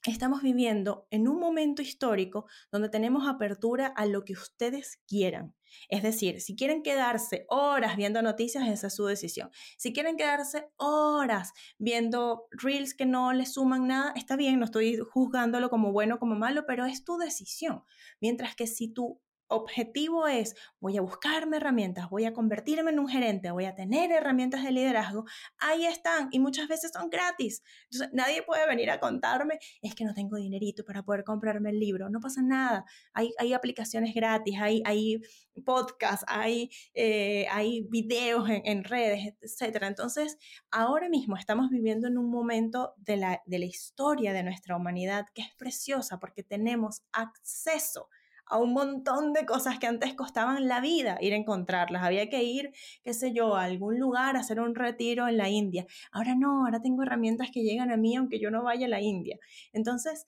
estamos 0.10 0.42
viviendo 0.42 1.08
en 1.12 1.28
un 1.28 1.40
momento 1.40 1.82
histórico 1.82 2.46
donde 2.72 2.90
tenemos 2.90 3.28
apertura 3.28 3.88
a 3.88 4.06
lo 4.06 4.26
que 4.26 4.34
ustedes 4.34 5.00
quieran. 5.08 5.54
Es 5.90 6.04
decir, 6.04 6.42
si 6.42 6.56
quieren 6.56 6.84
quedarse 6.84 7.46
horas 7.50 7.96
viendo 7.96 8.22
noticias, 8.22 8.68
esa 8.68 8.88
es 8.88 8.96
su 8.96 9.06
decisión. 9.06 9.52
Si 9.78 9.94
quieren 9.94 10.18
quedarse 10.18 10.70
horas 10.78 11.54
viendo 11.78 12.48
reels 12.52 12.94
que 12.94 13.06
no 13.06 13.32
les 13.32 13.54
suman 13.54 13.88
nada, 13.88 14.12
está 14.16 14.36
bien, 14.36 14.60
no 14.60 14.66
estoy 14.66 14.98
juzgándolo 14.98 15.70
como 15.70 15.92
bueno 15.92 16.16
o 16.16 16.20
como 16.20 16.36
malo, 16.36 16.66
pero 16.66 16.86
es 16.86 17.04
tu 17.04 17.18
decisión. 17.18 17.84
Mientras 18.20 18.56
que 18.56 18.68
si 18.68 18.92
tú 18.92 19.22
objetivo 19.52 20.28
es, 20.28 20.56
voy 20.80 20.98
a 20.98 21.02
buscarme 21.02 21.58
herramientas, 21.58 22.10
voy 22.10 22.26
a 22.26 22.34
convertirme 22.34 22.92
en 22.92 23.00
un 23.00 23.08
gerente, 23.08 23.52
voy 23.52 23.66
a 23.66 23.76
tener 23.76 24.12
herramientas 24.12 24.64
de 24.64 24.72
liderazgo, 24.72 25.26
ahí 25.60 25.86
están 25.86 26.30
y 26.32 26.40
muchas 26.40 26.68
veces 26.68 26.92
son 26.94 27.10
gratis. 27.10 27.62
Entonces, 27.92 28.10
nadie 28.14 28.44
puede 28.44 28.66
venir 28.66 28.90
a 28.90 29.00
contarme, 29.00 29.60
es 29.82 29.94
que 29.94 30.06
no 30.06 30.14
tengo 30.14 30.38
dinerito 30.38 30.84
para 30.86 31.04
poder 31.04 31.24
comprarme 31.24 31.70
el 31.72 31.80
libro. 31.80 32.10
No 32.10 32.20
pasa 32.20 32.42
nada. 32.42 32.86
Hay, 33.14 33.34
hay 33.38 33.54
aplicaciones 33.54 34.14
gratis, 34.16 34.56
hay, 34.60 34.82
hay 34.86 35.22
podcasts, 35.66 36.26
hay, 36.28 36.70
eh, 36.94 37.46
hay 37.52 37.86
videos 37.90 38.50
en, 38.50 38.62
en, 38.66 38.84
redes, 38.86 39.36
etc. 39.42 39.84
Entonces, 39.84 40.38
ahora 40.72 41.10
mismo 41.10 41.36
estamos 41.36 41.70
viviendo 41.70 42.08
en 42.08 42.18
un 42.18 42.30
momento 42.32 42.94
de 42.98 43.18
la, 43.18 43.42
de 43.46 43.60
la 43.60 43.66
historia 43.66 44.32
de 44.34 44.44
nuestra 44.44 44.78
humanidad 44.78 45.26
que 45.36 45.42
es 45.42 45.54
preciosa 45.58 46.20
porque 46.20 46.44
tenemos 46.44 47.04
acceso 47.12 48.08
a 48.52 48.58
un 48.58 48.74
montón 48.74 49.34
de 49.34 49.46
cosas 49.46 49.80
que 49.80 49.88
antes 49.88 50.14
costaban 50.14 50.68
la 50.68 50.82
vida 50.82 51.18
ir 51.22 51.34
a 51.34 51.38
encontrarlas. 51.38 52.04
Había 52.04 52.30
que 52.30 52.44
ir, 52.44 52.72
qué 53.04 53.14
sé 53.14 53.34
yo, 53.34 53.56
a 53.56 53.64
algún 53.64 53.98
lugar 54.00 54.36
a 54.36 54.42
hacer 54.42 54.60
un 54.60 54.76
retiro 54.76 55.28
en 55.28 55.38
la 55.38 55.50
India. 55.50 55.88
Ahora 56.12 56.36
no, 56.36 56.66
ahora 56.66 56.82
tengo 56.82 57.04
herramientas 57.04 57.50
que 57.52 57.64
llegan 57.64 57.92
a 57.92 57.98
mí 57.98 58.16
aunque 58.16 58.40
yo 58.40 58.52
no 58.52 58.64
vaya 58.64 58.86
a 58.88 58.90
la 58.90 59.02
India. 59.02 59.38
Entonces, 59.72 60.26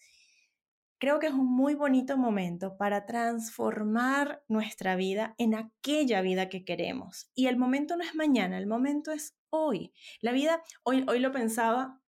creo 1.00 1.20
que 1.20 1.28
es 1.28 1.34
un 1.34 1.54
muy 1.54 1.76
bonito 1.76 2.18
momento 2.18 2.78
para 2.78 3.06
transformar 3.06 4.42
nuestra 4.48 4.96
vida 4.96 5.36
en 5.38 5.54
aquella 5.54 6.22
vida 6.22 6.48
que 6.48 6.64
queremos. 6.64 7.30
Y 7.36 7.48
el 7.48 7.58
momento 7.58 7.98
no 7.98 8.04
es 8.06 8.16
mañana, 8.16 8.58
el 8.58 8.68
momento 8.68 9.12
es 9.12 9.36
hoy. 9.50 9.92
La 10.22 10.32
vida, 10.32 10.64
hoy, 10.84 11.04
hoy 11.10 11.20
lo 11.20 11.34
pensaba 11.34 12.03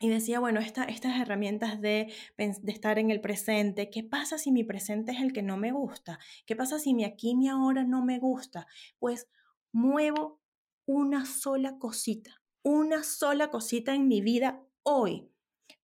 y 0.00 0.08
decía, 0.08 0.40
bueno, 0.40 0.60
estas 0.60 1.20
herramientas 1.20 1.80
de, 1.80 2.12
de, 2.36 2.72
estar 2.72 2.98
en 2.98 3.10
el 3.10 3.20
presente, 3.20 3.90
¿qué 3.90 4.04
pasa 4.04 4.38
si 4.38 4.52
mi 4.52 4.64
presente 4.64 5.12
es 5.12 5.20
el 5.20 5.32
que 5.32 5.42
no 5.42 5.56
me 5.56 5.72
gusta? 5.72 6.18
¿Qué 6.46 6.54
pasa 6.54 6.78
si 6.78 6.94
mi 6.94 7.04
aquí 7.04 7.34
mi 7.34 7.48
ahora 7.48 7.84
no 7.84 8.04
me 8.04 8.18
gusta? 8.18 8.66
Pues 8.98 9.28
muevo 9.72 10.40
una 10.86 11.26
sola 11.26 11.78
cosita, 11.78 12.42
una 12.62 13.02
sola 13.02 13.50
cosita 13.50 13.94
en 13.94 14.08
mi 14.08 14.20
vida 14.20 14.62
hoy 14.82 15.30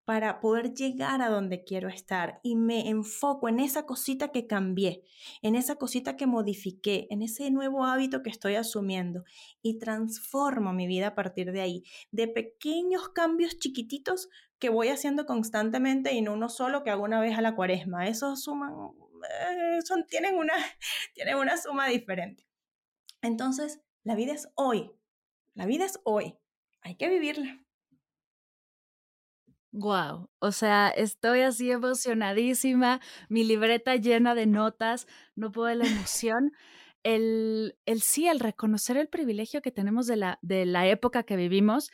para 0.04 0.40
poder 0.40 0.74
llegar 0.74 1.22
a 1.22 1.30
donde 1.30 1.64
quiero 1.64 1.88
estar 1.88 2.40
y 2.42 2.56
me 2.56 2.88
enfoco 2.88 3.48
en 3.48 3.58
esa 3.58 3.86
cosita 3.86 4.28
que 4.28 4.46
cambié, 4.46 5.02
en 5.40 5.54
esa 5.54 5.76
cosita 5.76 6.16
que 6.16 6.26
modifiqué, 6.26 7.06
en 7.10 7.22
ese 7.22 7.50
nuevo 7.50 7.84
hábito 7.84 8.22
que 8.22 8.30
estoy 8.30 8.56
asumiendo 8.56 9.24
y 9.62 9.78
transformo 9.78 10.72
mi 10.72 10.86
vida 10.86 11.08
a 11.08 11.14
partir 11.14 11.52
de 11.52 11.62
ahí, 11.62 11.84
de 12.10 12.28
pequeños 12.28 13.08
cambios 13.10 13.58
chiquititos 13.58 14.28
que 14.58 14.68
voy 14.68 14.88
haciendo 14.88 15.24
constantemente 15.24 16.12
y 16.12 16.20
no 16.20 16.34
uno 16.34 16.48
solo 16.48 16.82
que 16.82 16.90
hago 16.90 17.04
una 17.04 17.20
vez 17.20 17.38
a 17.38 17.42
la 17.42 17.54
cuaresma. 17.54 18.06
Esos 18.06 18.42
suman, 18.42 18.72
eh, 19.50 19.80
son, 19.84 20.06
tienen, 20.06 20.36
una, 20.36 20.54
tienen 21.14 21.36
una 21.36 21.56
suma 21.56 21.88
diferente. 21.88 22.46
Entonces, 23.22 23.80
la 24.02 24.14
vida 24.14 24.34
es 24.34 24.48
hoy, 24.54 24.90
la 25.54 25.64
vida 25.64 25.86
es 25.86 25.98
hoy, 26.04 26.36
hay 26.82 26.96
que 26.96 27.08
vivirla. 27.08 27.63
Wow, 29.76 30.30
o 30.38 30.52
sea, 30.52 30.88
estoy 30.90 31.40
así 31.40 31.72
emocionadísima, 31.72 33.00
mi 33.28 33.42
libreta 33.42 33.96
llena 33.96 34.36
de 34.36 34.46
notas, 34.46 35.08
no 35.34 35.50
puedo 35.50 35.74
la 35.74 35.84
emoción. 35.86 36.52
El, 37.02 37.76
el 37.84 38.00
sí, 38.00 38.28
el 38.28 38.38
reconocer 38.40 38.96
el 38.96 39.08
privilegio 39.08 39.62
que 39.62 39.72
tenemos 39.72 40.06
de 40.06 40.16
la, 40.16 40.38
de 40.42 40.64
la 40.64 40.86
época 40.86 41.24
que 41.24 41.36
vivimos, 41.36 41.90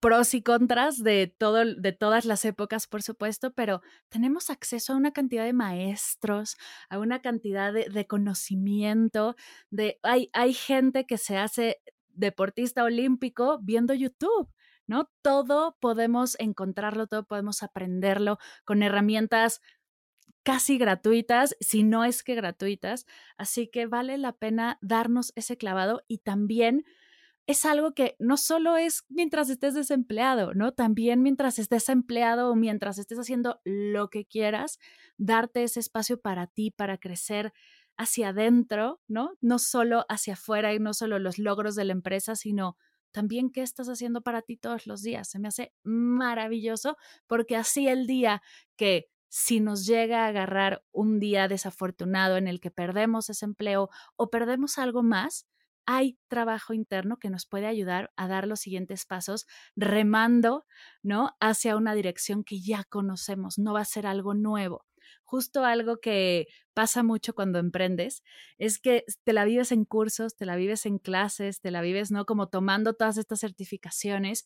pros 0.00 0.34
y 0.34 0.42
contras 0.42 1.02
de, 1.02 1.28
todo, 1.38 1.64
de 1.64 1.92
todas 1.92 2.24
las 2.26 2.44
épocas, 2.44 2.86
por 2.88 3.02
supuesto, 3.02 3.52
pero 3.54 3.82
tenemos 4.10 4.50
acceso 4.50 4.92
a 4.92 4.96
una 4.96 5.12
cantidad 5.12 5.44
de 5.44 5.52
maestros, 5.54 6.56
a 6.90 6.98
una 6.98 7.22
cantidad 7.22 7.72
de, 7.72 7.86
de 7.90 8.06
conocimiento, 8.06 9.36
de, 9.70 9.98
hay, 10.02 10.30
hay 10.34 10.54
gente 10.54 11.06
que 11.06 11.18
se 11.18 11.38
hace 11.38 11.80
deportista 12.14 12.84
olímpico 12.84 13.58
viendo 13.62 13.94
YouTube. 13.94 14.50
¿No? 14.92 15.10
Todo 15.22 15.78
podemos 15.80 16.36
encontrarlo, 16.38 17.06
todo 17.06 17.24
podemos 17.24 17.62
aprenderlo 17.62 18.36
con 18.66 18.82
herramientas 18.82 19.62
casi 20.42 20.76
gratuitas, 20.76 21.56
si 21.60 21.82
no 21.82 22.04
es 22.04 22.22
que 22.22 22.34
gratuitas. 22.34 23.06
Así 23.38 23.68
que 23.68 23.86
vale 23.86 24.18
la 24.18 24.32
pena 24.32 24.76
darnos 24.82 25.32
ese 25.34 25.56
clavado 25.56 26.02
y 26.08 26.18
también 26.18 26.84
es 27.46 27.64
algo 27.64 27.94
que 27.94 28.16
no 28.18 28.36
solo 28.36 28.76
es 28.76 29.06
mientras 29.08 29.48
estés 29.48 29.72
desempleado, 29.72 30.52
¿no? 30.52 30.72
También 30.72 31.22
mientras 31.22 31.58
estés 31.58 31.88
empleado 31.88 32.50
o 32.50 32.54
mientras 32.54 32.98
estés 32.98 33.18
haciendo 33.18 33.62
lo 33.64 34.10
que 34.10 34.26
quieras, 34.26 34.78
darte 35.16 35.62
ese 35.62 35.80
espacio 35.80 36.20
para 36.20 36.48
ti, 36.48 36.70
para 36.70 36.98
crecer 36.98 37.54
hacia 37.96 38.28
adentro, 38.28 39.00
¿no? 39.08 39.38
No 39.40 39.58
solo 39.58 40.04
hacia 40.10 40.34
afuera 40.34 40.74
y 40.74 40.80
no 40.80 40.92
solo 40.92 41.18
los 41.18 41.38
logros 41.38 41.76
de 41.76 41.86
la 41.86 41.92
empresa, 41.92 42.36
sino 42.36 42.76
también 43.12 43.50
qué 43.50 43.62
estás 43.62 43.88
haciendo 43.88 44.22
para 44.22 44.42
ti 44.42 44.56
todos 44.56 44.86
los 44.86 45.02
días. 45.02 45.28
Se 45.28 45.38
me 45.38 45.48
hace 45.48 45.72
maravilloso 45.84 46.96
porque 47.26 47.56
así 47.56 47.88
el 47.88 48.06
día 48.06 48.42
que 48.76 49.08
si 49.28 49.60
nos 49.60 49.86
llega 49.86 50.24
a 50.24 50.28
agarrar 50.28 50.84
un 50.92 51.18
día 51.18 51.48
desafortunado 51.48 52.36
en 52.36 52.48
el 52.48 52.60
que 52.60 52.70
perdemos 52.70 53.30
ese 53.30 53.46
empleo 53.46 53.88
o 54.16 54.28
perdemos 54.30 54.78
algo 54.78 55.02
más, 55.02 55.46
hay 55.86 56.18
trabajo 56.28 56.74
interno 56.74 57.18
que 57.18 57.30
nos 57.30 57.46
puede 57.46 57.66
ayudar 57.66 58.12
a 58.16 58.28
dar 58.28 58.46
los 58.46 58.60
siguientes 58.60 59.06
pasos 59.06 59.46
remando, 59.74 60.66
¿no? 61.02 61.34
Hacia 61.40 61.76
una 61.76 61.94
dirección 61.94 62.44
que 62.44 62.60
ya 62.60 62.84
conocemos, 62.84 63.58
no 63.58 63.72
va 63.72 63.80
a 63.80 63.84
ser 63.84 64.06
algo 64.06 64.34
nuevo. 64.34 64.84
Justo 65.32 65.64
algo 65.64 65.96
que 65.98 66.46
pasa 66.74 67.02
mucho 67.02 67.34
cuando 67.34 67.58
emprendes 67.58 68.22
es 68.58 68.78
que 68.78 69.06
te 69.24 69.32
la 69.32 69.46
vives 69.46 69.72
en 69.72 69.86
cursos, 69.86 70.36
te 70.36 70.44
la 70.44 70.56
vives 70.56 70.84
en 70.84 70.98
clases, 70.98 71.62
te 71.62 71.70
la 71.70 71.80
vives, 71.80 72.10
¿no? 72.10 72.26
Como 72.26 72.48
tomando 72.48 72.92
todas 72.92 73.16
estas 73.16 73.40
certificaciones. 73.40 74.44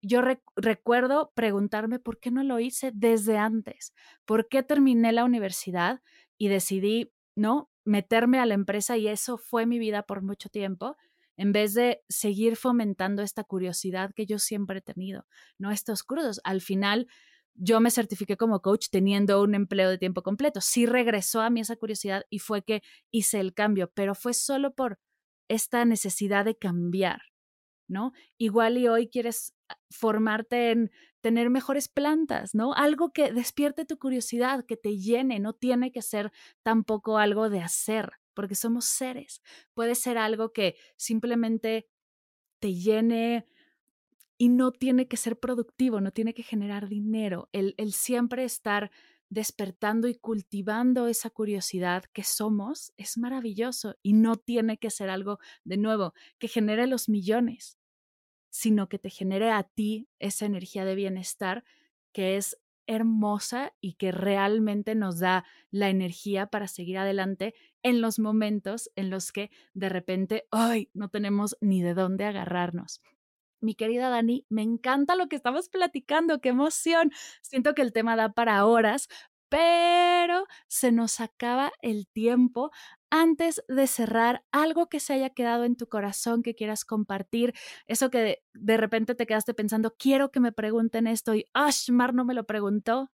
Yo 0.00 0.22
recuerdo 0.54 1.32
preguntarme 1.34 1.98
por 1.98 2.20
qué 2.20 2.30
no 2.30 2.44
lo 2.44 2.60
hice 2.60 2.92
desde 2.94 3.36
antes, 3.36 3.92
por 4.26 4.48
qué 4.48 4.62
terminé 4.62 5.10
la 5.10 5.24
universidad 5.24 6.02
y 6.36 6.46
decidí, 6.46 7.12
¿no? 7.34 7.68
meterme 7.84 8.38
a 8.38 8.46
la 8.46 8.54
empresa 8.54 8.96
y 8.96 9.08
eso 9.08 9.38
fue 9.38 9.66
mi 9.66 9.80
vida 9.80 10.04
por 10.04 10.22
mucho 10.22 10.48
tiempo, 10.50 10.96
en 11.36 11.50
vez 11.50 11.74
de 11.74 12.04
seguir 12.08 12.54
fomentando 12.54 13.22
esta 13.22 13.42
curiosidad 13.42 14.12
que 14.14 14.24
yo 14.24 14.38
siempre 14.38 14.78
he 14.78 14.82
tenido, 14.82 15.26
¿no? 15.58 15.72
Estos 15.72 16.04
cursos. 16.04 16.40
Al 16.44 16.60
final, 16.60 17.08
yo 17.58 17.80
me 17.80 17.90
certifiqué 17.90 18.36
como 18.36 18.62
coach 18.62 18.86
teniendo 18.90 19.42
un 19.42 19.54
empleo 19.54 19.90
de 19.90 19.98
tiempo 19.98 20.22
completo. 20.22 20.60
Sí 20.60 20.86
regresó 20.86 21.40
a 21.40 21.50
mí 21.50 21.60
esa 21.60 21.76
curiosidad 21.76 22.24
y 22.30 22.38
fue 22.38 22.62
que 22.62 22.82
hice 23.10 23.40
el 23.40 23.52
cambio, 23.52 23.90
pero 23.94 24.14
fue 24.14 24.32
solo 24.32 24.74
por 24.74 24.98
esta 25.48 25.84
necesidad 25.84 26.44
de 26.44 26.56
cambiar, 26.56 27.20
¿no? 27.88 28.12
Igual 28.38 28.78
y 28.78 28.88
hoy 28.88 29.08
quieres 29.08 29.54
ah, 29.68 29.78
formarte 29.90 30.70
en 30.70 30.90
tener 31.20 31.50
mejores 31.50 31.88
plantas, 31.88 32.54
¿no? 32.54 32.74
Algo 32.74 33.12
que 33.12 33.32
despierte 33.32 33.84
tu 33.84 33.98
curiosidad, 33.98 34.64
que 34.64 34.76
te 34.76 34.98
llene, 34.98 35.40
no 35.40 35.52
tiene 35.52 35.90
que 35.90 36.02
ser 36.02 36.32
tampoco 36.62 37.18
algo 37.18 37.50
de 37.50 37.60
hacer, 37.60 38.12
porque 38.34 38.54
somos 38.54 38.84
seres. 38.84 39.42
Puede 39.74 39.94
ser 39.96 40.16
algo 40.16 40.52
que 40.52 40.76
simplemente 40.96 41.88
te 42.60 42.74
llene 42.74 43.46
y 44.38 44.48
no 44.48 44.72
tiene 44.72 45.08
que 45.08 45.16
ser 45.16 45.38
productivo, 45.38 46.00
no 46.00 46.12
tiene 46.12 46.32
que 46.32 46.42
generar 46.42 46.88
dinero. 46.88 47.48
El, 47.52 47.74
el 47.76 47.92
siempre 47.92 48.44
estar 48.44 48.90
despertando 49.28 50.08
y 50.08 50.14
cultivando 50.14 51.08
esa 51.08 51.28
curiosidad 51.30 52.04
que 52.14 52.24
somos 52.24 52.92
es 52.96 53.18
maravilloso 53.18 53.96
y 54.02 54.14
no 54.14 54.36
tiene 54.36 54.78
que 54.78 54.90
ser 54.90 55.10
algo 55.10 55.38
de 55.64 55.76
nuevo 55.76 56.14
que 56.38 56.48
genere 56.48 56.86
los 56.86 57.10
millones 57.10 57.78
sino 58.50 58.88
que 58.88 58.98
te 58.98 59.10
genere 59.10 59.50
a 59.50 59.62
ti 59.62 60.08
esa 60.18 60.46
energía 60.46 60.84
de 60.84 60.94
bienestar 60.94 61.64
que 62.12 62.36
es 62.36 62.58
hermosa 62.86 63.74
y 63.80 63.94
que 63.94 64.12
realmente 64.12 64.94
nos 64.94 65.18
da 65.18 65.44
la 65.70 65.90
energía 65.90 66.46
para 66.46 66.68
seguir 66.68 66.98
adelante 66.98 67.54
en 67.82 68.00
los 68.00 68.18
momentos 68.18 68.90
en 68.96 69.10
los 69.10 69.30
que 69.30 69.50
de 69.74 69.90
repente, 69.90 70.48
ay, 70.50 70.90
no 70.94 71.10
tenemos 71.10 71.56
ni 71.60 71.82
de 71.82 71.92
dónde 71.92 72.24
agarrarnos. 72.24 73.02
Mi 73.60 73.74
querida 73.74 74.08
Dani, 74.08 74.46
me 74.48 74.62
encanta 74.62 75.16
lo 75.16 75.28
que 75.28 75.36
estamos 75.36 75.68
platicando, 75.68 76.40
qué 76.40 76.50
emoción. 76.50 77.12
Siento 77.42 77.74
que 77.74 77.82
el 77.82 77.92
tema 77.92 78.16
da 78.16 78.32
para 78.32 78.64
horas, 78.66 79.08
pero 79.48 80.46
se 80.68 80.92
nos 80.92 81.20
acaba 81.20 81.72
el 81.80 82.06
tiempo 82.08 82.70
antes 83.10 83.62
de 83.68 83.86
cerrar 83.86 84.44
algo 84.52 84.88
que 84.88 85.00
se 85.00 85.14
haya 85.14 85.30
quedado 85.30 85.64
en 85.64 85.76
tu 85.76 85.88
corazón 85.88 86.42
que 86.42 86.54
quieras 86.54 86.84
compartir, 86.84 87.54
eso 87.86 88.10
que 88.10 88.42
de, 88.52 88.76
repente 88.76 89.14
te 89.14 89.26
quedaste 89.26 89.54
pensando, 89.54 89.94
quiero 89.98 90.30
que 90.30 90.40
me 90.40 90.52
pregunten 90.52 91.06
esto 91.06 91.34
y, 91.34 91.46
Ashmar 91.54 92.14
no 92.14 92.24
me 92.24 92.34
lo 92.34 92.44
preguntó. 92.44 93.10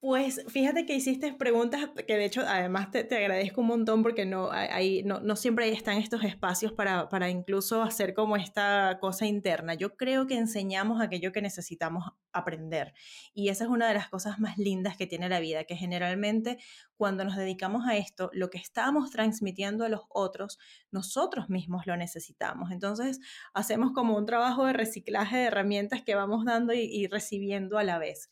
Pues 0.00 0.44
fíjate 0.46 0.86
que 0.86 0.94
hiciste 0.94 1.32
preguntas 1.32 1.90
que 2.06 2.14
de 2.16 2.24
hecho 2.24 2.42
además 2.46 2.92
te, 2.92 3.00
agradezco 3.16 3.62
un 3.62 3.66
montón 3.66 4.04
porque 4.04 4.24
no, 4.24 4.48
hay, 4.52 5.02
no, 5.02 5.18
no 5.18 5.34
siempre 5.34 5.68
están 5.72 5.96
estos 5.98 6.22
espacios 6.22 6.70
para, 6.70 7.08
para, 7.08 7.30
incluso 7.30 7.82
hacer 7.82 8.14
como 8.14 8.36
esta 8.36 8.98
cosa 9.00 9.26
interna. 9.26 9.74
Yo 9.74 9.96
creo 9.96 10.28
que 10.28 10.38
enseñamos 10.38 11.00
aquello 11.00 11.32
que 11.32 11.42
necesitamos 11.42 12.04
aprender 12.32 12.94
y 13.34 13.48
esa 13.48 13.64
es 13.64 13.70
una 13.70 13.88
de 13.88 13.94
las 13.94 14.08
cosas 14.08 14.38
más 14.38 14.56
lindas 14.56 14.96
que 14.96 15.08
tiene 15.08 15.28
la 15.28 15.40
vida, 15.40 15.64
que 15.64 15.74
generalmente 15.74 16.58
cuando 16.96 17.24
nos 17.24 17.34
dedicamos 17.34 17.84
a 17.84 17.96
esto, 17.96 18.30
lo 18.32 18.50
que 18.50 18.58
estamos 18.58 19.10
transmitiendo 19.10 19.84
a 19.84 19.88
los 19.88 20.02
otros, 20.10 20.60
nosotros 20.92 21.50
mismos 21.50 21.88
lo 21.88 21.96
necesitamos. 21.96 22.70
Entonces 22.70 23.18
hacemos 23.52 23.90
como 23.92 24.16
un 24.16 24.26
trabajo 24.26 24.64
de 24.64 24.74
reciclaje 24.74 25.38
de 25.38 25.44
herramientas 25.46 26.02
que 26.02 26.14
vamos 26.14 26.44
dando 26.44 26.72
y, 26.72 27.08
recibiendo 27.08 27.78
a 27.78 27.82
la 27.82 27.98
vez. 27.98 28.30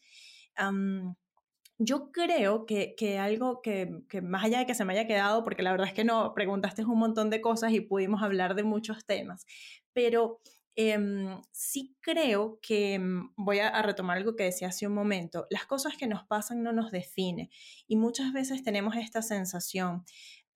Yo 1.78 2.10
creo 2.10 2.64
que, 2.64 2.94
que 2.96 3.18
algo 3.18 3.60
que, 3.60 4.02
que, 4.08 4.22
más 4.22 4.44
allá 4.44 4.60
de 4.60 4.66
que 4.66 4.74
se 4.74 4.84
me 4.84 4.94
haya 4.94 5.06
quedado, 5.06 5.44
porque 5.44 5.62
la 5.62 5.72
verdad 5.72 5.88
es 5.88 5.92
que 5.92 6.04
no, 6.04 6.32
preguntaste 6.34 6.84
un 6.84 6.98
montón 6.98 7.28
de 7.28 7.42
cosas 7.42 7.72
y 7.72 7.80
pudimos 7.80 8.22
hablar 8.22 8.54
de 8.54 8.62
muchos 8.62 9.04
temas, 9.04 9.44
pero 9.92 10.40
em, 10.74 11.40
sí 11.52 11.96
creo 12.00 12.58
que 12.62 12.98
mm, 12.98 13.34
voy 13.36 13.58
a, 13.58 13.82
retomar 13.82 14.16
algo 14.16 14.36
que 14.36 14.44
decía 14.44 14.68
hace 14.68 14.86
un 14.86 14.94
momento, 14.94 15.46
las 15.50 15.66
cosas 15.66 15.96
que 15.98 16.06
nos 16.06 16.24
pasan 16.24 16.62
no 16.62 16.72
nos 16.72 16.90
define 16.90 17.50
y 17.86 17.96
muchas 17.96 18.32
veces 18.32 18.62
tenemos 18.62 18.96
esta 18.96 19.20
sensación. 19.20 20.04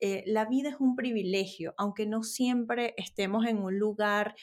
Eh, 0.03 0.25
la 0.27 0.47
vida 0.47 0.71
es 0.71 0.77
un 0.81 0.97
privilegio, 0.97 1.75
aunque 1.77 2.07
no 2.07 2.23
siempre 2.23 2.95
estemos 2.97 3.47
en 3.47 3.59
un 3.59 3.79
lugar 3.79 4.35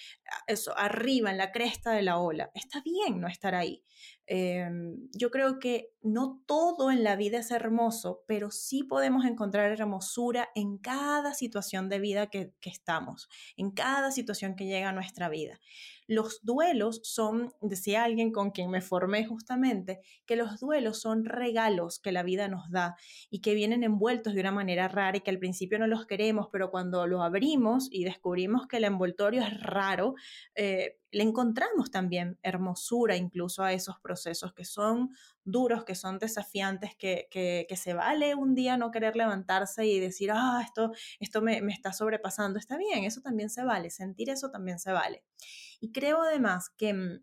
eso, 0.46 0.78
arriba, 0.78 1.32
en 1.32 1.38
la 1.38 1.52
cresta 1.52 1.92
de 1.92 2.04
la 2.04 2.20
ola. 2.20 2.52
Está 2.54 2.82
bien 2.82 3.20
no 3.20 3.28
estar 3.28 3.56
ahí. 3.56 3.84
Em, 4.30 5.08
yo 5.14 5.32
creo 5.32 5.58
que 5.58 5.94
no 6.02 6.44
todo 6.46 6.92
en 6.92 7.04
la 7.04 7.16
vida 7.16 7.40
es 7.40 7.50
hermoso, 7.50 8.24
pero 8.28 8.52
sí 8.52 8.84
podemos 8.84 9.26
encontrar 9.26 9.72
hermosura 9.72 10.50
en 10.54 10.78
cada 10.78 11.34
situación 11.34 11.88
de 11.88 12.00
vida 12.00 12.28
que, 12.28 12.52
estamos, 12.64 13.30
en 13.56 13.72
cada 13.72 14.12
situación 14.12 14.56
que 14.56 14.66
llega 14.66 14.90
a 14.90 14.94
nuestra 14.94 15.30
vida. 15.30 15.60
Los 16.08 16.42
duelos 16.44 17.00
son, 17.04 17.54
decía 17.62 18.04
alguien 18.04 18.32
con 18.34 18.52
quien 18.52 18.70
me 18.70 18.82
formé 18.82 19.26
justamente, 19.26 20.02
que 20.26 20.36
los 20.36 20.60
duelos 20.60 21.00
son 21.02 21.24
regalos 21.24 22.00
que 22.00 22.12
la 22.12 22.24
vida 22.24 22.50
nos 22.50 22.70
da 22.70 22.96
y 23.30 23.40
que 23.40 23.54
vienen 23.54 23.84
envueltos 23.84 24.34
de 24.34 24.42
una 24.42 24.52
manera 24.52 24.90
rara 24.90 25.18
y 25.18 25.22
que 25.22 25.32
al 25.32 25.40
principio 25.40 25.80
no 25.80 25.88
los 25.88 26.06
queremos, 26.06 26.48
pero 26.52 26.70
cuando 26.70 27.08
lo 27.08 27.24
abrimos 27.24 27.88
y 27.92 28.04
descubrimos 28.04 28.68
que 28.68 28.78
el 28.78 28.86
envoltorio 28.86 29.42
es 29.42 29.60
raro, 29.62 30.16
eh, 30.56 30.98
le 31.12 31.24
encontramos 31.24 31.90
también 31.92 32.38
hermosura 32.44 33.16
incluso 33.16 33.64
a 33.64 33.74
esos 33.74 34.00
procesos 34.00 34.54
que 34.54 34.66
son 34.66 35.12
duros, 35.44 35.86
que 35.86 35.96
son 35.96 36.20
desafiantes, 36.20 36.96
que, 36.96 37.28
que, 37.32 37.76
se 37.78 37.94
vale 37.94 38.36
un 38.36 38.56
día 38.56 38.78
no 38.78 38.92
querer 38.92 39.16
levantarse 39.16 39.86
y 39.86 40.00
decir, 40.00 40.32
ah, 40.34 40.62
esto, 40.64 40.92
esto 41.20 41.42
me, 41.42 41.62
me 41.62 41.74
está 41.74 41.94
sobrepasando. 41.94 42.60
Está 42.60 42.78
bien, 42.78 43.04
eso 43.04 43.22
también 43.22 43.50
se 43.50 43.64
vale, 43.64 43.90
sentir 43.90 44.30
eso 44.30 44.50
también 44.52 44.80
se 44.80 44.92
vale. 44.92 45.24
Y 45.80 45.92
creo 45.92 46.22
además 46.22 46.70
que 46.70 46.94
mm, 46.94 47.22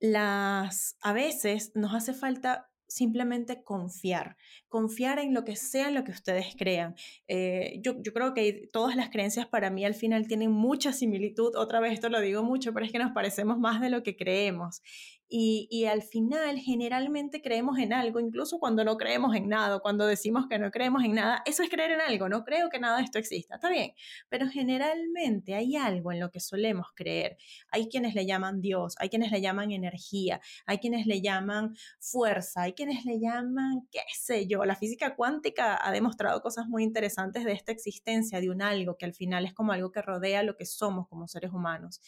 las, 0.00 0.96
a 1.00 1.12
veces 1.12 1.72
nos 1.74 1.94
hace 1.94 2.12
falta 2.12 2.70
simplemente 2.88 3.62
confiar, 3.62 4.36
confiar 4.76 5.18
en 5.18 5.32
lo 5.32 5.42
que 5.42 5.56
sea, 5.56 5.90
lo 5.90 6.04
que 6.04 6.10
ustedes 6.10 6.54
crean. 6.54 6.96
Eh, 7.28 7.80
yo, 7.82 7.94
yo, 8.02 8.12
creo 8.12 8.34
que 8.34 8.68
todas 8.70 8.94
las 8.94 9.08
creencias 9.08 9.46
para 9.46 9.70
mí 9.70 9.86
al 9.86 9.94
final 9.94 10.28
tienen 10.28 10.50
mucha 10.50 10.92
similitud, 10.92 11.56
otra 11.56 11.80
vez 11.80 11.94
esto 11.94 12.10
lo 12.10 12.20
digo 12.20 12.42
mucho, 12.42 12.74
pero 12.74 12.84
es 12.84 12.92
que 12.92 12.98
nos 12.98 13.12
parecemos 13.12 13.58
más 13.58 13.80
de 13.80 13.88
lo 13.88 14.02
que 14.02 14.16
creemos. 14.16 14.82
Y, 15.28 15.66
y, 15.72 15.86
al 15.86 16.02
final 16.02 16.56
generalmente 16.58 17.42
creemos 17.42 17.80
en 17.80 17.92
algo, 17.92 18.20
incluso 18.20 18.60
cuando 18.60 18.84
no 18.84 18.96
creemos 18.96 19.34
en 19.34 19.48
nada, 19.48 19.80
cuando 19.80 20.06
decimos 20.06 20.46
que 20.48 20.56
no 20.60 20.70
creemos 20.70 21.02
en 21.02 21.14
nada, 21.14 21.42
eso 21.46 21.64
es 21.64 21.68
creer 21.68 21.90
en 21.90 22.00
algo, 22.00 22.28
no 22.28 22.44
creo 22.44 22.68
que 22.70 22.78
nada 22.78 22.98
de 22.98 23.02
esto 23.02 23.18
exista, 23.18 23.56
está 23.56 23.68
bien, 23.68 23.90
pero 24.28 24.46
generalmente 24.48 25.54
hay 25.54 25.74
algo 25.74 26.12
en 26.12 26.20
lo 26.20 26.30
que 26.30 26.38
solemos 26.38 26.86
creer. 26.94 27.38
Hay 27.72 27.88
quienes 27.88 28.14
le 28.14 28.24
llaman 28.24 28.60
Dios, 28.60 28.94
hay 29.00 29.08
quienes 29.08 29.32
le 29.32 29.40
llaman 29.40 29.72
energía, 29.72 30.40
hay 30.64 30.78
quienes 30.78 31.06
le 31.06 31.20
llaman 31.20 31.74
fuerza, 31.98 32.62
hay 32.62 32.74
quienes 32.74 33.04
le 33.04 33.18
llaman, 33.18 33.88
qué 33.90 34.02
sé 34.16 34.46
yo, 34.46 34.64
la 34.66 34.76
física 34.76 35.16
cuántica 35.16 35.78
ha 35.80 35.90
demostrado 35.90 36.42
cosas 36.42 36.66
muy 36.68 36.82
interesantes 36.82 37.44
de 37.44 37.52
esta 37.52 37.72
existencia, 37.72 38.40
de 38.40 38.50
un 38.50 38.62
algo 38.62 38.96
que 38.96 39.06
al 39.06 39.14
final 39.14 39.44
es 39.46 39.54
como 39.54 39.72
algo 39.72 39.90
que 39.90 40.02
rodea 40.02 40.42
lo 40.42 40.56
que 40.56 40.66
somos 40.66 41.08
como 41.08 41.26
seres 41.26 41.52
humanos. 41.52 42.00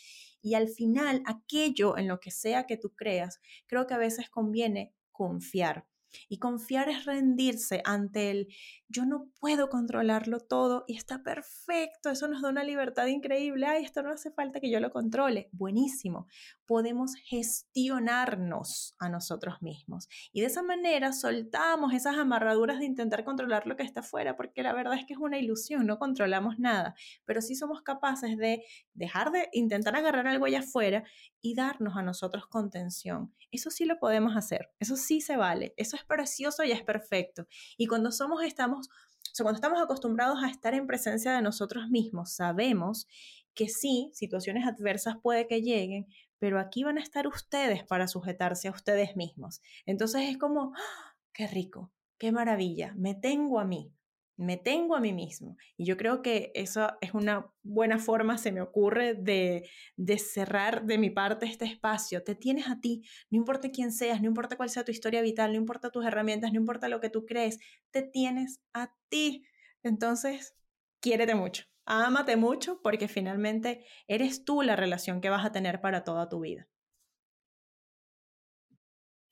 Y 0.43 0.55
al 0.55 0.69
final, 0.69 1.23
aquello 1.27 1.97
en 1.97 2.09
lo 2.09 2.21
que 2.21 2.31
sea 2.31 2.67
que 2.67 2.77
tú 2.77 2.95
creas, 2.95 3.41
creo 3.67 3.87
que 3.87 3.95
a 3.95 3.99
veces 3.99 4.31
conviene 4.31 4.95
confiar. 5.11 5.88
Y 6.29 6.39
confiar 6.39 6.89
es 6.89 7.05
rendirse 7.05 7.83
ante 7.85 8.31
el 8.31 8.49
yo 8.89 9.05
no 9.05 9.29
puedo 9.39 9.69
controlarlo 9.69 10.41
todo 10.41 10.85
y 10.87 10.97
está 10.97 11.23
perfecto, 11.23 12.09
eso 12.09 12.27
nos 12.27 12.41
da 12.41 12.49
una 12.49 12.65
libertad 12.65 13.07
increíble, 13.07 13.67
ay, 13.67 13.85
esto 13.85 14.03
no 14.03 14.11
hace 14.11 14.31
falta 14.31 14.61
que 14.61 14.71
yo 14.71 14.81
lo 14.81 14.91
controle, 14.91 15.51
buenísimo, 15.53 16.27
podemos 16.67 17.15
gestionarnos 17.27 18.95
a 18.99 19.11
nosotros 19.11 19.61
mismos 19.61 20.09
y 20.33 20.41
de 20.41 20.47
esa 20.47 20.63
manera 20.63 21.13
soltamos 21.13 21.93
esas 21.93 22.17
amarraduras 22.17 22.79
de 22.79 22.87
intentar 22.87 23.25
controlar 23.25 23.67
lo 23.67 23.77
que 23.77 23.83
está 23.83 24.01
afuera, 24.01 24.37
porque 24.37 24.63
la 24.63 24.73
verdad 24.73 24.95
es 24.95 25.05
que 25.05 25.13
es 25.13 25.21
una 25.21 25.39
ilusión, 25.39 25.87
no 25.87 25.99
controlamos 25.99 26.59
nada, 26.59 26.95
pero 27.27 27.43
sí 27.43 27.55
somos 27.55 27.83
capaces 27.83 28.39
de 28.39 28.65
dejar 28.95 29.33
de 29.33 29.51
intentar 29.53 29.97
agarrar 29.97 30.27
algo 30.27 30.47
allá 30.47 30.61
afuera 30.61 31.05
y 31.43 31.55
darnos 31.55 31.97
a 31.97 32.03
nosotros 32.03 32.47
contención. 32.47 33.35
Eso 33.51 33.71
sí 33.71 33.85
lo 33.85 33.99
podemos 33.99 34.37
hacer, 34.37 34.71
eso 34.79 34.97
sí 34.97 35.21
se 35.21 35.37
vale, 35.37 35.75
eso 35.77 35.97
es 35.99 36.05
precioso 36.05 36.65
y 36.65 36.73
es 36.73 36.83
perfecto. 36.83 37.47
Y 37.77 37.87
cuando 37.87 38.11
somos, 38.13 38.43
estamos, 38.43 38.89
cuando 39.37 39.57
estamos 39.57 39.81
acostumbrados 39.81 40.43
a 40.43 40.49
estar 40.49 40.75
en 40.75 40.87
presencia 40.87 41.33
de 41.33 41.43
nosotros 41.43 41.89
mismos, 41.91 42.33
sabemos 42.33 43.07
que 43.55 43.69
sí, 43.69 44.11
situaciones 44.15 44.67
adversas 44.67 45.17
puede 45.21 45.47
que 45.47 45.63
lleguen, 45.63 46.07
pero 46.39 46.61
aquí 46.61 46.85
van 46.85 46.99
a 46.99 47.03
estar 47.03 47.27
ustedes 47.27 47.85
para 47.85 48.07
sujetarse 48.07 48.69
a 48.69 48.71
ustedes 48.71 49.17
mismos. 49.17 49.61
Entonces 49.85 50.23
es 50.29 50.39
como, 50.39 50.73
¡ah! 50.77 51.17
qué 51.33 51.47
rico, 51.47 51.93
qué 52.19 52.33
maravilla, 52.33 52.95
me 52.97 53.15
tengo 53.15 53.59
a 53.59 53.65
mí, 53.65 53.93
me 54.39 54.57
tengo 54.57 54.95
a 54.97 55.01
mí 55.01 55.13
mismo. 55.13 55.57
Y 55.77 55.85
yo 55.85 55.97
creo 55.97 56.23
que 56.23 56.53
eso 56.55 56.89
es 57.01 57.13
una 57.13 57.51
buena 57.63 57.99
forma, 57.99 58.39
se 58.39 58.53
me 58.53 58.61
ocurre, 58.63 59.15
de, 59.15 59.69
de, 59.97 60.19
cerrar 60.19 60.85
de 60.87 60.97
mi 60.97 61.11
parte 61.11 61.45
este 61.45 61.65
espacio. 61.65 62.23
Te 62.23 62.35
tienes 62.35 62.69
a 62.69 62.81
ti, 62.81 63.03
no 63.31 63.39
importa 63.39 63.71
quién 63.71 63.93
seas, 63.93 64.23
no 64.23 64.29
importa 64.29 64.57
cuál 64.57 64.71
sea 64.71 64.85
tu 64.85 64.93
historia 64.93 65.21
vital, 65.23 65.53
no 65.53 65.59
importa 65.59 65.91
tus 65.91 66.07
herramientas, 66.07 66.53
no 66.53 66.61
importa 66.61 66.89
lo 66.89 67.01
que 67.01 67.11
tú 67.11 67.27
crees, 67.27 67.59
te 67.91 68.03
tienes 68.03 68.61
a 68.73 68.95
ti. 69.09 69.45
Entonces, 69.83 70.55
quiérete 71.01 71.35
mucho, 71.35 71.65
ámate 71.85 72.37
mucho, 72.37 72.81
porque 72.81 73.09
finalmente 73.09 73.85
eres 74.07 74.45
tú 74.45 74.63
la 74.63 74.77
relación 74.77 75.21
que 75.21 75.31
vas 75.31 75.45
a 75.45 75.53
tener 75.53 75.81
para 75.81 76.05
toda 76.05 76.29
tu 76.29 76.41
vida. 76.41 76.69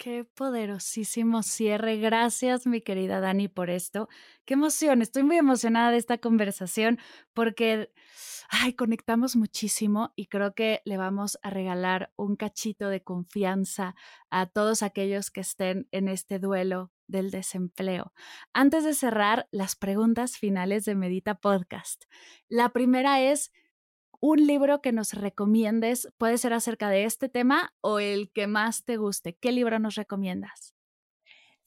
Qué 0.07 0.23
poderosísimo 0.23 1.43
cierre. 1.43 1.97
Gracias, 1.97 2.65
mi 2.65 2.81
querida 2.81 3.19
Dani, 3.19 3.49
por 3.49 3.71
esto. 3.71 4.09
Qué 4.45 4.55
emoción. 4.55 5.03
Estoy 5.03 5.25
muy 5.25 5.37
emocionada 5.37 5.91
de 5.91 5.97
esta 5.97 6.19
conversación 6.19 7.01
porque, 7.35 7.91
ay, 8.49 8.75
conectamos 8.75 9.35
muchísimo 9.35 10.13
y 10.15 10.27
creo 10.27 10.55
que 10.55 10.81
le 10.85 10.97
vamos 10.97 11.41
a 11.43 11.51
regalar 11.51 12.13
un 12.15 12.37
cachito 12.37 12.89
de 12.89 13.03
confianza 13.03 13.97
a 14.31 14.47
todos 14.47 14.85
aquellos 14.85 15.33
que 15.33 15.41
estén 15.41 15.89
en 15.91 16.07
este 16.07 16.39
duelo 16.39 16.93
del 17.09 17.33
desempleo. 17.33 18.13
Antes 18.53 18.85
de 18.85 18.95
cerrar, 18.95 19.49
las 19.51 19.75
preguntas 19.75 20.37
finales 20.39 20.85
de 20.85 20.95
Medita 20.95 21.35
Podcast. 21.35 22.05
La 22.49 22.69
primera 22.69 23.23
es, 23.23 23.51
un 24.29 24.45
libro 24.45 24.83
que 24.83 24.91
nos 24.91 25.12
recomiendes, 25.12 26.09
puede 26.18 26.37
ser 26.37 26.53
acerca 26.53 26.91
de 26.91 27.05
este 27.05 27.29
tema 27.29 27.72
o 27.81 28.01
el 28.01 28.33
que 28.33 28.49
más 28.49 28.85
te 28.85 28.97
guste. 28.97 29.37
¿Qué 29.41 29.53
libro 29.53 29.79
nos 29.79 29.95
recomiendas? 29.95 30.74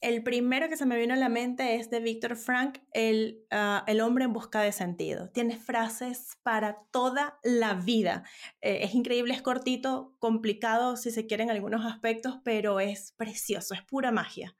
El 0.02 0.22
primero 0.22 0.68
que 0.68 0.76
se 0.76 0.84
me 0.84 0.98
vino 0.98 1.14
a 1.14 1.16
la 1.16 1.30
mente 1.30 1.76
es 1.76 1.88
de 1.88 2.00
Víctor 2.00 2.36
Frank, 2.36 2.78
el, 2.92 3.46
ah, 3.50 3.82
el, 3.86 4.02
hombre 4.02 4.24
en 4.24 4.34
busca 4.34 4.60
de 4.60 4.72
sentido. 4.72 5.30
Tiene 5.30 5.56
frases 5.56 6.38
para 6.42 6.82
toda 6.90 7.38
la 7.42 7.72
vida. 7.74 8.24
Eh, 8.60 8.80
es 8.82 8.94
increíble, 8.94 9.32
es 9.32 9.40
cortito, 9.40 10.14
complicado 10.18 10.98
si 10.98 11.10
se 11.10 11.26
quieren 11.26 11.50
algunos 11.50 11.86
aspectos, 11.86 12.40
pero 12.44 12.78
es 12.78 13.12
precioso, 13.16 13.72
es 13.72 13.82
pura 13.82 14.12
magia. 14.12 14.54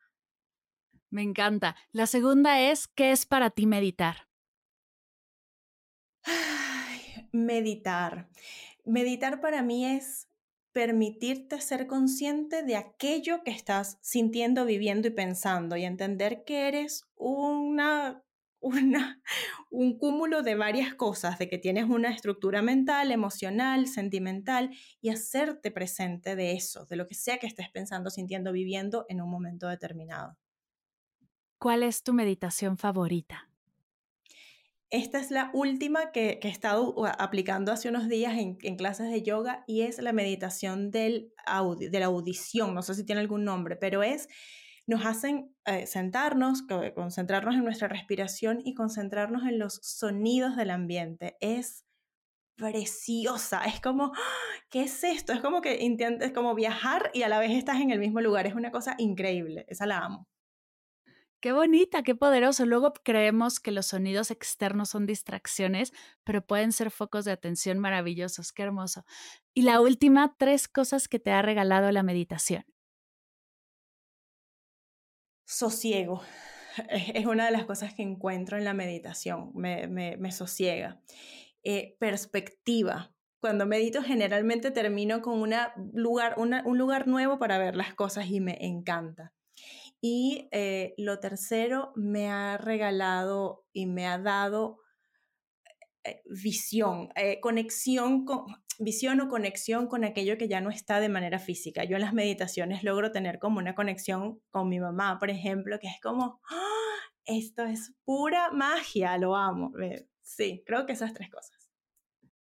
Me 1.10 1.22
encanta. 1.22 1.76
La 1.92 2.06
segunda 2.06 2.60
es, 2.62 2.88
¿qué 2.88 3.10
es 3.12 3.26
para 3.26 3.50
ti 3.50 3.66
meditar? 3.66 4.29
Meditar. 7.32 8.28
Meditar 8.84 9.40
para 9.40 9.62
mí 9.62 9.86
es 9.86 10.30
permitirte 10.72 11.60
ser 11.60 11.86
consciente 11.86 12.62
de 12.62 12.76
aquello 12.76 13.42
que 13.44 13.50
estás 13.50 13.98
sintiendo, 14.02 14.64
viviendo 14.64 15.08
y 15.08 15.10
pensando 15.10 15.76
y 15.76 15.84
entender 15.84 16.44
que 16.44 16.68
eres 16.68 17.08
una, 17.16 18.22
una, 18.60 19.20
un 19.70 19.98
cúmulo 19.98 20.42
de 20.42 20.54
varias 20.54 20.94
cosas, 20.94 21.38
de 21.38 21.48
que 21.48 21.58
tienes 21.58 21.84
una 21.84 22.10
estructura 22.10 22.62
mental, 22.62 23.10
emocional, 23.10 23.88
sentimental 23.88 24.70
y 25.00 25.10
hacerte 25.10 25.70
presente 25.70 26.36
de 26.36 26.52
eso, 26.52 26.86
de 26.86 26.96
lo 26.96 27.06
que 27.06 27.14
sea 27.14 27.38
que 27.38 27.46
estés 27.46 27.70
pensando, 27.70 28.10
sintiendo, 28.10 28.52
viviendo 28.52 29.06
en 29.08 29.20
un 29.20 29.30
momento 29.30 29.66
determinado. 29.66 30.38
¿Cuál 31.58 31.82
es 31.82 32.02
tu 32.02 32.14
meditación 32.14 32.78
favorita? 32.78 33.49
Esta 34.90 35.20
es 35.20 35.30
la 35.30 35.50
última 35.54 36.10
que, 36.10 36.40
he 36.42 36.48
estado 36.48 36.94
aplicando 37.18 37.70
hace 37.70 37.88
unos 37.88 38.08
días 38.08 38.34
en, 38.36 38.56
clases 38.76 39.10
de 39.10 39.22
yoga 39.22 39.64
y 39.66 39.82
es 39.82 39.98
la 40.00 40.12
meditación 40.12 40.90
del 40.90 41.32
de 41.78 42.00
la 42.00 42.06
audición. 42.06 42.74
No 42.74 42.82
sé 42.82 42.94
si 42.94 43.04
tiene 43.04 43.20
algún 43.20 43.44
nombre, 43.44 43.76
pero 43.76 44.02
es, 44.02 44.28
nos 44.86 45.06
hacen 45.06 45.54
eh, 45.64 45.86
sentarnos, 45.86 46.62
concentrarnos 46.94 47.54
en 47.54 47.64
nuestra 47.64 47.86
respiración 47.86 48.60
y 48.64 48.74
concentrarnos 48.74 49.44
en 49.44 49.60
los 49.60 49.80
sonidos 49.82 50.56
del 50.56 50.70
ambiente. 50.70 51.36
Es 51.40 51.84
preciosa, 52.56 53.64
es 53.64 53.80
como. 53.80 54.12
¿qué 54.70 54.82
es 54.82 55.04
esto? 55.04 55.32
Es 55.32 55.40
como 55.40 55.60
que 55.60 55.82
intentes 55.82 56.32
como 56.32 56.54
viajar 56.54 57.10
y 57.12 57.22
a 57.22 57.28
la 57.28 57.38
vez 57.40 57.50
estás 57.50 57.80
en 57.80 57.90
el 57.90 57.98
mismo 57.98 58.20
lugar. 58.20 58.46
Es 58.46 58.54
una 58.54 58.70
cosa 58.70 58.94
increíble, 58.98 59.66
esa 59.68 59.86
la 59.86 59.98
amo. 59.98 60.28
Qué 61.40 61.52
bonita, 61.52 62.02
qué 62.02 62.14
poderoso. 62.14 62.66
Luego 62.66 62.92
creemos 62.92 63.60
que 63.60 63.70
los 63.70 63.86
sonidos 63.86 64.30
externos 64.30 64.90
son 64.90 65.06
distracciones, 65.06 65.92
pero 66.22 66.46
pueden 66.46 66.70
ser 66.72 66.90
focos 66.90 67.24
de 67.24 67.32
atención 67.32 67.78
maravillosos. 67.78 68.52
Qué 68.52 68.62
hermoso. 68.62 69.06
Y 69.54 69.62
la 69.62 69.80
última, 69.80 70.36
tres 70.36 70.68
cosas 70.68 71.08
que 71.08 71.18
te 71.18 71.30
ha 71.30 71.40
regalado 71.40 71.90
la 71.92 72.02
meditación. 72.02 72.64
Sosiego. 75.46 76.22
Es 77.14 77.26
una 77.26 77.46
de 77.46 77.50
las 77.50 77.64
cosas 77.64 77.94
que 77.94 78.02
encuentro 78.02 78.56
en 78.56 78.64
la 78.64 78.74
meditación. 78.74 79.50
Me, 79.54 79.88
me, 79.88 80.32
sosiega. 80.32 81.00
Eh, 81.64 81.96
perspectiva. 81.98 83.12
Cuando 83.40 83.66
medito 83.66 84.02
generalmente 84.02 84.70
termino 84.70 85.20
con 85.20 85.50
lugar, 85.94 86.34
un 86.36 86.78
lugar 86.78 87.08
nuevo 87.08 87.38
para 87.38 87.58
ver 87.58 87.74
las 87.74 87.94
cosas 87.94 88.26
y 88.26 88.40
me 88.40 88.56
encanta. 88.64 89.32
Y 90.00 90.48
eh, 90.52 90.94
lo 90.96 91.20
tercero, 91.20 91.92
me 91.94 92.28
ha 92.28 92.56
regalado 92.56 93.66
y 93.72 93.86
me 93.86 94.06
ha 94.06 94.18
dado 94.18 94.78
eh, 96.04 96.22
visión, 96.24 97.10
eh, 97.14 97.40
conexión 97.40 98.24
con, 98.24 98.46
visión 98.78 99.20
o 99.20 99.28
conexión 99.28 99.86
con 99.86 100.04
aquello 100.04 100.38
que 100.38 100.48
ya 100.48 100.62
no 100.62 100.70
está 100.70 101.00
de 101.00 101.10
manera 101.10 101.38
física. 101.38 101.84
Yo 101.84 101.96
en 101.96 102.02
las 102.02 102.14
meditaciones 102.14 102.82
logro 102.82 103.12
tener 103.12 103.38
como 103.38 103.58
una 103.58 103.74
conexión 103.74 104.40
con 104.50 104.68
mi 104.70 104.80
mamá, 104.80 105.18
por 105.18 105.28
ejemplo, 105.28 105.78
que 105.78 105.88
es 105.88 106.00
como, 106.02 106.40
¡Ah! 106.50 106.80
esto 107.26 107.64
es 107.64 107.94
pura 108.04 108.50
magia, 108.52 109.18
lo 109.18 109.36
amo. 109.36 109.72
Sí, 110.22 110.62
creo 110.64 110.86
que 110.86 110.92
esas 110.92 111.12
tres 111.12 111.28
cosas. 111.30 111.59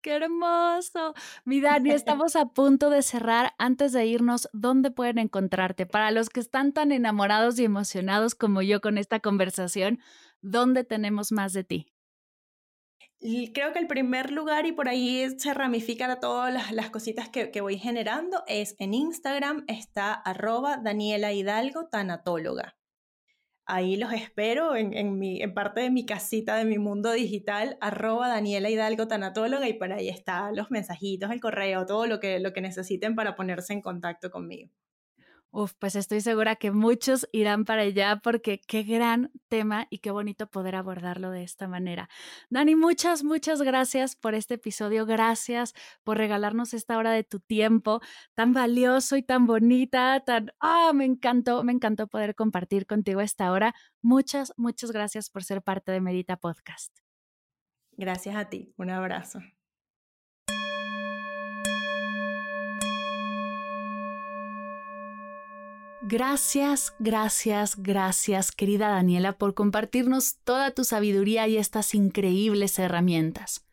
¡Qué 0.05 0.11
hermoso! 0.11 1.15
Mi 1.45 1.61
Dani, 1.61 1.89
estamos 1.89 2.35
a 2.35 2.45
punto 2.49 2.91
de 2.91 3.01
cerrar. 3.01 3.55
Antes 3.57 3.91
de 3.91 4.05
irnos, 4.05 4.47
¿dónde 4.53 4.91
pueden 4.91 5.17
encontrarte? 5.17 5.87
Para 5.87 6.11
los 6.11 6.29
que 6.29 6.41
están 6.41 6.73
tan 6.73 6.91
enamorados 6.91 7.57
y 7.57 7.65
emocionados 7.65 8.35
como 8.35 8.61
yo 8.61 8.81
con 8.81 8.99
esta 8.99 9.19
conversación, 9.19 9.97
¿dónde 10.41 10.83
tenemos 10.83 11.31
más 11.31 11.53
de 11.53 11.63
ti? 11.63 11.87
creo 13.55 13.73
que 13.73 13.79
el 13.79 13.87
primer 13.87 14.29
lugar, 14.29 14.67
y 14.67 14.73
por 14.73 14.87
ahí 14.87 15.27
se 15.39 15.55
ramifican 15.55 16.19
todas 16.19 16.71
las, 16.71 16.91
cositas 16.91 17.27
que, 17.29 17.49
que, 17.49 17.61
voy 17.61 17.79
generando, 17.79 18.43
es 18.45 18.75
en 18.77 18.93
Instagram, 18.93 19.65
está 19.67 20.13
arroba 20.13 20.77
Daniela 20.77 21.33
Hidalgo, 21.33 21.87
tanatóloga 21.87 22.75
ahí 23.65 23.97
los 23.97 24.13
espero 24.13 24.75
en, 24.75 25.17
mi, 25.17 25.41
en 25.41 25.53
parte 25.53 25.81
de 25.81 25.89
mi 25.89 26.05
casita 26.05 26.55
de 26.55 26.65
mi 26.65 26.77
mundo 26.77 27.11
digital, 27.11 27.77
arroba 27.81 28.27
Daniela 28.27 28.69
Hidalgo 28.69 29.07
Tanatóloga, 29.07 29.67
y 29.67 29.73
por 29.73 29.91
ahí 29.91 30.09
están 30.09 30.55
los 30.55 30.71
mensajitos, 30.71 31.31
el 31.31 31.39
correo, 31.41 31.85
todo 31.85 32.07
lo 32.07 32.19
que, 32.19 32.39
lo 32.39 32.53
que 32.53 32.61
necesiten 32.61 33.15
para 33.15 33.35
ponerse 33.35 33.73
en 33.73 33.81
contacto 33.81 34.29
conmigo. 34.31 34.69
Uf, 35.57 35.71
pues 35.79 35.95
estoy 35.95 36.19
segura 36.19 36.57
que 36.57 36.71
muchos 36.71 37.29
irán 37.31 37.63
para 37.63 37.83
allá 37.83 38.19
porque 38.21 38.59
qué 38.67 38.83
gran 38.83 39.31
tema 39.47 39.87
y 39.89 39.99
qué 39.99 40.11
bonito 40.11 40.47
poder 40.47 40.75
abordarlo 40.75 41.31
de 41.31 41.43
esta 41.43 41.65
manera. 41.69 42.09
Dani, 42.49 42.75
muchas, 42.75 43.23
muchas 43.23 43.61
gracias 43.61 44.17
por 44.17 44.35
este 44.35 44.55
episodio. 44.55 45.05
Gracias 45.05 45.73
por 46.03 46.17
regalarnos 46.17 46.73
esta 46.73 46.97
hora 46.97 47.13
de 47.13 47.23
tu 47.23 47.39
tiempo 47.39 48.01
tan 48.33 48.51
valioso 48.51 49.15
y 49.15 49.23
tan 49.23 49.45
bonita, 49.45 50.21
tan... 50.25 50.51
Ah, 50.59 50.91
me 50.93 51.05
encantó, 51.05 51.63
me 51.63 51.71
encantó 51.71 52.07
poder 52.07 52.35
compartir 52.35 52.85
contigo 52.85 53.21
esta 53.21 53.49
hora. 53.53 53.73
Muchas, 54.01 54.51
muchas 54.57 54.91
gracias 54.91 55.29
por 55.29 55.45
ser 55.45 55.61
parte 55.61 55.93
de 55.93 56.01
Medita 56.01 56.35
Podcast. 56.35 56.91
Gracias 57.93 58.35
a 58.35 58.49
ti. 58.49 58.73
Un 58.75 58.89
abrazo. 58.89 59.39
Gracias, 66.07 66.93
gracias, 66.99 67.77
gracias, 67.77 68.51
querida 68.51 68.89
Daniela, 68.89 69.39
por 69.39 69.55
compartirnos 69.55 70.37
toda 70.43 70.69
tu 70.69 70.83
sabiduría 70.83 71.47
y 71.47 71.57
estas 71.57 71.95
increíbles 71.95 72.77
herramientas. 72.77 73.65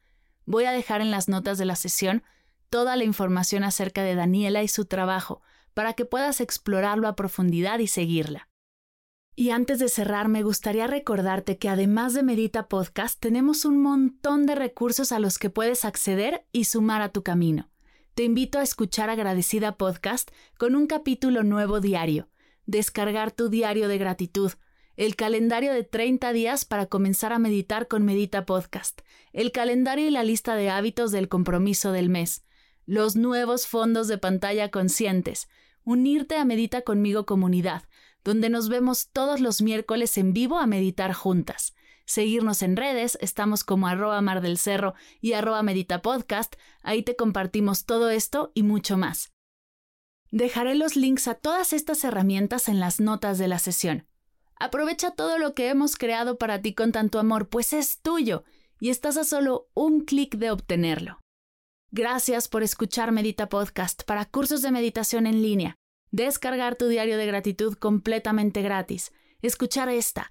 Voy 0.47 0.65
a 0.65 0.73
dejar 0.73 1.03
en 1.03 1.11
las 1.11 1.29
notas 1.29 1.59
de 1.59 1.67
la 1.67 1.77
sesión 1.77 2.23
toda 2.71 2.97
la 2.97 3.05
información 3.05 3.65
acerca 3.65 4.03
de 4.03 4.15
Daniela 4.15 4.63
y 4.63 4.69
su 4.69 4.87
trabajo, 4.87 5.43
para 5.75 5.93
que 5.93 6.07
puedas 6.07 6.41
explorarlo 6.41 7.07
a 7.07 7.17
profundidad 7.17 7.81
y 7.81 7.87
seguirla. 7.87 8.49
Y 9.37 9.51
antes 9.51 9.79
de 9.79 9.91
cerrar, 9.91 10.29
me 10.29 10.43
gustaría 10.43 10.87
recordarte 10.87 11.59
que 11.59 11.69
además 11.69 12.15
de 12.15 12.23
Medita 12.23 12.67
Podcast, 12.67 13.21
tenemos 13.21 13.67
un 13.67 13.83
montón 13.83 14.47
de 14.47 14.55
recursos 14.55 15.13
a 15.13 15.19
los 15.19 15.39
que 15.39 15.51
puedes 15.51 15.85
acceder 15.85 16.47
y 16.51 16.65
sumar 16.65 17.03
a 17.03 17.11
tu 17.11 17.23
camino 17.23 17.72
te 18.15 18.25
invito 18.25 18.59
a 18.59 18.63
escuchar 18.63 19.09
Agradecida 19.09 19.79
Podcast 19.79 20.31
con 20.59 20.75
un 20.75 20.87
capítulo 20.87 21.43
nuevo 21.45 21.81
diario, 21.81 22.29
descargar 22.67 23.33
tu 23.33 23.49
diario 23.49 23.89
de 23.89 23.97
gratitud, 23.97 24.53
el 24.97 25.17
calendario 25.17 25.73
de 25.73 25.83
30 25.83 26.35
días 26.35 26.67
para 26.67 26.87
comenzar 26.87 27.33
a 27.33 27.39
meditar 27.39 27.89
con 27.89 28.05
Medita 28.05 28.45
Podcast, 28.45 29.01
el 29.33 29.51
calendario 29.51 30.07
y 30.07 30.11
la 30.11 30.25
lista 30.25 30.57
de 30.57 30.69
hábitos 30.69 31.11
del 31.11 31.31
compromiso 31.31 31.91
del 31.93 32.11
mes, 32.11 32.45
los 32.85 33.17
nuevos 33.17 33.67
fondos 33.67 34.09
de 34.09 34.19
pantalla 34.19 34.71
conscientes, 34.71 35.49
unirte 35.83 36.37
a 36.37 36.45
Medita 36.45 36.83
conmigo 36.83 37.25
comunidad, 37.25 37.85
donde 38.25 38.51
nos 38.51 38.69
vemos 38.69 39.09
todos 39.09 39.41
los 39.41 39.63
miércoles 39.63 40.19
en 40.19 40.35
vivo 40.35 40.59
a 40.59 40.67
meditar 40.67 41.15
juntas 41.15 41.75
seguirnos 42.13 42.63
en 42.63 42.77
redes, 42.77 43.17
estamos 43.21 43.65
como 43.65 43.87
arroba 43.87 44.21
mar 44.21 44.43
del 44.43 44.59
cerro 44.59 44.95
y 45.21 45.33
arroba 45.33 45.63
medita 45.63 46.03
podcast, 46.03 46.57
ahí 46.83 47.03
te 47.03 47.17
compartimos 47.17 47.87
todo 47.87 48.11
esto 48.11 48.53
y 48.55 48.63
mucho 48.63 48.99
más. 48.99 49.33
Dejaré 50.31 50.75
los 50.75 50.95
links 50.95 51.27
a 51.29 51.35
todas 51.35 51.73
estas 51.73 52.05
herramientas 52.05 52.69
en 52.69 52.81
las 52.81 53.01
notas 53.01 53.39
de 53.39 53.49
la 53.49 53.59
sesión. 53.59 54.07
Aprovecha 54.57 55.11
todo 55.11 55.39
lo 55.39 55.55
que 55.55 55.69
hemos 55.69 55.97
creado 55.97 56.39
para 56.39 56.61
ti 56.61 56.75
con 56.75 56.93
tanto 56.93 57.19
amor, 57.19 57.49
pues 57.49 57.73
es 57.73 58.01
tuyo 58.01 58.45
y 58.79 58.91
estás 58.91 59.17
a 59.17 59.25
solo 59.25 59.71
un 59.75 60.05
clic 60.05 60.37
de 60.37 60.51
obtenerlo. 60.51 61.19
Gracias 61.91 62.49
por 62.49 62.63
escuchar 62.63 63.11
Medita 63.13 63.49
Podcast 63.49 64.03
para 64.05 64.27
cursos 64.27 64.63
de 64.63 64.71
meditación 64.71 65.27
en 65.27 65.43
línea, 65.43 65.77
descargar 66.11 66.77
tu 66.77 66.89
diario 66.89 67.17
de 67.17 67.27
gratitud 67.27 67.75
completamente 67.75 68.63
gratis, 68.63 69.13
escuchar 69.43 69.89
esta 69.89 70.31